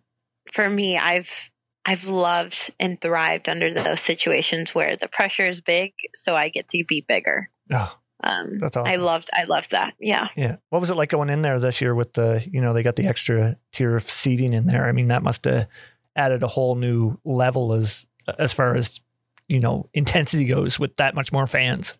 for 0.52 0.70
me, 0.70 0.98
I've 0.98 1.50
I've 1.86 2.06
loved 2.06 2.72
and 2.80 3.00
thrived 3.00 3.48
under 3.48 3.72
those 3.72 4.00
situations 4.08 4.74
where 4.74 4.96
the 4.96 5.08
pressure 5.08 5.48
is 5.48 5.62
big, 5.62 5.94
so 6.14 6.36
I 6.36 6.50
get 6.50 6.68
to 6.70 6.84
be 6.88 7.06
bigger. 7.08 7.50
Oh, 7.72 7.96
Um, 8.24 8.58
That's 8.58 8.76
I 8.78 8.96
loved 8.96 9.30
I 9.34 9.44
loved 9.44 9.72
that. 9.72 9.94
Yeah. 10.00 10.28
yeah. 10.36 10.56
What 10.70 10.80
was 10.80 10.90
it 10.90 10.98
like 10.98 11.10
going 11.10 11.30
in 11.30 11.42
there 11.44 11.60
this 11.60 11.82
year 11.82 11.94
with 11.94 12.14
the, 12.14 12.48
you 12.52 12.62
know, 12.62 12.74
they 12.74 12.84
got 12.84 12.96
the 12.96 13.08
extra 13.08 13.56
tier 13.72 13.96
of 13.96 14.04
seating 14.04 14.54
in 14.54 14.66
there. 14.66 14.88
I 14.88 14.92
mean, 14.94 15.10
that 15.10 15.22
must 15.24 15.46
have 15.46 15.68
added 16.16 16.42
a 16.42 16.48
whole 16.48 16.76
new 16.76 17.20
level 17.24 17.74
as 17.74 18.06
as 18.40 18.54
far 18.54 18.76
as, 18.76 19.02
you 19.48 19.60
know, 19.60 19.90
intensity 19.94 20.46
goes 20.46 20.80
with 20.80 20.96
that 20.96 21.14
much 21.14 21.32
more 21.32 21.46
fans. 21.46 21.98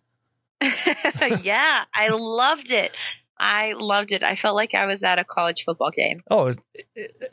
yeah, 1.42 1.84
I 1.94 2.08
loved 2.08 2.70
it. 2.70 2.96
I 3.38 3.74
loved 3.74 4.12
it. 4.12 4.22
I 4.22 4.34
felt 4.34 4.56
like 4.56 4.74
I 4.74 4.86
was 4.86 5.02
at 5.02 5.18
a 5.18 5.24
college 5.24 5.64
football 5.64 5.90
game. 5.90 6.20
Oh, 6.30 6.54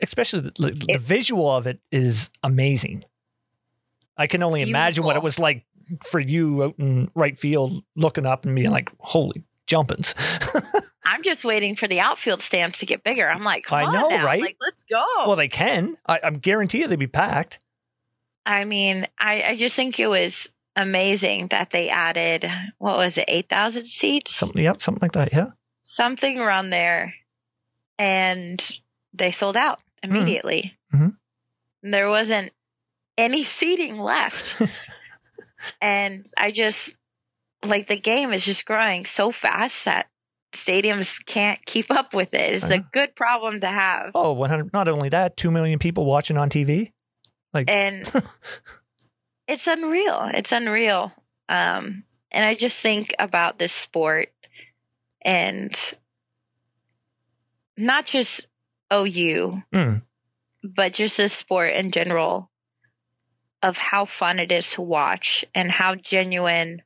especially 0.02 0.40
the, 0.40 0.52
the 0.58 0.84
It- 0.88 1.00
visual 1.00 1.50
of 1.50 1.66
it 1.66 1.80
is 1.90 2.30
amazing. 2.42 3.04
I 4.16 4.26
can 4.26 4.42
only 4.42 4.62
imagine 4.62 5.02
what 5.04 5.16
it 5.16 5.22
was 5.22 5.38
like 5.38 5.64
for 6.04 6.20
you 6.20 6.62
out 6.64 6.74
in 6.78 7.10
right 7.14 7.36
field, 7.38 7.82
looking 7.96 8.26
up 8.26 8.44
and 8.46 8.54
being 8.54 8.70
like, 8.70 8.90
"Holy 9.00 9.42
jumpins!" 9.66 10.14
I'm 11.04 11.22
just 11.22 11.44
waiting 11.44 11.74
for 11.74 11.88
the 11.88 12.00
outfield 12.00 12.40
stands 12.40 12.78
to 12.78 12.86
get 12.86 13.02
bigger. 13.02 13.28
I'm 13.28 13.42
like, 13.44 13.64
come 13.64 13.78
I 13.78 13.84
on 13.84 13.92
know, 13.92 14.08
now. 14.10 14.24
right? 14.24 14.40
Like, 14.40 14.56
let's 14.60 14.84
go. 14.84 15.04
well, 15.26 15.36
they 15.36 15.48
can. 15.48 15.96
I, 16.06 16.20
I'm 16.22 16.34
guarantee 16.34 16.78
you 16.80 16.86
they'd 16.88 16.98
be 16.98 17.06
packed. 17.08 17.58
I 18.46 18.64
mean, 18.64 19.06
I, 19.18 19.42
I 19.48 19.56
just 19.56 19.74
think 19.74 19.98
it 19.98 20.06
was 20.08 20.48
amazing 20.76 21.48
that 21.48 21.70
they 21.70 21.88
added 21.88 22.48
what 22.78 22.96
was 22.96 23.18
it, 23.18 23.24
eight 23.28 23.48
thousand 23.48 23.84
seats, 23.84 24.34
Something, 24.34 24.62
yep, 24.62 24.80
something 24.80 25.02
like 25.02 25.12
that. 25.12 25.32
Yeah. 25.32 25.50
Something 25.84 26.40
around 26.40 26.70
there, 26.70 27.14
and 27.98 28.60
they 29.12 29.30
sold 29.30 29.56
out 29.56 29.78
immediately. 30.02 30.74
Mhm. 30.92 31.16
There 31.84 32.08
wasn't 32.08 32.52
any 33.16 33.44
seating 33.44 33.98
left, 34.00 34.60
and 35.80 36.26
I 36.36 36.50
just 36.50 36.96
like 37.64 37.86
the 37.86 38.00
game 38.00 38.32
is 38.32 38.44
just 38.44 38.66
growing 38.66 39.04
so 39.04 39.30
fast 39.30 39.84
that 39.84 40.08
stadiums 40.52 41.24
can't 41.24 41.64
keep 41.64 41.90
up 41.90 42.12
with 42.14 42.34
it. 42.34 42.54
It's 42.54 42.70
I 42.70 42.76
a 42.76 42.86
good 42.92 43.14
problem 43.14 43.60
to 43.60 43.68
have. 43.68 44.10
Oh, 44.14 44.32
100. 44.32 44.72
Not 44.72 44.88
only 44.88 45.10
that, 45.10 45.36
two 45.36 45.50
million 45.50 45.78
people 45.78 46.04
watching 46.04 46.36
on 46.36 46.50
TV. 46.50 46.92
Like 47.52 47.70
And 47.70 48.10
it's 49.46 49.66
unreal 49.66 50.30
it's 50.32 50.52
unreal 50.52 51.12
um 51.48 52.02
and 52.32 52.44
i 52.44 52.54
just 52.54 52.80
think 52.80 53.14
about 53.18 53.58
this 53.58 53.72
sport 53.72 54.32
and 55.24 55.74
not 57.76 58.06
just 58.06 58.46
ou 58.92 59.62
Mm. 59.74 60.02
but 60.62 60.92
just 60.94 61.16
the 61.16 61.28
sport 61.28 61.72
in 61.72 61.90
general 61.90 62.50
of 63.62 63.78
how 63.78 64.04
fun 64.04 64.38
it 64.38 64.52
is 64.52 64.72
to 64.72 64.82
watch 64.82 65.44
and 65.54 65.70
how 65.70 65.94
genuine 65.94 66.82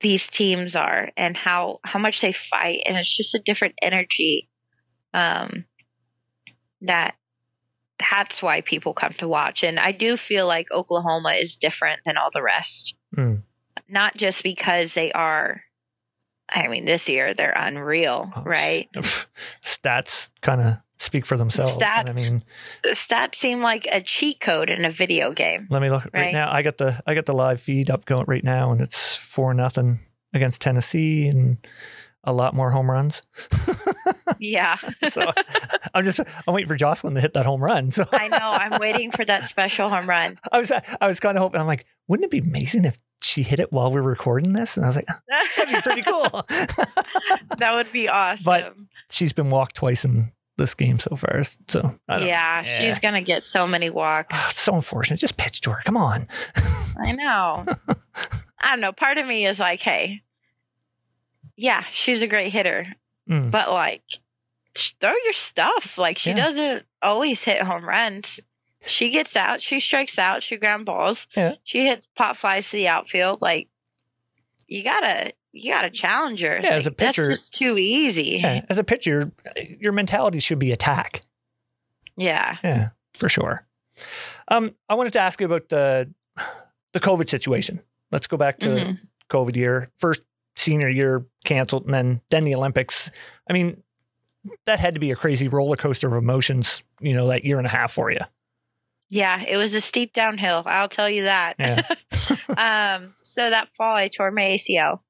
these 0.00 0.28
teams 0.28 0.76
are 0.76 1.10
and 1.16 1.36
how 1.36 1.80
how 1.84 1.98
much 1.98 2.20
they 2.20 2.32
fight 2.32 2.80
and 2.86 2.96
it's 2.96 3.14
just 3.14 3.34
a 3.34 3.38
different 3.40 3.74
energy 3.82 4.48
um 5.12 5.64
that 6.80 7.16
that's 8.10 8.42
why 8.42 8.60
people 8.60 8.92
come 8.92 9.12
to 9.12 9.26
watch 9.28 9.62
and 9.64 9.78
i 9.78 9.90
do 9.92 10.16
feel 10.16 10.46
like 10.46 10.70
oklahoma 10.72 11.30
is 11.30 11.56
different 11.56 12.00
than 12.04 12.16
all 12.16 12.30
the 12.32 12.42
rest 12.42 12.94
Mm. 13.16 13.42
not 13.88 14.16
just 14.16 14.42
because 14.42 14.94
they 14.94 15.12
are 15.12 15.63
i 16.54 16.68
mean 16.68 16.84
this 16.84 17.08
year 17.08 17.34
they're 17.34 17.52
unreal 17.56 18.30
Oh, 18.36 18.42
right 18.42 18.88
Stats 19.64 20.30
kind 20.40 20.60
of 20.60 20.76
speak 20.98 21.26
for 21.26 21.36
themselves. 21.36 21.74
and 21.76 21.84
I 21.84 22.04
Stats. 22.04 22.32
mean, 22.32 22.42
stats 22.94 23.34
seem 23.34 23.60
like 23.60 23.86
a 23.92 24.00
cheat 24.00 24.40
code 24.40 24.70
in 24.70 24.84
a 24.84 24.90
video 24.90 25.32
game 25.32 25.66
let 25.70 25.82
me 25.82 25.90
look 25.90 26.04
right, 26.06 26.14
Right. 26.14 26.32
now. 26.32 26.50
I 26.52 26.62
got 26.62 26.78
the 26.78 27.00
I 27.06 27.14
got 27.14 27.26
the 27.26 27.34
live 27.34 27.60
feed 27.60 27.90
up 27.90 28.04
going 28.06 28.24
right 28.26 28.44
now, 28.44 28.72
and 28.72 28.80
it's 28.80 29.16
four 29.16 29.52
nothing 29.54 29.98
against 30.32 30.60
Tennessee, 30.62 31.26
and 31.28 31.58
a 32.24 32.32
lot 32.32 32.54
more 32.54 32.70
home 32.70 32.90
runs. 32.90 33.20
yeah 34.38 34.76
so 35.08 35.30
I'm 35.92 36.04
just 36.04 36.20
I'm 36.46 36.54
waiting 36.54 36.68
for 36.68 36.76
Jocelyn 36.76 37.14
to 37.14 37.20
hit 37.20 37.34
that 37.34 37.44
home 37.46 37.62
run. 37.62 37.90
So 37.90 38.04
i 38.12 38.28
know 38.28 38.38
i'm 38.40 38.80
waiting 38.80 39.10
for 39.10 39.24
that 39.24 39.42
special 39.44 39.88
home 39.88 40.06
run 40.08 40.38
I 40.50 40.58
was 40.58 40.72
I 40.72 41.06
was 41.06 41.20
kind 41.20 41.36
of 41.36 41.42
hoping. 41.42 41.60
I'm 41.60 41.66
like, 41.66 41.84
wouldn't 42.08 42.24
it 42.24 42.30
be 42.30 42.38
amazing 42.38 42.84
if 42.86 42.96
she 43.24 43.42
hit 43.42 43.58
it 43.60 43.72
while 43.72 43.90
we're 43.92 44.02
recording 44.02 44.52
this? 44.52 44.76
And 44.76 44.84
I 44.84 44.88
was 44.88 44.96
like, 44.96 45.06
that'd 45.28 45.74
be 45.74 45.80
pretty 45.80 46.02
cool. 46.02 46.28
that 47.58 47.72
would 47.74 47.90
be 47.92 48.08
awesome 48.08 48.44
But 48.44 48.74
She's 49.10 49.32
been 49.32 49.48
walked 49.50 49.76
twice 49.76 50.04
in 50.04 50.32
this 50.56 50.74
game 50.74 50.98
so 50.98 51.16
far. 51.16 51.42
So 51.68 51.98
I 52.08 52.18
don't, 52.20 52.28
yeah, 52.28 52.62
she's 52.62 52.98
gonna 53.00 53.22
get 53.22 53.42
so 53.42 53.66
many 53.66 53.90
walks 53.90 54.34
it's 54.50 54.60
so 54.60 54.74
unfortunate. 54.76 55.18
Just 55.18 55.36
pitch 55.36 55.60
to 55.62 55.70
her. 55.70 55.80
Come 55.84 55.96
on. 55.96 56.26
I 57.02 57.12
know. 57.12 57.64
I 58.60 58.70
don't 58.70 58.80
know. 58.80 58.92
Part 58.92 59.18
of 59.18 59.26
me 59.26 59.46
is 59.46 59.58
like, 59.60 59.80
hey, 59.80 60.22
yeah, 61.56 61.82
she's 61.90 62.22
a 62.22 62.26
great 62.26 62.50
hitter, 62.52 62.86
Mm. 63.28 63.50
but 63.50 63.72
like, 63.72 64.02
throw 64.76 65.14
your 65.24 65.32
stuff. 65.32 65.96
Like, 65.98 66.18
she 66.18 66.30
Yeah. 66.30 66.36
doesn't 66.36 66.86
always 67.02 67.42
hit 67.42 67.62
home 67.62 67.84
runs. 67.88 68.38
She 68.86 69.10
gets 69.10 69.36
out, 69.36 69.60
she 69.62 69.80
strikes 69.80 70.18
out, 70.18 70.42
she 70.42 70.56
ground 70.56 70.84
balls, 70.86 71.26
Yeah. 71.36 71.54
she 71.64 71.86
hits 71.86 72.08
pop 72.16 72.36
flies 72.36 72.70
to 72.70 72.76
the 72.76 72.88
outfield. 72.88 73.40
Like, 73.42 73.68
you 74.68 74.82
gotta, 74.84 75.32
you 75.52 75.70
gotta 75.72 75.90
challenge 75.90 76.40
her. 76.42 76.60
Yeah, 76.62 76.70
as 76.70 76.86
a 76.86 76.90
Like, 76.90 76.96
that's 76.98 77.16
pitcher- 77.16 77.30
just 77.30 77.54
too 77.54 77.78
easy. 77.78 78.38
Yeah, 78.42 78.64
as 78.68 78.78
a 78.78 78.84
pitcher, 78.84 79.32
your 79.80 79.92
mentality 79.92 80.40
should 80.40 80.58
be 80.58 80.72
attack. 80.72 81.20
Yeah. 82.16 82.56
Yeah, 82.62 82.88
for 83.14 83.28
sure. 83.28 83.66
Um, 84.48 84.74
I 84.88 84.94
wanted 84.94 85.12
to 85.14 85.20
ask 85.20 85.40
you 85.40 85.46
about 85.46 85.68
the 85.68 86.12
the 86.92 87.00
COVID 87.00 87.28
situation. 87.28 87.80
Let's 88.12 88.26
go 88.26 88.36
back 88.36 88.58
to 88.60 88.68
Mhm. 88.68 89.06
COVID 89.30 89.56
year. 89.56 89.88
First 89.96 90.24
senior 90.56 90.88
year 90.88 91.26
canceled, 91.44 91.84
and 91.86 91.94
then 91.94 92.20
then 92.30 92.44
the 92.44 92.54
Olympics. 92.54 93.10
I 93.48 93.52
mean, 93.52 93.82
that 94.66 94.78
had 94.78 94.94
to 94.94 95.00
be 95.00 95.10
a 95.10 95.16
crazy 95.16 95.48
roller 95.48 95.76
coaster 95.76 96.06
of 96.08 96.14
emotions. 96.22 96.82
You 97.00 97.14
know, 97.14 97.28
that 97.28 97.44
year 97.44 97.58
and 97.58 97.66
a 97.66 97.70
half 97.70 97.92
for 97.92 98.10
you. 98.12 98.20
Yeah, 99.10 99.42
it 99.46 99.56
was 99.56 99.74
a 99.74 99.80
steep 99.80 100.12
downhill. 100.12 100.62
I'll 100.66 100.88
tell 100.88 101.08
you 101.10 101.24
that. 101.24 101.54
Yeah. 101.58 101.82
um, 102.96 103.14
so 103.22 103.50
that 103.50 103.68
fall, 103.68 103.94
I 103.94 104.08
tore 104.08 104.30
my 104.30 104.42
ACL. 104.42 105.00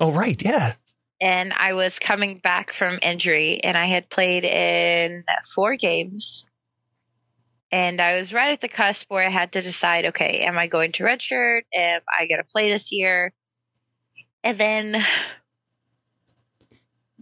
oh, 0.00 0.12
right. 0.12 0.40
Yeah. 0.42 0.74
and 1.20 1.52
I 1.52 1.74
was 1.74 1.98
coming 1.98 2.38
back 2.38 2.72
from 2.72 2.98
injury, 3.02 3.60
and 3.62 3.76
I 3.76 3.86
had 3.86 4.08
played 4.10 4.44
in 4.44 5.24
four 5.54 5.76
games. 5.76 6.44
And 7.72 8.00
I 8.00 8.16
was 8.16 8.32
right 8.32 8.52
at 8.52 8.60
the 8.60 8.68
cusp 8.68 9.10
where 9.10 9.26
I 9.26 9.30
had 9.30 9.52
to 9.52 9.60
decide 9.62 10.06
okay, 10.06 10.40
am 10.44 10.56
I 10.56 10.68
going 10.68 10.92
to 10.92 11.02
redshirt? 11.02 11.62
Am 11.74 12.02
I 12.18 12.28
going 12.28 12.38
to 12.40 12.46
play 12.50 12.70
this 12.70 12.92
year? 12.92 13.32
And 14.44 14.56
then 14.58 15.04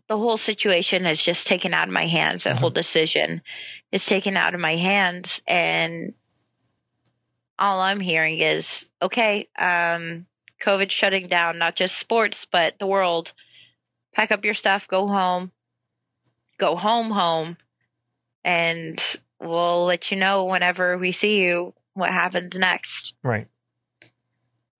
the 0.09 0.19
whole 0.19 0.37
situation 0.37 1.07
is 1.07 1.25
just 1.25 1.47
taken 1.47 1.73
out 1.73 1.89
of 1.89 1.95
my 1.95 2.07
hands. 2.07 2.45
That 2.45 2.59
whole 2.59 2.69
decision 2.71 3.41
is 3.93 4.05
taken 4.05 4.37
out 4.37 4.55
of 4.55 4.61
my 4.61 4.77
hands. 4.77 5.43
And 5.47 6.15
all 7.59 7.81
I'm 7.81 8.01
hearing 8.01 8.39
is 8.39 8.89
okay, 9.01 9.49
um, 9.59 10.23
COVID 10.61 10.91
shutting 10.91 11.29
down 11.29 11.59
not 11.59 11.77
just 11.77 11.99
sports, 11.99 12.45
but 12.45 12.79
the 12.79 12.87
world 12.87 13.33
pack 14.15 14.33
up 14.33 14.45
your 14.45 14.55
stuff, 14.55 14.89
go 14.89 15.07
home, 15.07 15.53
go 16.59 16.77
home, 16.77 17.11
home, 17.11 17.57
and 18.45 19.17
we'll 19.41 19.85
let 19.85 20.11
you 20.11 20.17
know 20.17 20.45
whenever 20.45 20.97
we 20.97 21.13
see 21.13 21.43
you 21.43 21.75
what 21.95 22.11
happens 22.11 22.59
next. 22.59 23.15
Right. 23.23 23.49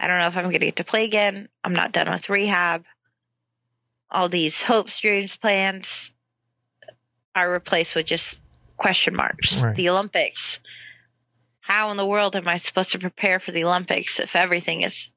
I 0.01 0.09
don't 0.09 0.19
know 0.19 0.27
if 0.27 0.37
I'm 0.37 0.45
going 0.45 0.55
to 0.55 0.59
get 0.59 0.77
to 0.77 0.85
play 0.85 1.05
again. 1.05 1.49
I'm 1.63 1.73
not 1.73 1.93
done 1.93 2.11
with 2.11 2.29
rehab. 2.29 2.85
All 4.11 4.29
these 4.29 4.65
hopes, 4.65 5.01
dreams, 5.01 5.37
plans 5.37 6.13
are 7.35 7.51
replaced 7.51 7.95
with 7.97 8.07
just 8.07 8.41
question 8.83 9.15
marks. 9.17 9.63
Right. 9.65 9.75
The 9.77 9.89
Olympics. 9.89 10.61
How 11.61 11.91
in 11.91 11.97
the 11.97 12.07
world 12.07 12.35
am 12.35 12.49
I 12.49 12.57
supposed 12.59 12.91
to 12.93 12.99
prepare 12.99 13.39
for 13.39 13.53
the 13.53 13.65
Olympics 13.65 14.19
if 14.19 14.35
everything 14.35 14.83
is 14.83 15.11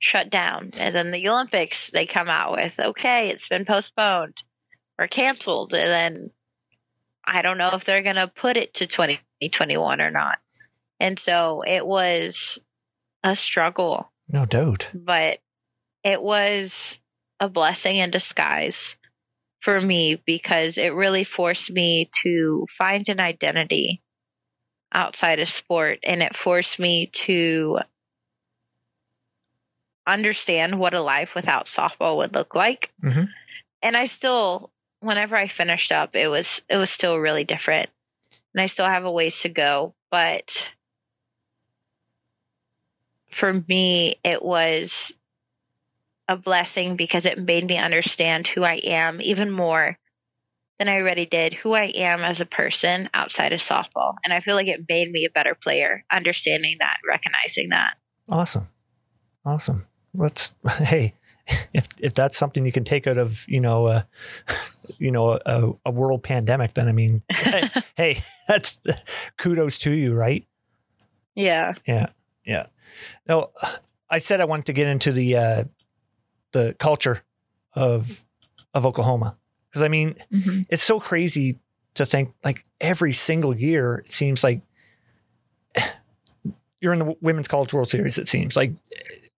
shut 0.00 0.28
down? 0.30 0.70
And 0.78 0.94
then 0.94 1.12
the 1.12 1.28
Olympics, 1.28 1.90
they 1.90 2.06
come 2.06 2.28
out 2.28 2.52
with, 2.52 2.78
okay, 2.80 3.30
it's 3.32 3.46
been 3.48 3.64
postponed 3.64 4.42
or 4.98 5.06
canceled. 5.06 5.72
And 5.72 5.90
then 5.90 6.30
I 7.24 7.40
don't 7.40 7.58
know 7.58 7.70
if 7.72 7.84
they're 7.86 8.02
going 8.02 8.16
to 8.16 8.26
put 8.26 8.56
it 8.56 8.74
to 8.74 8.86
2021 8.86 10.00
or 10.00 10.10
not. 10.10 10.38
And 10.98 11.18
so 11.18 11.62
it 11.66 11.86
was 11.86 12.58
a 13.22 13.36
struggle 13.36 14.12
No 14.28 14.44
doubt. 14.44 14.90
but 14.92 15.38
it 16.02 16.20
was 16.20 16.98
a 17.38 17.48
blessing 17.48 17.96
in 17.96 18.10
disguise 18.10 18.96
for 19.62 19.80
me 19.80 20.20
because 20.26 20.76
it 20.76 20.92
really 20.92 21.22
forced 21.22 21.70
me 21.70 22.10
to 22.24 22.66
find 22.68 23.08
an 23.08 23.20
identity 23.20 24.02
outside 24.92 25.38
of 25.38 25.48
sport 25.48 26.00
and 26.02 26.20
it 26.22 26.34
forced 26.34 26.80
me 26.80 27.06
to 27.06 27.78
understand 30.06 30.80
what 30.80 30.94
a 30.94 31.00
life 31.00 31.36
without 31.36 31.66
softball 31.66 32.16
would 32.16 32.34
look 32.34 32.56
like 32.56 32.92
Mhm. 33.02 33.28
and 33.82 33.96
i 33.96 34.04
still 34.04 34.72
whenever 34.98 35.36
i 35.36 35.46
finished 35.46 35.92
up 35.92 36.16
it 36.16 36.28
was 36.28 36.60
it 36.68 36.76
was 36.76 36.90
still 36.90 37.18
really 37.18 37.44
different 37.44 37.88
and 38.52 38.60
i 38.60 38.66
still 38.66 38.86
have 38.86 39.04
a 39.04 39.12
ways 39.12 39.40
to 39.42 39.48
go 39.48 39.94
but 40.10 40.68
for 43.32 43.64
me, 43.66 44.16
it 44.22 44.44
was 44.44 45.12
a 46.28 46.36
blessing 46.36 46.96
because 46.96 47.26
it 47.26 47.38
made 47.38 47.68
me 47.68 47.78
understand 47.78 48.46
who 48.46 48.64
I 48.64 48.80
am 48.84 49.20
even 49.20 49.50
more 49.50 49.98
than 50.78 50.88
I 50.88 50.98
already 51.00 51.26
did, 51.26 51.54
who 51.54 51.74
I 51.74 51.92
am 51.94 52.22
as 52.22 52.40
a 52.40 52.46
person 52.46 53.08
outside 53.14 53.52
of 53.52 53.60
softball. 53.60 54.14
And 54.24 54.32
I 54.32 54.40
feel 54.40 54.56
like 54.56 54.68
it 54.68 54.86
made 54.88 55.10
me 55.10 55.24
a 55.24 55.30
better 55.30 55.54
player, 55.54 56.04
understanding 56.10 56.76
that, 56.80 56.98
recognizing 57.08 57.68
that. 57.70 57.96
Awesome. 58.28 58.68
Awesome. 59.44 59.86
Let's 60.14 60.52
hey, 60.78 61.14
if 61.72 61.86
if 62.00 62.14
that's 62.14 62.36
something 62.36 62.64
you 62.64 62.72
can 62.72 62.84
take 62.84 63.06
out 63.06 63.18
of, 63.18 63.44
you 63.48 63.60
know, 63.60 63.86
uh 63.86 64.02
you 64.98 65.10
know, 65.10 65.38
a, 65.46 65.72
a 65.86 65.90
world 65.90 66.22
pandemic, 66.22 66.74
then 66.74 66.88
I 66.88 66.92
mean, 66.92 67.22
hey, 67.32 67.68
hey, 67.96 68.24
that's 68.48 68.78
kudos 69.38 69.78
to 69.80 69.90
you, 69.92 70.14
right? 70.14 70.46
Yeah. 71.34 71.74
Yeah. 71.86 72.06
Yeah. 72.44 72.66
No, 73.28 73.50
I 74.10 74.18
said 74.18 74.40
I 74.40 74.44
wanted 74.44 74.66
to 74.66 74.72
get 74.72 74.88
into 74.88 75.12
the 75.12 75.36
uh, 75.36 75.62
the 76.52 76.74
culture 76.78 77.22
of 77.74 78.24
of 78.74 78.86
Oklahoma. 78.86 79.36
Because 79.68 79.82
I 79.82 79.88
mean 79.88 80.14
Mhm. 80.32 80.64
it's 80.68 80.82
so 80.82 81.00
crazy 81.00 81.58
to 81.94 82.06
think 82.06 82.32
like 82.44 82.62
every 82.80 83.12
single 83.12 83.56
year 83.56 83.96
it 84.04 84.10
seems 84.10 84.42
like 84.44 84.62
you're 86.80 86.92
in 86.92 86.98
the 86.98 87.16
women's 87.20 87.48
college 87.48 87.72
world 87.72 87.90
series 87.90 88.18
it 88.18 88.28
seems. 88.28 88.56
Like 88.56 88.72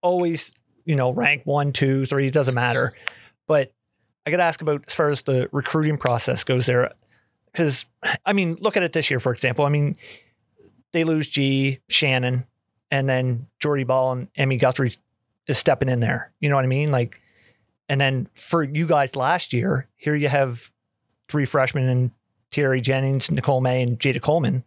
always 0.01 0.51
you 0.85 0.95
know 0.95 1.11
rank 1.11 1.41
one 1.45 1.71
two 1.73 2.05
three 2.05 2.27
it 2.27 2.33
doesn't 2.33 2.55
matter. 2.55 2.93
But 3.47 3.71
i 4.25 4.31
gotta 4.31 4.43
ask 4.43 4.61
about 4.61 4.83
as 4.87 4.93
far 4.95 5.09
as 5.09 5.21
the 5.23 5.47
recruiting 5.51 5.97
process 5.97 6.43
goes 6.43 6.65
there 6.65 6.91
because 7.51 7.85
i 8.25 8.33
mean 8.33 8.57
look 8.59 8.75
at 8.75 8.81
it 8.83 8.91
this 8.93 9.09
year 9.11 9.19
for 9.19 9.31
example. 9.31 9.65
I 9.65 9.69
mean 9.69 9.95
they 10.93 11.03
lose 11.03 11.29
g 11.29 11.79
shannon 11.89 12.45
and 12.91 13.07
then 13.09 13.47
jordy 13.59 13.83
bahl 13.83 14.11
and 14.13 14.27
emmy 14.35 14.57
guthrie 14.57 14.91
is 15.47 15.57
stepping 15.57 15.89
in 15.89 15.99
there 15.99 16.31
you 16.39 16.49
know 16.49 16.55
what 16.55 16.65
i 16.65 16.67
mean 16.67 16.91
like 16.91 17.21
and 17.87 18.01
then 18.01 18.27
for 18.33 18.63
you 18.63 18.87
guys 18.87 19.15
last 19.15 19.53
year 19.53 19.87
here 19.95 20.15
you 20.15 20.27
have 20.27 20.71
three 21.27 21.45
freshmen 21.45 21.87
and 21.87 22.11
Tiare 22.55 22.81
Jennings, 22.81 23.29
Nicole 23.29 23.59
May, 23.59 23.83
and 23.83 23.99
Jayda 23.99 24.21
Coleman 24.21 24.63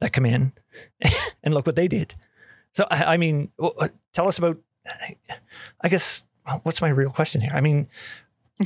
that 0.00 0.12
come 0.12 0.26
in, 0.26 0.52
and 1.42 1.54
look 1.54 1.66
what 1.66 1.76
they 1.76 1.88
did. 1.88 2.14
So 2.72 2.86
I, 2.90 3.14
I 3.14 3.16
mean, 3.16 3.50
uh, 3.58 3.88
tell 4.12 4.28
us 4.28 4.38
about. 4.38 4.58
I 5.80 5.88
guess 5.88 6.24
what's 6.64 6.82
my 6.82 6.90
real 6.90 7.08
question 7.08 7.40
here? 7.40 7.52
I 7.54 7.62
mean, 7.62 7.88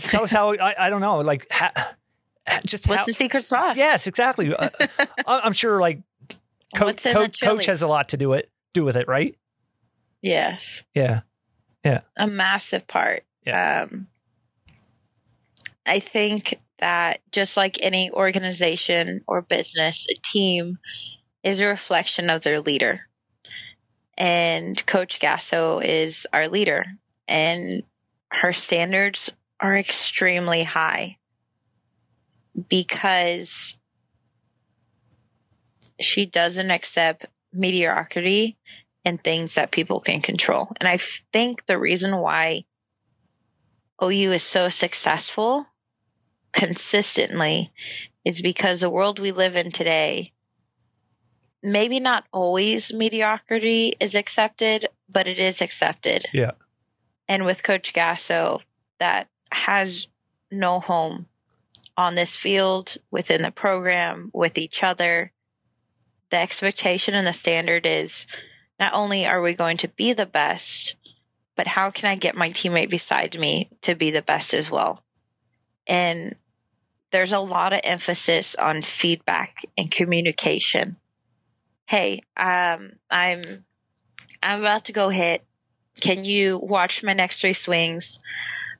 tell 0.01 0.25
us 0.25 0.33
how. 0.33 0.53
I, 0.61 0.87
I 0.87 0.91
don't 0.91 1.01
know, 1.01 1.19
like 1.21 1.47
ha, 1.51 1.71
just 2.67 2.89
What's 2.89 3.01
how, 3.01 3.07
the 3.07 3.13
secret 3.13 3.45
sauce? 3.45 3.79
Yes, 3.79 4.09
exactly. 4.09 4.55
Uh, 4.55 4.71
I'm 5.27 5.53
sure 5.53 5.81
like 5.81 6.03
coach 6.75 7.05
coach, 7.05 7.41
coach 7.41 7.67
has 7.67 7.83
a 7.83 7.87
lot 7.87 8.09
to 8.11 8.17
do 8.17 8.33
it 8.33 8.51
do 8.75 8.85
with 8.85 8.97
it, 8.97 9.07
right? 9.07 9.37
Yes, 10.21 10.83
Yeah, 10.95 11.21
a 12.17 12.27
massive 12.27 12.87
part. 12.87 13.25
Um, 13.87 14.09
I 15.87 16.01
think 16.01 16.59
that 16.79 17.21
just 17.33 17.57
like 17.57 17.79
any 17.83 18.11
organization 18.11 19.23
or 19.27 19.43
business, 19.43 20.07
a 20.11 20.15
team 20.33 20.77
is 21.43 21.61
a 21.61 21.67
reflection 21.67 22.31
of 22.31 22.43
their 22.43 22.61
leader. 22.61 23.07
And 24.17 24.85
Coach 24.87 25.21
Gasso 25.21 25.83
is 25.83 26.27
our 26.33 26.49
leader, 26.49 26.85
and 27.29 27.85
her 28.33 28.53
standards 28.53 29.31
are 29.61 29.77
extremely 29.77 30.65
high 30.65 31.19
because 32.69 33.79
she 36.01 36.27
doesn't 36.27 36.71
accept 36.71 37.27
mediocrity 37.53 38.57
and 39.09 39.25
things 39.25 39.55
that 39.55 39.73
people 39.73 40.01
can 40.01 40.21
control. 40.21 40.69
And 40.79 40.87
I 40.87 40.99
think 40.99 41.65
the 41.65 41.79
reason 41.79 42.19
why 42.19 42.65
OU 44.03 44.33
is 44.33 44.43
so 44.43 44.69
successful 44.69 45.67
consistently 46.53 47.73
is 48.23 48.43
because 48.43 48.81
the 48.81 48.91
world 48.91 49.19
we 49.19 49.33
live 49.33 49.57
in 49.57 49.73
today, 49.73 50.35
maybe 51.63 51.99
not 51.99 52.25
always 52.33 52.93
mediocrity 52.93 53.95
is 53.99 54.15
accepted, 54.15 54.87
but 55.09 55.27
it 55.27 55.39
is 55.39 55.63
accepted. 55.63 56.27
Yeah. 56.35 56.53
And 57.27 57.47
with 57.47 57.63
Coach 57.63 57.95
Gasso, 57.95 58.61
that 58.99 59.29
has 59.53 60.07
no 60.51 60.81
home 60.81 61.29
on 61.97 62.15
this 62.15 62.37
field, 62.37 62.99
within 63.11 63.41
the 63.41 63.51
program, 63.51 64.31
with 64.35 64.59
each 64.59 64.83
other. 64.83 65.33
The 66.31 66.37
expectation 66.37 67.15
and 67.15 67.27
the 67.27 67.33
standard 67.33 67.87
is 67.87 68.27
not 68.79 68.95
only 68.95 69.27
are 69.27 69.41
we 69.41 69.55
going 69.55 69.77
to 69.79 69.89
be 69.89 70.13
the 70.13 70.27
best, 70.27 70.95
but 71.57 71.67
how 71.67 71.91
can 71.91 72.09
I 72.09 72.17
get 72.17 72.37
my 72.37 72.51
teammate 72.51 72.91
beside 72.91 73.39
me 73.39 73.69
to 73.83 73.95
be 73.95 74.11
the 74.11 74.23
best 74.23 74.55
as 74.55 74.71
well? 74.71 75.03
And 75.87 76.37
there's 77.11 77.33
a 77.33 77.41
lot 77.41 77.73
of 77.73 77.81
emphasis 77.85 78.55
on 78.55 78.83
feedback 78.83 79.65
and 79.77 79.91
communication. 79.91 80.97
Hey, 81.87 82.21
um, 82.37 82.93
I'm 83.11 83.43
I'm 84.43 84.61
about 84.61 84.85
to 84.85 84.93
go 84.93 85.09
hit. 85.09 85.45
Can 86.01 86.25
you 86.25 86.59
watch 86.59 87.03
my 87.03 87.15
next 87.15 87.41
three 87.41 87.55
swings? 87.55 88.21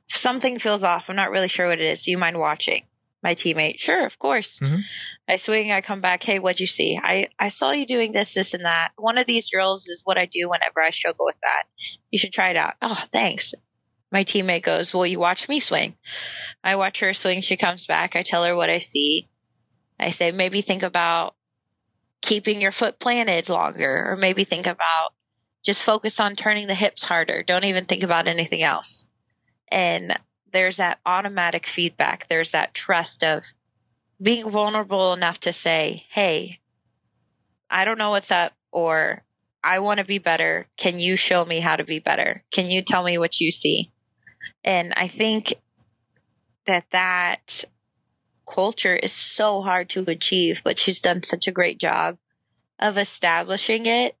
Something 0.05 0.57
feels 0.57 0.83
off. 0.83 1.09
I'm 1.09 1.15
not 1.15 1.31
really 1.31 1.47
sure 1.47 1.67
what 1.67 1.79
it 1.79 1.85
is. 1.85 2.03
Do 2.03 2.11
you 2.11 2.17
mind 2.17 2.39
watching? 2.39 2.83
My 3.21 3.35
teammate, 3.35 3.79
sure, 3.79 4.05
of 4.05 4.17
course. 4.17 4.59
Mhm. 4.59 4.81
I 5.27 5.35
swing, 5.35 5.71
I 5.71 5.81
come 5.81 5.99
back. 5.99 6.23
Hey, 6.23 6.39
what'd 6.39 6.59
you 6.61 6.67
see? 6.67 6.97
I, 7.03 7.27
I 7.37 7.49
saw 7.49 7.71
you 7.71 7.85
doing 7.85 8.13
this, 8.13 8.33
this, 8.33 8.53
and 8.53 8.63
that. 8.63 8.91
One 8.97 9.17
of 9.17 9.25
these 9.27 9.49
drills 9.49 9.87
is 9.87 10.01
what 10.05 10.17
I 10.17 10.25
do 10.25 10.49
whenever 10.49 10.81
I 10.81 10.89
struggle 10.91 11.25
with 11.25 11.35
that. 11.43 11.63
You 12.11 12.17
should 12.19 12.31
try 12.31 12.49
it 12.49 12.55
out. 12.55 12.75
Oh, 12.81 13.03
thanks. 13.11 13.53
My 14.11 14.23
teammate 14.23 14.63
goes, 14.63 14.93
Well, 14.93 15.05
you 15.05 15.19
watch 15.19 15.49
me 15.49 15.59
swing. 15.59 15.95
I 16.63 16.75
watch 16.77 16.99
her 17.01 17.13
swing. 17.13 17.41
She 17.41 17.57
comes 17.57 17.85
back. 17.85 18.15
I 18.15 18.23
tell 18.23 18.43
her 18.45 18.55
what 18.55 18.69
I 18.69 18.77
see. 18.79 19.27
I 19.99 20.11
say, 20.11 20.31
maybe 20.31 20.61
think 20.61 20.81
about 20.81 21.35
keeping 22.21 22.61
your 22.61 22.71
foot 22.71 22.99
planted 22.99 23.49
longer, 23.49 24.05
or 24.09 24.15
maybe 24.15 24.43
think 24.45 24.65
about 24.65 25.13
just 25.63 25.83
focus 25.83 26.19
on 26.19 26.35
turning 26.35 26.67
the 26.67 26.75
hips 26.75 27.03
harder. 27.03 27.43
Don't 27.43 27.65
even 27.65 27.85
think 27.85 28.01
about 28.03 28.27
anything 28.27 28.63
else. 28.63 29.05
And 29.71 30.17
there's 30.51 30.77
that 30.77 30.99
automatic 31.05 31.65
feedback. 31.65 32.27
There's 32.27 32.51
that 32.51 32.73
trust 32.73 33.23
of 33.23 33.45
being 34.21 34.49
vulnerable 34.49 35.13
enough 35.13 35.39
to 35.41 35.53
say, 35.53 36.05
Hey, 36.09 36.59
I 37.69 37.85
don't 37.85 37.97
know 37.97 38.09
what's 38.11 38.31
up, 38.31 38.53
or 38.71 39.23
I 39.63 39.79
want 39.79 39.99
to 39.99 40.03
be 40.05 40.17
better. 40.17 40.67
Can 40.77 40.99
you 40.99 41.15
show 41.15 41.45
me 41.45 41.59
how 41.59 41.75
to 41.75 41.83
be 41.83 41.99
better? 41.99 42.43
Can 42.51 42.69
you 42.69 42.81
tell 42.81 43.03
me 43.03 43.17
what 43.17 43.39
you 43.39 43.51
see? 43.51 43.91
And 44.63 44.93
I 44.95 45.07
think 45.07 45.53
that 46.65 46.89
that 46.91 47.63
culture 48.51 48.95
is 48.95 49.11
so 49.11 49.61
hard 49.61 49.89
to 49.89 50.03
achieve, 50.07 50.57
but 50.63 50.77
she's 50.83 51.01
done 51.01 51.21
such 51.21 51.47
a 51.47 51.51
great 51.51 51.79
job 51.79 52.17
of 52.79 52.97
establishing 52.97 53.85
it, 53.85 54.15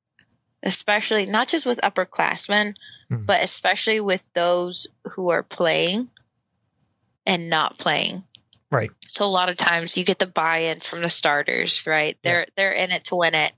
especially 0.61 1.25
not 1.25 1.47
just 1.47 1.65
with 1.65 1.79
upperclassmen, 1.81 2.75
Mhm. 3.09 3.25
but 3.25 3.43
especially 3.43 3.99
with 3.99 4.27
those 4.33 4.87
who 5.11 5.29
are 5.29 5.43
playing 5.43 6.09
and 7.29 7.47
not 7.47 7.77
playing. 7.77 8.23
Right. 8.71 8.89
So 9.07 9.23
a 9.23 9.27
lot 9.27 9.49
of 9.49 9.55
times 9.55 9.95
you 9.95 10.03
get 10.03 10.17
the 10.17 10.27
buy-in 10.27 10.79
from 10.79 11.01
the 11.01 11.09
starters, 11.09 11.85
right? 11.85 12.17
They're 12.23 12.47
they're 12.57 12.71
in 12.71 12.91
it 12.91 13.05
to 13.05 13.15
win 13.15 13.35
it. 13.35 13.53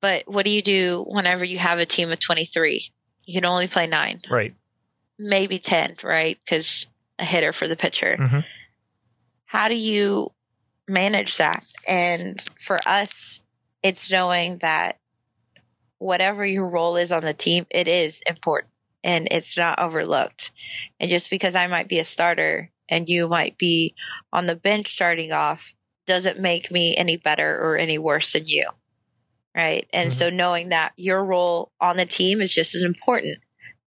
But 0.00 0.24
what 0.26 0.44
do 0.44 0.50
you 0.50 0.62
do 0.62 1.04
whenever 1.06 1.44
you 1.44 1.58
have 1.58 1.78
a 1.78 1.86
team 1.86 2.10
of 2.10 2.20
23? 2.20 2.90
You 3.26 3.34
can 3.34 3.44
only 3.44 3.68
play 3.68 3.86
9 3.86 4.22
right. 4.30 4.54
maybe 5.18 5.58
10, 5.58 5.96
right? 6.02 6.38
Because 6.44 6.86
a 7.18 7.24
hitter 7.24 7.52
for 7.52 7.68
the 7.68 7.76
pitcher. 7.76 8.16
Mhm. 8.18 8.44
How 9.46 9.68
do 9.68 9.76
you 9.76 10.32
manage 10.88 11.36
that? 11.38 11.64
And 11.86 12.42
for 12.58 12.78
us, 12.86 13.42
it's 13.82 14.10
knowing 14.10 14.58
that 14.58 14.98
whatever 15.98 16.44
your 16.44 16.68
role 16.68 16.96
is 16.96 17.12
on 17.12 17.22
the 17.22 17.34
team, 17.34 17.66
it 17.70 17.88
is 17.88 18.22
important 18.28 18.73
and 19.04 19.28
it's 19.32 19.58
not 19.58 19.80
overlooked. 19.80 20.52
And 21.00 21.10
just 21.10 21.30
because 21.30 21.56
I 21.56 21.68
might 21.68 21.88
be 21.88 22.00
a 22.00 22.04
starter 22.04 22.72
and 22.90 23.08
you 23.08 23.28
might 23.28 23.58
be 23.58 23.94
on 24.32 24.46
the 24.46 24.56
bench 24.56 24.88
starting 24.88 25.32
off 25.32 25.74
doesn't 26.06 26.40
make 26.40 26.72
me 26.72 26.96
any 26.96 27.18
better 27.18 27.58
or 27.62 27.76
any 27.76 27.98
worse 27.98 28.32
than 28.34 28.44
you. 28.46 28.66
Right. 29.56 29.88
And 29.92 30.10
Mhm. 30.10 30.12
so 30.12 30.30
knowing 30.30 30.70
that 30.70 30.92
your 30.96 31.24
role 31.24 31.72
on 31.80 31.96
the 31.96 32.06
team 32.06 32.40
is 32.40 32.54
just 32.54 32.74
as 32.74 32.82
important 32.82 33.38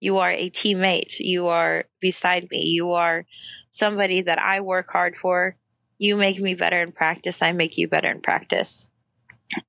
you 0.00 0.18
are 0.18 0.30
a 0.30 0.50
teammate. 0.50 1.18
You 1.20 1.46
are 1.48 1.84
beside 2.00 2.50
me. 2.50 2.64
You 2.66 2.92
are 2.92 3.24
somebody 3.70 4.20
that 4.22 4.38
I 4.38 4.60
work 4.60 4.90
hard 4.92 5.16
for. 5.16 5.56
You 5.98 6.16
make 6.16 6.38
me 6.40 6.54
better 6.54 6.78
in 6.78 6.92
practice. 6.92 7.42
I 7.42 7.52
make 7.52 7.78
you 7.78 7.88
better 7.88 8.10
in 8.10 8.20
practice. 8.20 8.86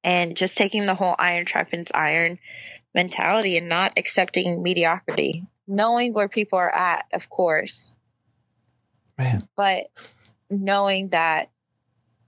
And 0.04 0.36
just 0.38 0.58
taking 0.58 0.86
the 0.86 0.96
whole 0.96 1.16
iron 1.20 1.46
sharpens 1.46 1.92
iron 1.94 2.40
mentality 2.98 3.56
and 3.58 3.70
not 3.70 3.94
accepting 3.96 4.62
mediocrity. 4.64 5.46
Knowing 5.68 6.14
where 6.14 6.28
people 6.28 6.58
are 6.58 6.74
at, 6.74 7.06
of 7.14 7.30
course, 7.30 7.96
Man. 9.18 9.48
but 9.56 9.84
knowing 10.50 11.10
that 11.10 11.48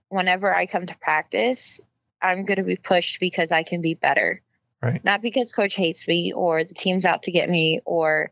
whenever 0.10 0.54
I 0.54 0.66
come 0.66 0.86
to 0.86 0.98
practice, 1.00 1.82
I'm 2.22 2.44
going 2.44 2.58
to 2.58 2.64
be 2.64 2.76
pushed 2.76 3.20
because 3.20 3.52
I 3.52 3.64
can 3.64 3.82
be 3.82 3.94
better. 3.94 4.42
Right. 4.84 5.04
Not 5.04 5.22
because 5.22 5.52
coach 5.54 5.76
hates 5.76 6.08
me 6.08 6.34
or 6.34 6.64
the 6.64 6.74
team's 6.74 7.06
out 7.06 7.24
to 7.24 7.32
get 7.32 7.50
me 7.50 7.80
or 7.86 8.32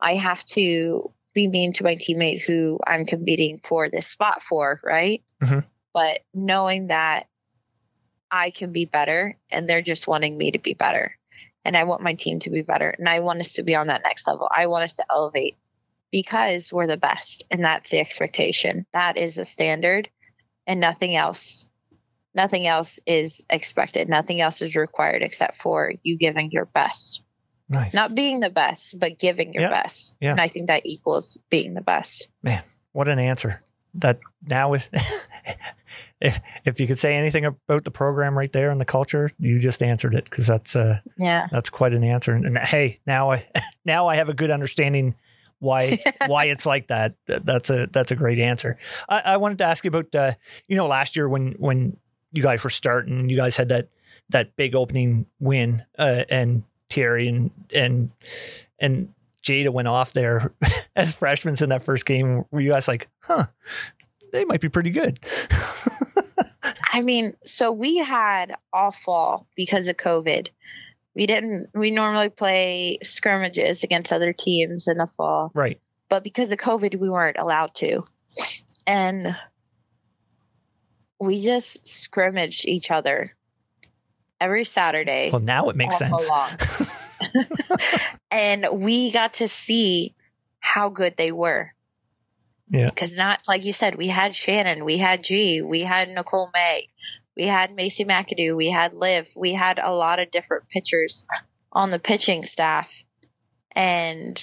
I 0.00 0.14
have 0.14 0.44
to 0.46 1.12
be 1.34 1.46
mean 1.46 1.72
to 1.74 1.84
my 1.84 1.94
teammate 1.94 2.42
who 2.44 2.80
I'm 2.86 3.04
competing 3.04 3.58
for 3.58 3.88
this 3.88 4.06
spot 4.08 4.42
for, 4.42 4.80
right? 4.84 5.22
Mhm. 5.40 5.64
But 5.94 6.20
knowing 6.34 6.88
that 6.88 7.24
I 8.30 8.50
can 8.50 8.72
be 8.72 8.84
better 8.86 9.38
and 9.52 9.68
they're 9.68 9.82
just 9.82 10.08
wanting 10.08 10.36
me 10.36 10.50
to 10.50 10.58
be 10.58 10.74
better. 10.74 11.17
And 11.64 11.76
I 11.76 11.84
want 11.84 12.02
my 12.02 12.14
team 12.14 12.38
to 12.40 12.50
be 12.50 12.62
better. 12.62 12.94
And 12.98 13.08
I 13.08 13.20
want 13.20 13.40
us 13.40 13.52
to 13.54 13.62
be 13.62 13.74
on 13.74 13.88
that 13.88 14.02
next 14.04 14.26
level. 14.26 14.48
I 14.56 14.66
want 14.66 14.84
us 14.84 14.94
to 14.94 15.04
elevate 15.10 15.56
because 16.10 16.72
we're 16.72 16.86
the 16.86 16.96
best. 16.96 17.42
And 17.50 17.64
that's 17.64 17.90
the 17.90 17.98
expectation. 18.00 18.86
That 18.92 19.16
is 19.16 19.34
the 19.36 19.44
standard 19.44 20.08
and 20.66 20.80
nothing 20.80 21.14
else. 21.16 21.66
nothing 22.34 22.66
else 22.68 23.00
is 23.04 23.42
expected. 23.50 24.08
Nothing 24.08 24.40
else 24.40 24.62
is 24.62 24.76
required 24.76 25.22
except 25.22 25.56
for 25.56 25.92
you 26.02 26.16
giving 26.16 26.52
your 26.52 26.66
best. 26.66 27.24
Nice. 27.68 27.92
Not 27.92 28.14
being 28.14 28.38
the 28.40 28.50
best, 28.50 29.00
but 29.00 29.18
giving 29.18 29.52
your 29.52 29.64
Yeah. 29.64 29.70
best. 29.70 30.14
Yeah. 30.20 30.30
And 30.32 30.40
I 30.40 30.46
think 30.46 30.68
that 30.68 30.82
equals 30.86 31.36
being 31.50 31.74
the 31.74 31.80
best. 31.80 32.28
Man, 32.42 32.62
what 32.92 33.08
an 33.08 33.18
answer. 33.18 33.62
That 33.94 34.20
now 34.46 34.74
is 34.74 34.88
if 36.20 36.38
if 36.64 36.80
you 36.80 36.86
could 36.86 36.98
say 36.98 37.14
anything 37.16 37.44
about 37.44 37.84
the 37.84 37.90
program 37.90 38.36
right 38.36 38.52
there 38.52 38.70
and 38.70 38.80
the 38.80 38.84
culture, 38.84 39.30
you 39.38 39.58
just 39.58 39.82
answered 39.82 40.14
it 40.14 40.24
because 40.24 40.46
that's 40.46 40.74
uh 40.76 41.00
Yeah. 41.16 41.46
that's 41.50 41.70
quite 41.70 41.94
an 41.94 42.04
answer. 42.04 42.32
And, 42.34 42.44
and 42.46 42.58
hey, 42.58 43.00
now 43.06 43.30
I 43.32 43.46
now 43.84 44.06
I 44.08 44.16
have 44.16 44.28
a 44.28 44.34
good 44.34 44.50
understanding 44.50 45.14
why 45.60 45.98
why 46.26 46.44
it's 46.46 46.66
like 46.66 46.88
that. 46.88 47.14
That- 47.26 47.44
That's 47.46 47.70
a 47.70 47.86
that's 47.90 48.10
a 48.12 48.16
great 48.16 48.38
answer. 48.38 48.76
I, 49.08 49.20
I 49.20 49.36
wanted 49.38 49.58
to 49.58 49.64
ask 49.64 49.84
you 49.84 49.88
about 49.88 50.14
uh, 50.14 50.32
you 50.68 50.76
know 50.76 50.86
last 50.86 51.16
year 51.16 51.28
when 51.28 51.52
when 51.58 51.96
you 52.32 52.42
guys 52.42 52.62
were 52.62 52.70
starting, 52.70 53.28
you 53.30 53.36
guys 53.36 53.56
had 53.56 53.68
that 53.70 53.88
that 54.30 54.54
big 54.56 54.74
opening 54.74 55.26
win, 55.40 55.82
uh, 55.98 56.24
and 56.28 56.62
Tiare 56.90 57.26
and 57.28 57.50
and 57.74 58.10
and 58.78 59.14
Jayda 59.48 59.70
went 59.70 59.88
off 59.88 60.12
there 60.12 60.52
as 60.96 61.14
freshmen 61.14 61.56
in 61.60 61.70
that 61.70 61.82
first 61.82 62.04
game. 62.04 62.44
Were 62.50 62.60
you 62.60 62.72
guys 62.72 62.86
like, 62.86 63.08
huh? 63.22 63.46
They 64.32 64.44
might 64.44 64.60
be 64.60 64.68
pretty 64.68 64.90
good. 64.90 65.18
I 66.92 67.00
mean, 67.00 67.32
so 67.44 67.72
we 67.72 67.98
had 67.98 68.52
all 68.72 68.92
fall 68.92 69.46
because 69.56 69.88
of 69.88 69.96
COVID. 69.96 70.48
We 71.14 71.26
didn't, 71.26 71.68
we 71.74 71.90
normally 71.90 72.28
play 72.28 72.98
scrimmages 73.02 73.82
against 73.82 74.12
other 74.12 74.32
teams 74.32 74.86
in 74.86 74.98
the 74.98 75.06
fall, 75.06 75.50
right. 75.54 75.80
but 76.08 76.22
because 76.22 76.52
of 76.52 76.58
COVID, 76.58 76.96
we 76.96 77.08
weren't 77.08 77.38
allowed 77.38 77.74
to. 77.76 78.02
And 78.86 79.34
we 81.18 81.42
just 81.42 81.86
scrimmaged 81.88 82.66
each 82.66 82.90
other 82.90 83.34
every 84.40 84.64
Saturday. 84.64 85.30
Well, 85.32 85.40
now 85.40 85.68
it 85.70 85.76
makes 85.76 85.98
sense. 85.98 86.30
and 88.30 88.66
we 88.72 89.12
got 89.12 89.32
to 89.34 89.48
see 89.48 90.14
how 90.60 90.88
good 90.88 91.16
they 91.16 91.32
were. 91.32 91.72
Yeah. 92.70 92.88
Because 92.88 93.16
not 93.16 93.40
like 93.48 93.64
you 93.64 93.72
said, 93.72 93.96
we 93.96 94.08
had 94.08 94.36
Shannon, 94.36 94.84
we 94.84 94.98
had 94.98 95.24
G, 95.24 95.62
we 95.62 95.82
had 95.82 96.08
Nicole 96.10 96.50
May, 96.52 96.88
we 97.36 97.44
had 97.44 97.74
Macy 97.74 98.04
McAdoo, 98.04 98.56
we 98.56 98.70
had 98.70 98.92
Liv, 98.92 99.28
we 99.36 99.54
had 99.54 99.78
a 99.78 99.92
lot 99.92 100.18
of 100.18 100.30
different 100.30 100.68
pitchers 100.68 101.24
on 101.72 101.90
the 101.90 101.98
pitching 101.98 102.44
staff, 102.44 103.04
and 103.72 104.38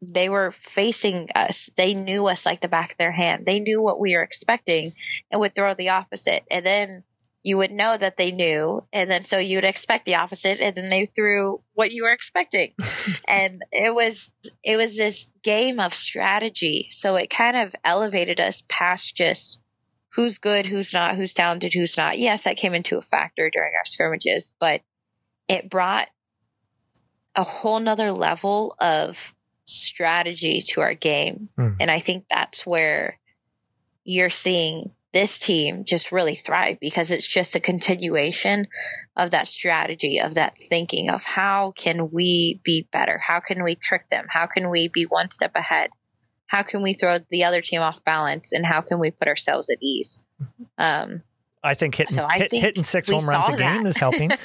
they 0.00 0.28
were 0.28 0.50
facing 0.50 1.28
us. 1.34 1.70
They 1.76 1.92
knew 1.92 2.26
us 2.28 2.46
like 2.46 2.60
the 2.60 2.68
back 2.68 2.92
of 2.92 2.98
their 2.98 3.12
hand. 3.12 3.46
They 3.46 3.60
knew 3.60 3.82
what 3.82 4.00
we 4.00 4.14
were 4.14 4.22
expecting 4.22 4.92
and 5.30 5.40
would 5.40 5.54
throw 5.54 5.74
the 5.74 5.88
opposite. 5.88 6.44
And 6.50 6.64
then 6.64 7.02
you 7.48 7.56
would 7.56 7.72
know 7.72 7.96
that 7.96 8.18
they 8.18 8.30
knew. 8.30 8.86
And 8.92 9.10
then 9.10 9.24
so 9.24 9.38
you 9.38 9.56
would 9.56 9.64
expect 9.64 10.04
the 10.04 10.14
opposite. 10.14 10.60
And 10.60 10.76
then 10.76 10.90
they 10.90 11.06
threw 11.06 11.62
what 11.72 11.92
you 11.92 12.02
were 12.02 12.12
expecting. 12.12 12.74
and 13.28 13.62
it 13.72 13.94
was, 13.94 14.30
it 14.62 14.76
was 14.76 14.98
this 14.98 15.32
game 15.42 15.80
of 15.80 15.94
strategy. 15.94 16.88
So 16.90 17.16
it 17.16 17.30
kind 17.30 17.56
of 17.56 17.74
elevated 17.84 18.38
us 18.38 18.62
past 18.68 19.16
just 19.16 19.60
who's 20.12 20.36
good, 20.36 20.66
who's 20.66 20.92
not, 20.92 21.16
who's 21.16 21.32
talented, 21.32 21.72
who's 21.72 21.96
not. 21.96 22.18
Yes, 22.18 22.40
that 22.44 22.58
came 22.58 22.74
into 22.74 22.98
a 22.98 23.02
factor 23.02 23.48
during 23.50 23.72
our 23.78 23.84
scrimmages, 23.86 24.52
but 24.60 24.82
it 25.48 25.70
brought 25.70 26.10
a 27.34 27.44
whole 27.44 27.80
nother 27.80 28.12
level 28.12 28.74
of 28.78 29.34
strategy 29.64 30.60
to 30.68 30.82
our 30.82 30.94
game. 30.94 31.48
Hmm. 31.56 31.70
And 31.80 31.90
I 31.90 31.98
think 31.98 32.26
that's 32.28 32.66
where 32.66 33.18
you're 34.04 34.28
seeing 34.28 34.92
this 35.12 35.38
team 35.38 35.84
just 35.86 36.12
really 36.12 36.34
thrive 36.34 36.78
because 36.80 37.10
it's 37.10 37.26
just 37.26 37.54
a 37.54 37.60
continuation 37.60 38.66
of 39.16 39.30
that 39.30 39.48
strategy, 39.48 40.18
of 40.18 40.34
that 40.34 40.54
thinking 40.68 41.08
of 41.08 41.24
how 41.24 41.72
can 41.72 42.10
we 42.10 42.60
be 42.62 42.86
better? 42.92 43.18
How 43.26 43.40
can 43.40 43.62
we 43.62 43.74
trick 43.74 44.08
them? 44.10 44.26
How 44.30 44.46
can 44.46 44.68
we 44.70 44.88
be 44.88 45.04
one 45.04 45.30
step 45.30 45.52
ahead? 45.56 45.90
How 46.48 46.62
can 46.62 46.82
we 46.82 46.92
throw 46.92 47.18
the 47.30 47.44
other 47.44 47.60
team 47.62 47.80
off 47.80 48.04
balance? 48.04 48.52
And 48.52 48.66
how 48.66 48.80
can 48.80 48.98
we 48.98 49.10
put 49.10 49.28
ourselves 49.28 49.70
at 49.70 49.78
ease? 49.82 50.20
Um, 50.76 51.22
I 51.62 51.74
think 51.74 51.94
hitting 51.96 52.14
So 52.14 52.24
I 52.24 52.38
hit- 52.38 52.50
think 52.50 52.62
hitting 52.64 52.84
six 52.84 53.10
home 53.10 53.26
runs 53.26 53.54
a 53.54 53.58
game 53.58 53.82
that. 53.82 53.86
is 53.86 53.98
helping. 53.98 54.30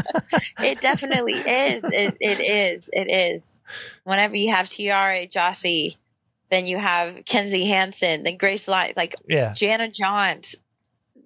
it 0.60 0.80
definitely 0.80 1.32
is. 1.34 1.84
It, 1.84 2.16
it 2.20 2.40
is. 2.40 2.88
It 2.92 3.10
is. 3.10 3.58
Whenever 4.04 4.36
you 4.36 4.50
have 4.52 4.68
Tiara 4.68 5.26
Jossie, 5.26 5.96
then 6.50 6.66
you 6.66 6.78
have 6.78 7.24
Kinzie 7.24 7.66
Hansen, 7.66 8.22
then 8.22 8.36
Grace 8.36 8.68
Light, 8.68 8.96
like 8.96 9.14
yeah. 9.28 9.52
Jana 9.52 9.90
Johns. 9.90 10.56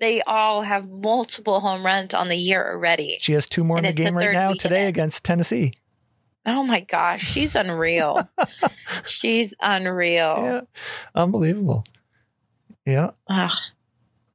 They 0.01 0.21
all 0.23 0.63
have 0.63 0.89
multiple 0.91 1.61
home 1.61 1.87
runs 1.87 2.13
on 2.13 2.27
the 2.29 2.37
year 2.37 2.73
already. 2.73 3.17
She 3.21 3.35
has 3.35 3.49
two 3.49 3.63
more 3.63 3.79
in 3.79 3.85
And 3.85 3.97
the 3.97 4.03
the 4.03 4.09
game 4.09 4.17
right 4.17 4.33
now 4.33 4.53
today 4.53 4.87
against 4.87 5.25
Tennessee. 5.25 5.73
Oh 6.45 6.65
my 6.65 6.81
gosh, 6.81 7.23
she's 7.23 7.55
unreal. 7.55 8.21
she's 9.07 9.55
unreal. 9.63 10.37
Yeah. 10.43 10.61
Unbelievable. 11.15 11.85
Yeah. 12.85 13.11
Ugh, 13.29 13.53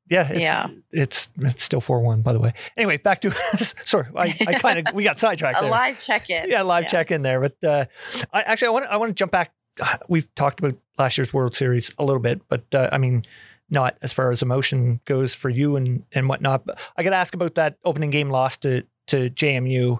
Yeah. 0.10 0.30
It's, 0.30 0.40
Yeah. 0.40 0.68
It's 0.92 1.28
it's 1.40 1.64
still 1.64 1.82
four 1.82 2.00
one, 2.00 2.22
by 2.22 2.32
the 2.32 2.40
way. 2.40 2.54
Anyway, 2.78 2.96
back 2.96 3.20
to 3.22 3.32
sorry, 3.58 4.08
I, 4.16 4.34
I 4.48 4.54
kind 4.54 4.88
of 4.88 4.94
we 4.96 5.04
got 5.04 5.20
sidetracked 5.20 5.58
a 5.60 5.64
there. 5.64 5.72
live 5.72 6.02
check 6.02 6.30
in. 6.30 6.50
yeah, 6.50 6.62
live 6.62 6.88
check 6.88 7.12
in 7.12 7.24
there. 7.24 7.42
But 7.42 7.62
uh, 7.62 7.86
I 8.32 8.44
actually 8.44 8.70
I 8.70 8.72
want 8.72 8.86
I 8.88 8.96
want 8.96 9.10
to 9.10 9.16
jump 9.16 9.34
back. 9.34 9.52
We've 10.08 10.34
talked 10.36 10.60
about 10.60 10.74
last 10.98 11.18
year's 11.18 11.34
World 11.34 11.56
Series 11.56 11.92
a 11.98 12.04
little 12.04 12.22
bit, 12.22 12.42
but 12.48 12.64
uh, 12.74 12.90
I 12.92 12.98
mean, 12.98 13.24
not 13.70 13.98
as 14.02 14.14
far 14.14 14.32
as 14.32 14.42
emotion 14.42 15.02
goes 15.06 15.36
for 15.36 15.50
you 15.50 15.76
and 15.76 16.04
and 16.12 16.30
whatnot. 16.30 16.66
But 16.66 16.80
I 16.96 17.04
got 17.04 17.12
to 17.12 17.18
ask 17.18 17.34
about 17.34 17.56
that 17.56 17.78
opening 17.84 18.10
game 18.10 18.30
loss 18.30 18.58
to 18.60 18.84
to 19.08 19.30
JMU. 19.30 20.00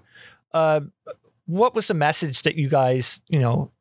Uh, 0.54 0.82
what 1.46 1.74
was 1.74 1.88
the 1.88 1.94
message 1.94 2.42
that 2.44 2.56
you 2.56 2.70
guys, 2.70 3.22
you 3.30 3.40
know, 3.40 3.72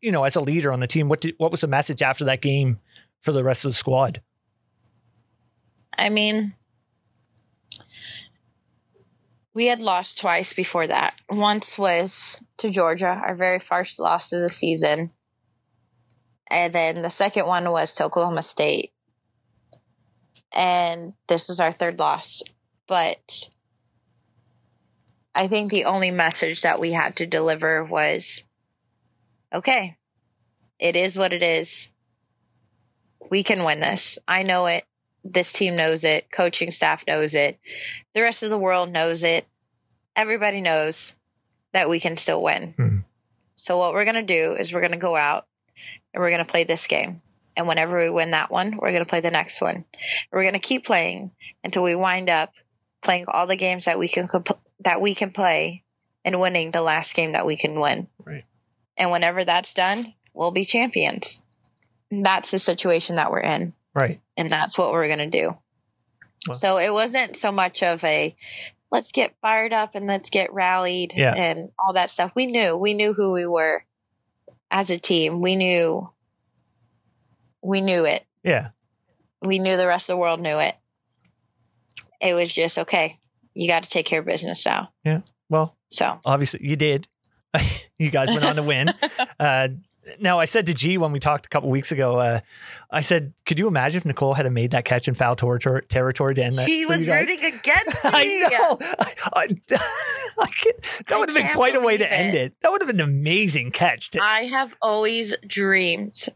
you 0.00 0.12
know, 0.12 0.24
as 0.24 0.36
a 0.36 0.40
leader 0.40 0.72
on 0.72 0.80
the 0.80 0.86
team, 0.86 1.08
what 1.08 1.22
did, 1.22 1.34
what 1.38 1.50
was 1.50 1.62
the 1.62 1.66
message 1.66 2.02
after 2.02 2.24
that 2.26 2.42
game 2.42 2.78
for 3.20 3.32
the 3.32 3.42
rest 3.42 3.64
of 3.64 3.70
the 3.70 3.74
squad? 3.74 4.20
I 5.96 6.10
mean, 6.10 6.54
we 9.54 9.66
had 9.66 9.80
lost 9.80 10.18
twice 10.18 10.52
before 10.52 10.86
that. 10.86 11.20
Once 11.30 11.78
was 11.78 12.40
to 12.58 12.70
Georgia, 12.70 13.20
our 13.24 13.34
very 13.34 13.58
first 13.58 13.98
loss 13.98 14.32
of 14.32 14.40
the 14.40 14.50
season. 14.50 15.10
And 16.50 16.72
then 16.72 17.02
the 17.02 17.10
second 17.10 17.46
one 17.46 17.70
was 17.70 17.94
to 17.96 18.04
Oklahoma 18.04 18.42
State. 18.42 18.92
And 20.54 21.12
this 21.26 21.48
was 21.48 21.60
our 21.60 21.72
third 21.72 21.98
loss. 21.98 22.42
But 22.86 23.50
I 25.34 25.46
think 25.46 25.70
the 25.70 25.84
only 25.84 26.10
message 26.10 26.62
that 26.62 26.80
we 26.80 26.92
had 26.92 27.16
to 27.16 27.26
deliver 27.26 27.84
was 27.84 28.44
okay, 29.52 29.96
it 30.78 30.96
is 30.96 31.18
what 31.18 31.32
it 31.32 31.42
is. 31.42 31.90
We 33.30 33.42
can 33.42 33.64
win 33.64 33.80
this. 33.80 34.18
I 34.26 34.42
know 34.42 34.66
it 34.66 34.84
this 35.24 35.52
team 35.52 35.76
knows 35.76 36.04
it, 36.04 36.30
coaching 36.30 36.70
staff 36.70 37.04
knows 37.06 37.34
it, 37.34 37.58
the 38.14 38.22
rest 38.22 38.42
of 38.42 38.50
the 38.50 38.58
world 38.58 38.90
knows 38.90 39.22
it. 39.22 39.46
Everybody 40.16 40.60
knows 40.60 41.12
that 41.72 41.88
we 41.88 42.00
can 42.00 42.16
still 42.16 42.42
win. 42.42 42.74
Hmm. 42.76 42.98
So 43.54 43.78
what 43.78 43.92
we're 43.92 44.04
going 44.04 44.14
to 44.14 44.22
do 44.22 44.52
is 44.52 44.72
we're 44.72 44.80
going 44.80 44.92
to 44.92 44.98
go 44.98 45.16
out 45.16 45.46
and 46.14 46.20
we're 46.22 46.30
going 46.30 46.44
to 46.44 46.50
play 46.50 46.64
this 46.64 46.86
game. 46.86 47.22
And 47.56 47.66
whenever 47.66 47.98
we 47.98 48.08
win 48.10 48.30
that 48.30 48.50
one, 48.50 48.76
we're 48.76 48.92
going 48.92 49.04
to 49.04 49.08
play 49.08 49.20
the 49.20 49.30
next 49.32 49.60
one. 49.60 49.84
We're 50.32 50.42
going 50.42 50.52
to 50.54 50.60
keep 50.60 50.84
playing 50.86 51.32
until 51.64 51.82
we 51.82 51.94
wind 51.94 52.30
up 52.30 52.52
playing 53.02 53.24
all 53.28 53.46
the 53.46 53.56
games 53.56 53.84
that 53.84 53.98
we 53.98 54.08
can 54.08 54.28
comp- 54.28 54.58
that 54.80 55.00
we 55.00 55.14
can 55.14 55.30
play 55.30 55.82
and 56.24 56.40
winning 56.40 56.70
the 56.70 56.82
last 56.82 57.14
game 57.16 57.32
that 57.32 57.46
we 57.46 57.56
can 57.56 57.80
win. 57.80 58.06
Right. 58.24 58.44
And 58.96 59.10
whenever 59.10 59.44
that's 59.44 59.74
done, 59.74 60.14
we'll 60.34 60.50
be 60.50 60.64
champions. 60.64 61.42
That's 62.10 62.50
the 62.50 62.58
situation 62.58 63.16
that 63.16 63.30
we're 63.30 63.40
in 63.40 63.72
Right. 63.94 64.20
and 64.36 64.50
that's 64.50 64.78
what 64.78 64.92
we're 64.92 65.06
going 65.08 65.30
to 65.30 65.40
do. 65.40 65.58
Well- 66.46 66.54
so 66.56 66.78
it 66.78 66.92
wasn't 66.92 67.36
so 67.36 67.50
much 67.52 67.82
of 67.82 68.02
a 68.04 68.34
let's 68.90 69.12
get 69.12 69.34
fired 69.42 69.72
up 69.72 69.94
and 69.94 70.06
let's 70.06 70.30
get 70.30 70.52
rallied 70.52 71.12
Yeah. 71.14 71.34
and 71.34 71.70
all 71.78 71.92
that 71.94 72.10
stuff. 72.10 72.32
We 72.34 72.46
knew, 72.46 72.76
we 72.76 72.94
knew 72.94 73.12
who 73.12 73.32
we 73.32 73.46
were 73.46 73.84
as 74.70 74.90
a 74.90 74.98
team. 74.98 75.40
We 75.40 75.56
knew, 75.56 76.10
we 77.62 77.80
knew 77.80 78.04
it. 78.04 78.24
Yeah. 78.42 78.68
We 79.42 79.58
knew 79.58 79.76
the 79.76 79.86
rest 79.86 80.08
of 80.10 80.14
the 80.14 80.20
world 80.20 80.40
knew 80.40 80.58
it. 80.58 80.76
It 82.20 82.34
was 82.34 82.52
just 82.52 82.78
okay. 82.78 83.18
You 83.54 83.68
got 83.68 83.82
to 83.84 83.88
take 83.90 84.06
care 84.06 84.20
of 84.20 84.26
business 84.26 84.64
now. 84.66 84.90
Yeah. 85.04 85.20
Well, 85.48 85.76
So 85.88 86.20
obviously 86.24 86.60
you 86.62 86.76
did. 86.76 87.06
you 87.98 88.10
guys 88.10 88.28
went 88.28 88.44
on 88.44 88.56
to 88.56 88.62
win. 88.62 88.88
Uh, 89.40 89.68
now 90.20 90.38
I 90.38 90.44
said 90.44 90.66
to 90.66 90.74
G 90.74 90.98
when 90.98 91.12
we 91.12 91.20
talked 91.20 91.46
a 91.46 91.48
couple 91.48 91.70
weeks 91.70 91.92
ago, 91.92 92.16
uh, 92.18 92.40
I 92.90 93.00
said, 93.00 93.32
"Could 93.46 93.58
you 93.58 93.68
imagine 93.68 93.98
if 93.98 94.04
Nicole 94.04 94.34
had 94.34 94.50
made 94.52 94.70
that 94.72 94.84
catch 94.84 95.08
in 95.08 95.14
foul 95.14 95.36
tor- 95.36 95.58
tor- 95.58 95.80
territory 95.82 96.34
to 96.34 96.42
end 96.44 96.54
that?" 96.56 96.66
she 96.66 96.86
was 96.86 97.06
rooting 97.08 97.38
against 97.38 98.04
me. 98.04 98.10
I 98.12 98.48
know. 98.50 98.78
I, 98.80 99.12
I, 99.34 99.48
I 100.40 100.46
that 101.08 101.18
would 101.18 101.28
have 101.30 101.36
been 101.36 101.54
quite 101.54 101.74
a 101.76 101.80
way 101.80 101.96
to 101.96 102.04
believe 102.04 102.12
end 102.20 102.34
it. 102.34 102.40
it. 102.40 102.54
That 102.62 102.72
would 102.72 102.80
have 102.82 102.88
been 102.88 103.00
an 103.00 103.08
amazing 103.08 103.70
catch. 103.70 104.10
To, 104.10 104.20
I 104.22 104.42
have 104.44 104.74
always 104.82 105.36
dreamed 105.46 106.26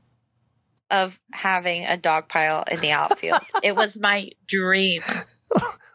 of 0.91 1.21
having 1.33 1.85
a 1.87 1.97
dog 1.97 2.29
pile 2.29 2.65
in 2.71 2.81
the 2.81 2.91
outfield. 2.93 3.41
it 3.63 3.75
was 3.75 3.99
my 3.99 4.29
dream. 4.47 5.01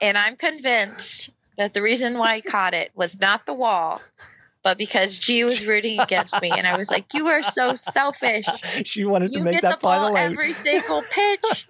and 0.01 0.17
I'm 0.17 0.35
convinced 0.35 1.29
that 1.57 1.73
the 1.73 1.81
reason 1.81 2.17
why 2.17 2.33
I 2.35 2.41
caught 2.41 2.73
it 2.73 2.91
was 2.95 3.19
not 3.19 3.45
the 3.45 3.53
wall, 3.53 4.01
but 4.67 4.77
because 4.77 5.17
G 5.17 5.45
was 5.45 5.65
rooting 5.65 5.97
against 5.97 6.41
me. 6.41 6.51
And 6.51 6.67
I 6.67 6.77
was 6.77 6.91
like, 6.91 7.13
You 7.13 7.25
are 7.27 7.41
so 7.41 7.73
selfish. 7.73 8.43
she 8.85 9.05
wanted 9.05 9.31
to 9.31 9.39
make 9.41 9.61
that 9.61 9.79
final 9.79 10.09
out. 10.09 10.17
every 10.17 10.51
single 10.51 11.01
pitch. 11.09 11.65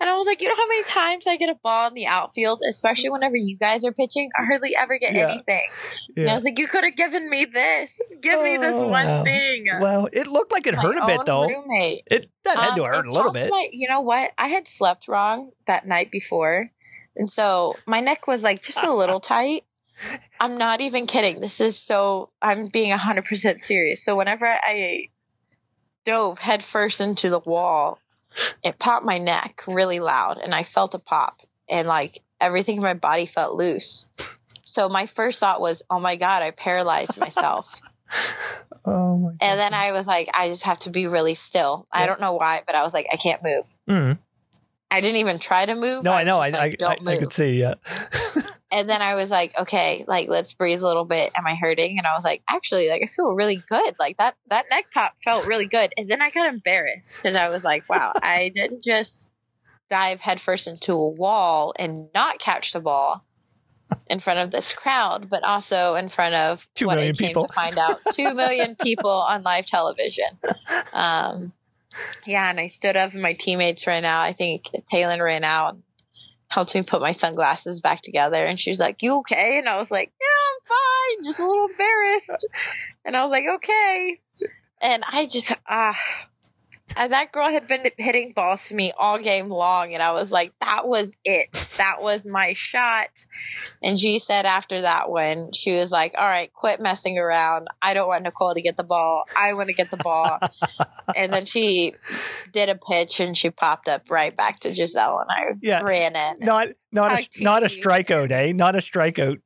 and 0.00 0.10
I 0.10 0.16
was 0.16 0.26
like, 0.26 0.40
You 0.40 0.48
know 0.48 0.56
how 0.56 0.66
many 0.66 0.82
times 0.88 1.28
I 1.28 1.36
get 1.36 1.48
a 1.48 1.54
ball 1.62 1.86
in 1.86 1.94
the 1.94 2.06
outfield, 2.06 2.60
especially 2.68 3.08
whenever 3.08 3.36
you 3.36 3.56
guys 3.56 3.84
are 3.84 3.92
pitching? 3.92 4.30
I 4.36 4.46
hardly 4.46 4.74
ever 4.76 4.98
get 4.98 5.14
Yeah. 5.14 5.28
anything. 5.30 5.62
And 6.16 6.28
I 6.28 6.34
was 6.34 6.42
like, 6.42 6.58
You 6.58 6.66
could 6.66 6.82
have 6.82 6.96
given 6.96 7.30
me 7.30 7.44
this. 7.44 8.16
Give 8.20 8.42
me 8.42 8.56
this 8.56 8.82
one 8.82 9.06
wow. 9.06 9.22
thing. 9.22 9.66
Well, 9.80 10.08
it 10.12 10.26
looked 10.26 10.50
like 10.50 10.66
it 10.66 10.74
My 10.74 10.82
hurt 10.82 10.96
a 10.96 11.06
bit 11.06 11.26
though. 11.26 11.46
Roommate. 11.46 12.02
It 12.10 12.32
that 12.42 12.58
had 12.58 12.74
to 12.74 12.82
Um, 12.82 12.90
hurt 12.90 13.06
a 13.06 13.12
little 13.12 13.30
bit. 13.30 13.48
My, 13.48 13.68
you 13.72 13.88
know 13.88 14.00
what? 14.00 14.32
I 14.36 14.48
had 14.48 14.66
slept 14.66 15.06
wrong 15.06 15.52
that 15.66 15.86
night 15.86 16.10
before. 16.10 16.72
And 17.14 17.30
so 17.30 17.74
my 17.86 18.00
neck 18.00 18.26
was 18.26 18.42
like 18.42 18.60
just 18.60 18.82
a 18.82 18.92
little 18.92 19.20
tight. 19.20 19.62
I'm 20.40 20.56
not 20.58 20.80
even 20.80 21.06
kidding. 21.06 21.40
This 21.40 21.60
is 21.60 21.78
so, 21.78 22.30
I'm 22.40 22.68
being 22.68 22.92
100% 22.92 23.60
serious. 23.60 24.02
So 24.02 24.16
whenever 24.16 24.46
I 24.46 25.08
dove 26.04 26.38
headfirst 26.38 27.00
into 27.00 27.30
the 27.30 27.40
wall, 27.40 27.98
it 28.62 28.78
popped 28.78 29.04
my 29.04 29.18
neck 29.18 29.62
really 29.66 30.00
loud 30.00 30.38
and 30.38 30.54
I 30.54 30.62
felt 30.62 30.94
a 30.94 30.98
pop 30.98 31.42
and 31.68 31.86
like 31.88 32.22
everything 32.40 32.76
in 32.76 32.82
my 32.82 32.94
body 32.94 33.26
felt 33.26 33.54
loose. 33.54 34.08
So 34.62 34.88
my 34.88 35.06
first 35.06 35.40
thought 35.40 35.60
was, 35.60 35.82
oh 35.90 36.00
my 36.00 36.16
God, 36.16 36.42
I 36.42 36.52
paralyzed 36.52 37.18
myself. 37.18 37.80
oh 38.86 39.18
my 39.18 39.30
And 39.40 39.58
then 39.58 39.74
I 39.74 39.92
was 39.92 40.06
like, 40.06 40.30
I 40.32 40.48
just 40.48 40.62
have 40.62 40.78
to 40.80 40.90
be 40.90 41.06
really 41.06 41.34
still. 41.34 41.86
I 41.92 42.06
don't 42.06 42.20
know 42.20 42.34
why, 42.34 42.62
but 42.66 42.74
I 42.74 42.82
was 42.82 42.94
like, 42.94 43.06
I 43.12 43.16
can't 43.16 43.42
move. 43.42 43.66
Mm. 43.88 44.18
I 44.90 45.00
didn't 45.00 45.16
even 45.18 45.38
try 45.38 45.66
to 45.66 45.74
move. 45.74 46.02
No, 46.02 46.12
I 46.12 46.20
was 46.22 46.26
know. 46.26 46.40
I, 46.40 46.50
just 46.50 46.62
I, 46.62 46.64
I, 46.64 46.70
"Don't 46.70 47.08
I 47.08 47.16
could 47.16 47.32
see. 47.32 47.60
Yeah. 47.60 47.74
And 48.72 48.88
then 48.88 49.02
I 49.02 49.14
was 49.16 49.30
like, 49.30 49.56
okay, 49.58 50.04
like 50.06 50.28
let's 50.28 50.52
breathe 50.52 50.82
a 50.82 50.86
little 50.86 51.04
bit. 51.04 51.32
Am 51.36 51.46
I 51.46 51.54
hurting? 51.54 51.98
And 51.98 52.06
I 52.06 52.14
was 52.14 52.24
like, 52.24 52.42
actually, 52.48 52.88
like 52.88 53.02
I 53.02 53.06
feel 53.06 53.34
really 53.34 53.60
good. 53.68 53.94
Like 53.98 54.16
that 54.18 54.36
that 54.48 54.66
neck 54.70 54.86
pop 54.94 55.14
felt 55.24 55.46
really 55.46 55.66
good. 55.66 55.90
And 55.96 56.08
then 56.08 56.22
I 56.22 56.30
got 56.30 56.48
embarrassed 56.48 57.22
because 57.22 57.36
I 57.36 57.48
was 57.48 57.64
like, 57.64 57.88
wow, 57.88 58.12
I 58.22 58.52
didn't 58.54 58.82
just 58.82 59.30
dive 59.88 60.20
headfirst 60.20 60.68
into 60.68 60.92
a 60.92 61.08
wall 61.08 61.72
and 61.78 62.08
not 62.14 62.38
catch 62.38 62.72
the 62.72 62.80
ball 62.80 63.24
in 64.06 64.20
front 64.20 64.38
of 64.38 64.52
this 64.52 64.72
crowd, 64.72 65.28
but 65.28 65.42
also 65.42 65.96
in 65.96 66.08
front 66.08 66.34
of 66.36 66.68
Two 66.76 66.86
million 66.86 67.16
people. 67.16 67.48
to 67.48 67.52
find 67.52 67.76
out 67.76 67.98
two 68.14 68.34
million 68.34 68.76
people 68.80 69.10
on 69.10 69.42
live 69.42 69.66
television. 69.66 70.38
Um, 70.94 71.52
yeah, 72.24 72.48
and 72.48 72.60
I 72.60 72.68
stood 72.68 72.96
up 72.96 73.12
and 73.14 73.22
my 73.22 73.32
teammates 73.32 73.86
ran 73.88 74.04
out. 74.04 74.20
I 74.22 74.32
think 74.32 74.66
Taylor 74.88 75.24
ran 75.24 75.42
out 75.42 75.76
helped 76.50 76.74
me 76.74 76.82
put 76.82 77.00
my 77.00 77.12
sunglasses 77.12 77.80
back 77.80 78.02
together. 78.02 78.36
And 78.36 78.58
she 78.58 78.70
was 78.70 78.78
like, 78.78 79.02
You 79.02 79.16
okay? 79.18 79.58
And 79.58 79.68
I 79.68 79.78
was 79.78 79.90
like, 79.90 80.12
Yeah, 80.20 80.26
I'm 80.26 81.18
fine. 81.18 81.26
Just 81.26 81.40
a 81.40 81.48
little 81.48 81.66
embarrassed. 81.66 82.46
And 83.04 83.16
I 83.16 83.22
was 83.22 83.30
like, 83.30 83.44
Okay. 83.56 84.20
And 84.82 85.02
I 85.10 85.26
just, 85.26 85.52
ah. 85.68 85.98
And 86.96 87.12
that 87.12 87.32
girl 87.32 87.50
had 87.50 87.66
been 87.66 87.90
hitting 87.98 88.32
balls 88.32 88.68
to 88.68 88.74
me 88.74 88.92
all 88.98 89.18
game 89.18 89.48
long. 89.48 89.94
And 89.94 90.02
I 90.02 90.12
was 90.12 90.30
like, 90.30 90.52
that 90.60 90.86
was 90.86 91.16
it. 91.24 91.52
That 91.78 91.96
was 92.00 92.26
my 92.26 92.52
shot. 92.52 93.08
And 93.82 93.98
she 93.98 94.18
said 94.18 94.46
after 94.46 94.82
that 94.82 95.10
one, 95.10 95.52
she 95.52 95.74
was 95.76 95.90
like, 95.90 96.14
all 96.18 96.26
right, 96.26 96.52
quit 96.52 96.80
messing 96.80 97.18
around. 97.18 97.68
I 97.82 97.94
don't 97.94 98.08
want 98.08 98.24
Nicole 98.24 98.54
to 98.54 98.60
get 98.62 98.76
the 98.76 98.84
ball. 98.84 99.22
I 99.38 99.54
want 99.54 99.68
to 99.68 99.74
get 99.74 99.90
the 99.90 99.96
ball. 99.98 100.38
and 101.16 101.32
then 101.32 101.44
she 101.44 101.94
did 102.52 102.68
a 102.68 102.74
pitch 102.76 103.20
and 103.20 103.36
she 103.36 103.50
popped 103.50 103.88
up 103.88 104.10
right 104.10 104.34
back 104.36 104.60
to 104.60 104.74
Giselle 104.74 105.20
and 105.20 105.30
I 105.30 105.54
Yeah. 105.62 105.82
ran 105.82 106.16
in. 106.16 106.44
Not 106.44 106.68
not 106.92 107.12
a 107.12 107.42
not 107.42 107.62
a 107.62 107.66
strikeout, 107.66 108.30
eh? 108.30 108.52
Not 108.52 108.74
a 108.74 108.78
strikeout, 108.78 109.38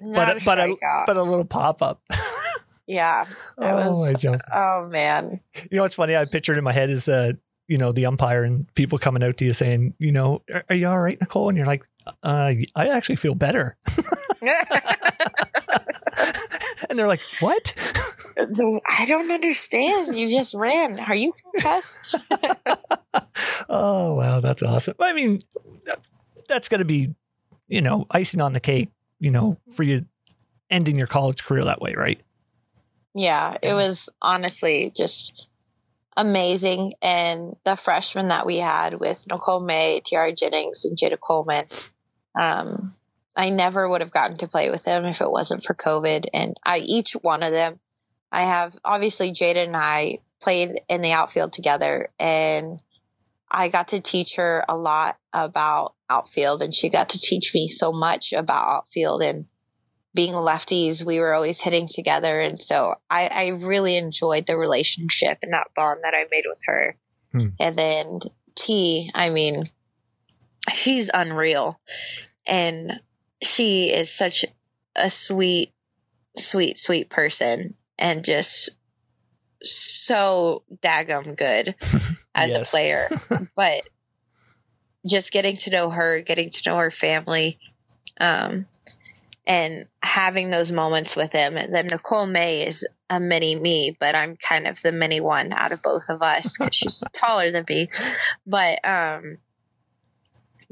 Not 0.00 0.38
but 0.44 0.58
a 0.58 0.64
a, 0.64 0.76
but 0.76 0.84
a 0.84 1.02
but 1.06 1.16
a 1.16 1.22
little 1.22 1.44
pop 1.44 1.82
up. 1.82 2.00
yeah. 2.86 3.24
Oh 3.58 3.90
was- 3.90 4.08
my 4.08 4.14
jump. 4.14 4.42
Oh 4.52 4.88
man. 4.90 5.40
You 5.70 5.76
know 5.78 5.82
what's 5.82 5.94
funny? 5.96 6.16
I 6.16 6.24
pictured 6.24 6.58
in 6.58 6.64
my 6.64 6.72
head 6.72 6.90
is 6.90 7.08
uh, 7.08 7.32
you 7.68 7.78
know, 7.78 7.92
the 7.92 8.06
umpire 8.06 8.42
and 8.44 8.72
people 8.74 8.98
coming 8.98 9.22
out 9.24 9.36
to 9.38 9.44
you 9.44 9.52
saying, 9.52 9.94
you 9.98 10.12
know, 10.12 10.42
are, 10.52 10.64
are 10.68 10.76
you 10.76 10.88
all 10.88 11.00
right, 11.00 11.18
Nicole? 11.20 11.48
And 11.48 11.56
you're 11.56 11.66
like, 11.66 11.86
uh, 12.22 12.52
I 12.74 12.88
actually 12.88 13.16
feel 13.16 13.34
better. 13.34 13.76
and 16.90 16.98
they're 16.98 17.06
like, 17.06 17.20
what? 17.40 17.74
I 18.88 19.04
don't 19.06 19.30
understand. 19.30 20.16
You 20.16 20.30
just 20.30 20.54
ran. 20.54 20.98
Are 21.00 21.14
you 21.14 21.32
concussed? 21.52 22.16
oh 23.68 24.14
wow, 24.14 24.40
that's 24.40 24.62
awesome. 24.62 24.94
I 25.00 25.12
mean, 25.12 25.38
that- 25.86 26.00
that's 26.48 26.68
going 26.68 26.80
to 26.80 26.84
be, 26.84 27.14
you 27.68 27.80
know, 27.80 28.04
icing 28.10 28.40
on 28.40 28.52
the 28.52 28.60
cake. 28.60 28.90
You 29.20 29.30
know, 29.30 29.56
for 29.70 29.84
you 29.84 30.04
ending 30.68 30.96
your 30.96 31.06
college 31.06 31.44
career 31.44 31.64
that 31.64 31.80
way, 31.80 31.94
right? 31.96 32.20
Yeah, 33.14 33.56
it 33.62 33.74
was 33.74 34.08
honestly 34.22 34.92
just 34.96 35.48
amazing. 36.16 36.94
And 37.02 37.56
the 37.64 37.76
freshmen 37.76 38.28
that 38.28 38.46
we 38.46 38.58
had 38.58 39.00
with 39.00 39.26
Nicole 39.28 39.60
May, 39.60 40.00
Tiare 40.00 40.36
Jennings, 40.36 40.84
and 40.84 40.96
Jayda 40.96 41.18
Coleman, 41.18 41.66
um, 42.40 42.94
I 43.36 43.50
never 43.50 43.88
would 43.88 44.00
have 44.00 44.10
gotten 44.10 44.36
to 44.38 44.48
play 44.48 44.70
with 44.70 44.84
them 44.84 45.04
if 45.04 45.20
it 45.20 45.30
wasn't 45.30 45.64
for 45.64 45.74
COVID. 45.74 46.26
And 46.32 46.56
I, 46.64 46.78
each 46.78 47.12
one 47.12 47.42
of 47.42 47.52
them, 47.52 47.80
I 48.30 48.42
have 48.42 48.76
obviously 48.84 49.32
Jayda 49.32 49.66
and 49.66 49.76
I 49.76 50.18
played 50.40 50.80
in 50.88 51.02
the 51.02 51.12
outfield 51.12 51.52
together, 51.52 52.08
and 52.18 52.80
I 53.50 53.68
got 53.68 53.88
to 53.88 54.00
teach 54.00 54.36
her 54.36 54.64
a 54.68 54.76
lot 54.76 55.18
about 55.32 55.94
outfield, 56.10 56.62
and 56.62 56.74
she 56.74 56.88
got 56.88 57.10
to 57.10 57.18
teach 57.18 57.52
me 57.54 57.68
so 57.68 57.92
much 57.92 58.32
about 58.32 58.76
outfield 58.76 59.22
and 59.22 59.46
being 60.14 60.34
lefties, 60.34 61.04
we 61.04 61.18
were 61.20 61.32
always 61.34 61.60
hitting 61.60 61.88
together. 61.88 62.40
And 62.40 62.60
so 62.60 62.94
I, 63.08 63.28
I 63.28 63.46
really 63.48 63.96
enjoyed 63.96 64.46
the 64.46 64.58
relationship 64.58 65.38
and 65.42 65.52
that 65.52 65.68
bond 65.74 66.00
that 66.02 66.14
I 66.14 66.26
made 66.30 66.44
with 66.46 66.60
her. 66.66 66.96
Hmm. 67.32 67.48
And 67.58 67.76
then 67.76 68.20
T, 68.54 69.10
I 69.14 69.30
mean, 69.30 69.64
she's 70.74 71.10
unreal. 71.14 71.80
And 72.46 73.00
she 73.42 73.92
is 73.92 74.10
such 74.12 74.44
a 74.96 75.08
sweet, 75.08 75.72
sweet, 76.36 76.76
sweet 76.76 77.08
person 77.08 77.74
and 77.98 78.24
just 78.24 78.70
so 79.62 80.64
daggum 80.82 81.36
good 81.36 81.74
as 82.34 82.50
Yes. 82.50 82.68
a 82.68 82.70
player. 82.70 83.08
but 83.56 83.82
just 85.06 85.32
getting 85.32 85.56
to 85.56 85.70
know 85.70 85.90
her, 85.90 86.20
getting 86.20 86.50
to 86.50 86.62
know 86.66 86.76
her 86.76 86.90
family, 86.90 87.58
um, 88.20 88.66
and 89.46 89.86
having 90.02 90.50
those 90.50 90.70
moments 90.70 91.16
with 91.16 91.32
him. 91.32 91.56
And 91.56 91.74
then 91.74 91.88
Nicole 91.88 92.26
May 92.26 92.66
is 92.66 92.86
a 93.10 93.18
mini 93.18 93.56
me, 93.56 93.96
but 93.98 94.14
I'm 94.14 94.36
kind 94.36 94.66
of 94.66 94.80
the 94.82 94.92
mini 94.92 95.20
one 95.20 95.52
out 95.52 95.72
of 95.72 95.82
both 95.82 96.08
of 96.08 96.22
us 96.22 96.56
because 96.56 96.74
she's 96.74 97.02
taller 97.12 97.50
than 97.50 97.64
me. 97.68 97.88
But 98.46 98.78
um, 98.88 99.38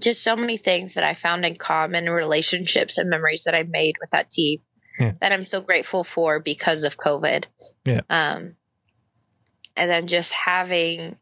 just 0.00 0.22
so 0.22 0.36
many 0.36 0.56
things 0.56 0.94
that 0.94 1.04
I 1.04 1.14
found 1.14 1.44
in 1.44 1.56
common, 1.56 2.08
relationships 2.08 2.96
and 2.96 3.10
memories 3.10 3.44
that 3.44 3.54
I 3.54 3.64
made 3.64 3.96
with 4.00 4.10
that 4.10 4.30
team 4.30 4.60
Yeah. 4.98 5.12
that 5.20 5.32
I'm 5.32 5.44
so 5.44 5.60
grateful 5.60 6.04
for 6.04 6.38
because 6.40 6.84
of 6.84 6.96
COVID. 6.96 7.44
Yeah. 7.84 8.00
Um, 8.08 8.54
and 9.76 9.90
then 9.90 10.06
just 10.06 10.32
having, 10.32 11.16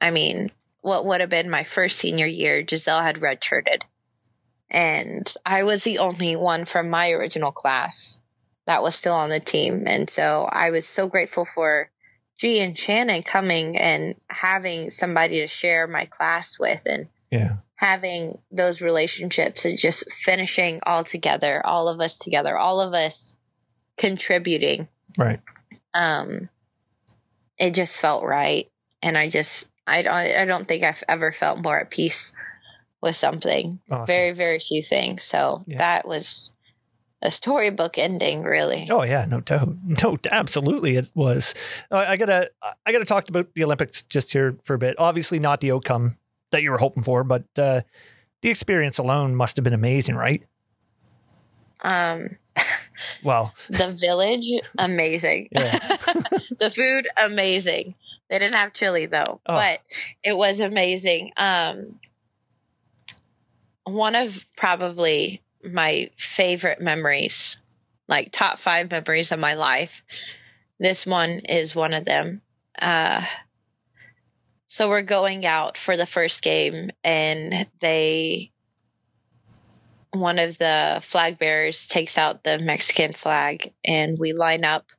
I 0.00 0.10
mean, 0.10 0.50
what 0.80 1.04
would 1.04 1.20
have 1.20 1.30
been 1.30 1.50
my 1.50 1.62
first 1.62 1.98
senior 1.98 2.26
year, 2.26 2.64
Giselle 2.66 3.02
had 3.02 3.16
redshirted. 3.16 3.82
And 4.70 5.32
I 5.44 5.62
was 5.62 5.84
the 5.84 5.98
only 5.98 6.36
one 6.36 6.64
from 6.64 6.90
my 6.90 7.10
original 7.10 7.52
class 7.52 8.18
that 8.66 8.82
was 8.82 8.94
still 8.96 9.14
on 9.14 9.30
the 9.30 9.40
team. 9.40 9.84
And 9.86 10.10
so 10.10 10.48
I 10.50 10.70
was 10.70 10.86
so 10.86 11.06
grateful 11.06 11.44
for 11.44 11.90
G 12.38 12.60
and 12.60 12.76
Shannon 12.76 13.22
coming 13.22 13.76
and 13.76 14.16
having 14.28 14.90
somebody 14.90 15.40
to 15.40 15.46
share 15.46 15.86
my 15.86 16.04
class 16.04 16.58
with 16.58 16.82
and 16.84 17.06
Yeah. 17.30 17.56
having 17.76 18.38
those 18.50 18.82
relationships 18.82 19.64
and 19.64 19.78
just 19.78 20.10
finishing 20.12 20.80
all 20.84 21.04
together, 21.04 21.64
all 21.64 21.88
of 21.88 22.00
us 22.00 22.18
together, 22.18 22.58
all 22.58 22.80
of 22.80 22.92
us 22.92 23.36
contributing. 23.96 24.88
Right. 25.16 25.40
Um, 25.94 26.48
it 27.58 27.72
just 27.72 27.98
felt 27.98 28.24
right. 28.24 28.68
And 29.02 29.16
I 29.16 29.28
just, 29.28 29.70
I 29.86 30.02
don't, 30.02 30.12
I 30.14 30.44
don't 30.44 30.66
think 30.66 30.82
I've 30.82 31.04
ever 31.08 31.32
felt 31.32 31.62
more 31.62 31.78
at 31.80 31.90
peace 31.90 32.34
with 33.02 33.16
something 33.16 33.78
Awesome. 33.90 34.06
very 34.06 34.32
very 34.32 34.58
few 34.58 34.82
things 34.82 35.22
so 35.22 35.64
Yeah. 35.66 35.78
that 35.78 36.06
was 36.08 36.52
a 37.22 37.30
storybook 37.30 37.96
ending 37.98 38.42
really 38.42 38.86
Oh 38.90 39.02
yeah, 39.02 39.24
no 39.24 39.40
doubt, 39.40 39.74
no, 40.02 40.16
absolutely, 40.30 40.96
it 40.96 41.08
was. 41.14 41.54
I 41.90 42.12
I 42.12 42.16
gotta, 42.16 42.50
I 42.84 42.92
gotta 42.92 43.06
talk 43.06 43.28
about 43.30 43.54
the 43.54 43.64
Olympics 43.64 44.02
just 44.04 44.32
here 44.32 44.56
for 44.64 44.74
a 44.74 44.78
bit. 44.78 44.94
Obviously, 44.98 45.38
not 45.38 45.60
the 45.60 45.72
outcome 45.72 46.18
that 46.52 46.62
you 46.62 46.70
were 46.70 46.78
hoping 46.78 47.02
for, 47.02 47.24
but 47.24 47.44
uh, 47.58 47.80
the 48.42 48.50
experience 48.50 48.98
alone 48.98 49.34
must 49.34 49.56
have 49.56 49.64
been 49.64 49.72
amazing, 49.72 50.14
right? 50.14 50.42
um 51.82 52.36
Well, 53.24 53.52
the 53.70 53.96
village 53.98 54.44
amazing 54.78 55.48
Yeah. 55.52 55.78
the 56.58 56.70
food 56.74 57.08
amazing 57.22 57.94
they 58.28 58.38
didn't 58.38 58.56
have 58.56 58.72
chili 58.72 59.06
though 59.06 59.40
Oh. 59.46 59.54
but 59.54 59.80
it 60.22 60.36
was 60.36 60.60
amazing 60.60 61.32
um 61.36 61.98
one 63.86 64.16
of 64.16 64.44
probably 64.56 65.42
my 65.64 66.10
favorite 66.16 66.80
memories, 66.80 67.56
like 68.08 68.32
top 68.32 68.58
five 68.58 68.90
memories 68.90 69.32
of 69.32 69.38
my 69.38 69.54
life. 69.54 70.02
This 70.78 71.06
one 71.06 71.40
is 71.48 71.74
one 71.74 71.94
of 71.94 72.04
them. 72.04 72.42
Uh, 72.80 73.22
so 74.66 74.88
we're 74.88 75.02
going 75.02 75.46
out 75.46 75.76
for 75.76 75.96
the 75.96 76.04
first 76.04 76.42
game, 76.42 76.90
and 77.04 77.66
they, 77.78 78.50
one 80.10 80.38
of 80.38 80.58
the 80.58 80.98
flag 81.00 81.38
bearers 81.38 81.86
takes 81.86 82.18
out 82.18 82.42
the 82.42 82.58
Mexican 82.58 83.12
flag, 83.12 83.72
and 83.84 84.18
we 84.18 84.32
line 84.32 84.64
up. 84.64 84.90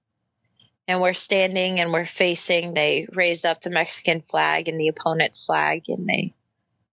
And 0.90 1.02
we're 1.02 1.12
standing 1.12 1.82
and 1.82 1.92
we're 1.92 2.06
facing. 2.06 2.74
They 2.74 3.08
raise 3.12 3.44
up 3.44 3.60
the 3.60 3.70
Mexican 3.70 4.22
flag 4.22 4.70
and 4.70 4.80
the 4.80 4.88
opponent's 4.88 5.44
flag, 5.44 5.84
and 5.90 6.08
they 6.08 6.34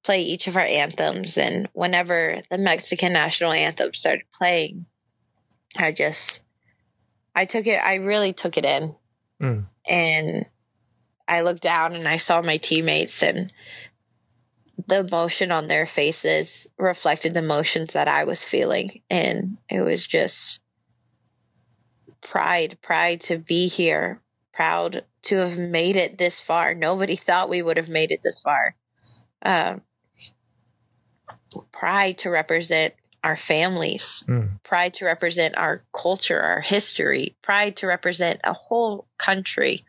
play 0.04 0.22
each 0.22 0.46
of 0.46 0.56
our 0.56 0.66
anthems. 0.66 1.36
And 1.38 1.68
whenever 1.72 2.42
the 2.50 2.58
Mexican 2.58 3.12
national 3.12 3.52
anthem 3.52 3.92
started 3.94 4.24
playing, 4.36 4.86
I 5.76 5.92
just, 5.92 6.42
I 7.34 7.46
took 7.46 7.66
it, 7.66 7.84
I 7.84 7.94
really 7.94 8.32
took 8.32 8.56
it 8.56 8.64
in. 8.64 8.94
Mm. 9.42 9.64
And 9.88 10.46
I 11.26 11.40
looked 11.40 11.62
down 11.62 11.94
and 11.94 12.06
I 12.06 12.18
saw 12.18 12.42
my 12.42 12.58
teammates, 12.58 13.22
and 13.22 13.52
the 14.86 15.00
emotion 15.00 15.50
on 15.50 15.68
their 15.68 15.86
faces 15.86 16.66
reflected 16.78 17.32
the 17.32 17.40
emotions 17.40 17.94
that 17.94 18.08
I 18.08 18.24
was 18.24 18.44
feeling. 18.44 19.00
And 19.08 19.56
it 19.70 19.80
was 19.80 20.06
just 20.06 20.60
pride, 22.20 22.78
pride 22.82 23.20
to 23.20 23.38
be 23.38 23.68
here, 23.68 24.20
proud 24.52 25.04
to 25.22 25.36
have 25.36 25.58
made 25.58 25.96
it 25.96 26.18
this 26.18 26.42
far. 26.42 26.74
Nobody 26.74 27.16
thought 27.16 27.48
we 27.48 27.62
would 27.62 27.78
have 27.78 27.88
made 27.88 28.10
it 28.10 28.20
this 28.22 28.40
far. 28.40 28.76
Um, 29.42 29.82
pride 31.72 32.18
to 32.18 32.30
represent 32.30 32.94
our 33.22 33.36
families, 33.36 34.22
Mm. 34.28 34.62
pride 34.62 34.92
to 34.94 35.06
represent 35.06 35.56
our 35.56 35.82
culture, 35.92 36.40
our 36.40 36.60
history, 36.60 37.34
pride 37.40 37.74
to 37.76 37.86
represent 37.86 38.40
a 38.44 38.52
whole 38.52 39.06
country. 39.18 39.84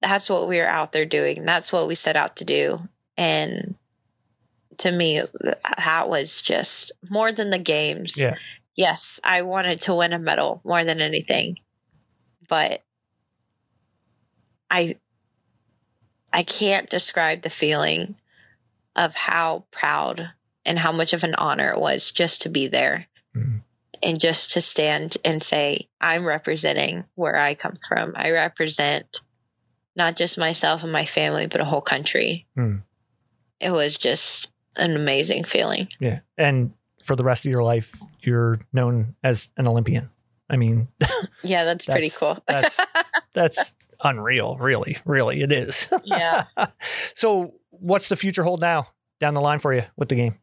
That's 0.00 0.30
what 0.30 0.48
we 0.48 0.60
are 0.60 0.66
out 0.66 0.92
there 0.92 1.04
doing. 1.04 1.44
That's 1.44 1.72
what 1.72 1.88
we 1.88 1.94
set 1.94 2.16
out 2.16 2.36
to 2.36 2.44
do. 2.44 2.88
And 3.16 3.74
to 4.78 4.92
me, 4.92 5.22
that 5.76 6.08
was 6.08 6.40
just 6.40 6.92
more 7.10 7.32
than 7.32 7.50
the 7.50 7.58
games. 7.58 8.14
Yeah. 8.16 8.36
Yes, 8.76 9.20
I 9.24 9.42
wanted 9.42 9.80
to 9.80 9.94
win 9.94 10.12
a 10.12 10.18
medal 10.18 10.60
more 10.64 10.84
than 10.84 11.00
anything. 11.00 11.58
But 12.48 12.82
I 14.70 14.96
I 16.32 16.44
can't 16.44 16.88
describe 16.88 17.42
the 17.42 17.50
feeling 17.50 18.14
of 18.94 19.14
how 19.16 19.64
proud 19.70 20.30
and 20.64 20.78
how 20.78 20.92
much 20.92 21.12
of 21.12 21.24
an 21.24 21.34
honor 21.36 21.72
it 21.72 21.80
was 21.80 22.10
just 22.10 22.42
to 22.42 22.48
be 22.48 22.66
there 22.68 23.06
Mhm. 23.36 23.62
and 24.02 24.20
just 24.20 24.52
to 24.52 24.60
stand 24.60 25.16
and 25.24 25.42
say, 25.42 25.88
I'm 26.00 26.24
representing 26.24 27.04
where 27.14 27.36
I 27.36 27.54
come 27.54 27.78
from. 27.88 28.12
I 28.16 28.30
represent 28.30 29.20
not 29.96 30.16
just 30.16 30.38
myself 30.38 30.82
and 30.82 30.92
my 30.92 31.04
family, 31.04 31.46
but 31.46 31.60
a 31.60 31.64
whole 31.64 31.80
country. 31.80 32.46
Mm. 32.56 32.82
It 33.60 33.70
was 33.70 33.98
just 33.98 34.50
an 34.76 34.94
amazing 34.96 35.44
feeling. 35.44 35.88
Yeah. 36.00 36.20
And 36.38 36.72
for 37.02 37.16
the 37.16 37.24
rest 37.24 37.44
of 37.44 37.50
your 37.52 37.62
life, 37.62 37.94
you're 38.20 38.58
known 38.72 39.16
as 39.24 39.48
an 39.56 39.66
Olympian. 39.66 40.10
I 40.48 40.56
mean, 40.56 40.88
Yeah, 41.42 41.64
that's, 41.64 41.86
pretty 41.86 42.10
cool. 42.10 42.38
that's 42.46 42.78
that's 43.34 43.72
unreal, 44.02 44.56
really. 44.58 44.96
Really, 45.04 45.42
it 45.42 45.52
is. 45.52 45.92
yeah. 46.04 46.44
so, 47.14 47.54
what's 47.70 48.08
the 48.08 48.16
future 48.16 48.42
hold 48.42 48.60
now 48.60 48.88
down 49.20 49.34
the 49.34 49.40
line 49.40 49.58
for 49.58 49.72
you 49.74 49.82
with 49.96 50.08
the 50.08 50.16
game? 50.16 50.36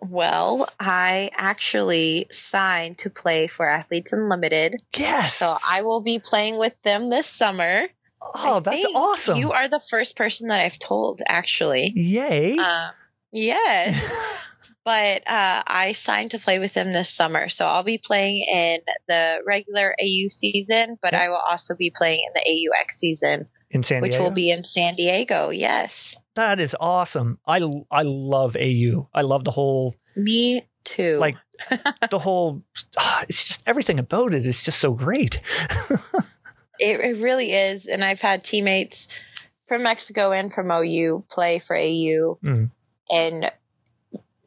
Well, 0.00 0.68
I 0.78 1.30
actually 1.36 2.26
signed 2.30 2.98
to 2.98 3.10
play 3.10 3.46
for 3.46 3.66
Athletes 3.66 4.12
Unlimited. 4.12 4.76
Yes. 4.96 5.34
So 5.36 5.56
I 5.70 5.82
will 5.82 6.00
be 6.00 6.18
playing 6.18 6.58
with 6.58 6.74
them 6.82 7.10
this 7.10 7.26
summer. 7.26 7.86
oh, 8.34 8.56
I 8.56 8.60
that's 8.60 8.86
awesome. 8.94 9.38
You 9.38 9.52
are 9.52 9.68
the 9.68 9.80
first 9.90 10.16
person 10.16 10.48
that 10.48 10.60
I've 10.60 10.78
told, 10.78 11.20
actually. 11.28 11.92
Yay. 11.94 12.56
Um, 12.58 12.90
yes. 13.32 14.44
but 14.84 15.22
uh, 15.28 15.62
I 15.66 15.92
signed 15.92 16.30
to 16.32 16.38
play 16.38 16.58
with 16.58 16.74
them 16.74 16.92
this 16.92 17.12
summer. 17.12 17.48
So 17.48 17.66
I'll 17.66 17.82
be 17.82 17.98
playing 17.98 18.46
in 18.52 18.80
the 19.08 19.42
regular 19.46 19.94
AU 20.00 20.28
season, 20.28 20.98
but 21.02 21.12
Yep. 21.12 21.20
I 21.22 21.28
will 21.30 21.42
also 21.48 21.74
be 21.74 21.90
playing 21.94 22.20
in 22.26 22.32
the 22.34 22.68
AUX 22.70 22.96
season, 22.96 23.48
In 23.70 23.82
San 23.82 24.00
which 24.02 24.18
will 24.18 24.30
be 24.30 24.50
in 24.50 24.62
San 24.64 24.94
Diego. 24.94 25.50
Yes. 25.50 26.16
that 26.34 26.60
is 26.60 26.76
awesome. 26.80 27.38
I 27.46 27.56
I 27.90 28.02
love 28.02 28.56
AU. 28.56 29.08
I 29.12 29.22
love 29.22 29.44
the 29.44 29.50
whole 29.50 29.96
Me 30.16 30.62
too. 30.84 31.18
Like, 31.18 31.36
the 32.10 32.18
whole 32.18 32.62
ah, 32.98 33.24
it's 33.28 33.48
just 33.48 33.62
everything 33.66 33.98
about 33.98 34.32
it 34.34 34.46
is 34.46 34.64
just 34.64 34.78
so 34.80 34.92
great. 34.94 35.40
It, 36.78 37.00
it 37.00 37.22
really 37.22 37.52
is. 37.52 37.86
And 37.86 38.04
I've 38.04 38.20
had 38.20 38.44
teammates 38.44 39.08
from 39.66 39.82
Mexico 39.82 40.30
and 40.32 40.52
from 40.52 40.70
OU 40.70 41.24
play 41.30 41.58
for 41.58 41.74
AU 41.74 42.38
Mm. 42.44 42.70
and 43.10 43.50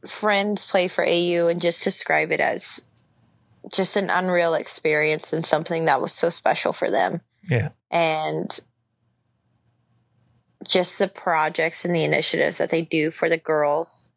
friends 0.08 0.64
play 0.64 0.88
for 0.88 1.04
AU 1.04 1.48
and 1.48 1.60
just 1.60 1.84
describe 1.84 2.32
it 2.32 2.40
as 2.40 2.86
just 3.74 3.98
an 3.98 4.12
unreal 4.12 4.54
experience 4.54 5.34
and 5.34 5.44
something 5.44 5.86
that 5.86 6.02
was 6.02 6.14
so 6.14 6.30
special 6.30 6.72
for 6.72 6.90
them. 6.92 7.22
Yeah. 7.50 7.70
And 7.90 8.58
just 10.70 11.00
the 11.00 11.08
projects 11.08 11.84
and 11.84 11.96
the 11.96 12.04
initiatives 12.04 12.58
that 12.60 12.70
they 12.70 12.82
do 12.82 13.10
for 13.12 13.28
the 13.28 13.38
girls, 13.38 14.08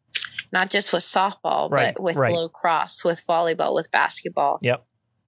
not 0.51 0.69
just 0.69 0.93
with 0.93 1.01
softball, 1.03 1.69
Right, 1.71 1.93
but 1.95 2.03
with 2.03 2.15
right. 2.15 2.33
lacrosse, 2.35 3.03
with 3.03 3.25
volleyball, 3.27 3.73
with 3.73 3.89
basketball 3.91 4.59
Yep. 4.61 4.85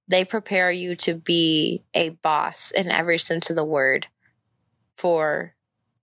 they 0.08 0.24
prepare 0.24 0.70
you 0.70 0.94
to 0.94 1.14
be 1.14 1.82
a 1.94 2.10
boss 2.10 2.70
in 2.70 2.88
every 2.90 3.18
sense 3.18 3.50
of 3.50 3.56
the 3.56 3.64
word 3.64 4.06
for 4.96 5.54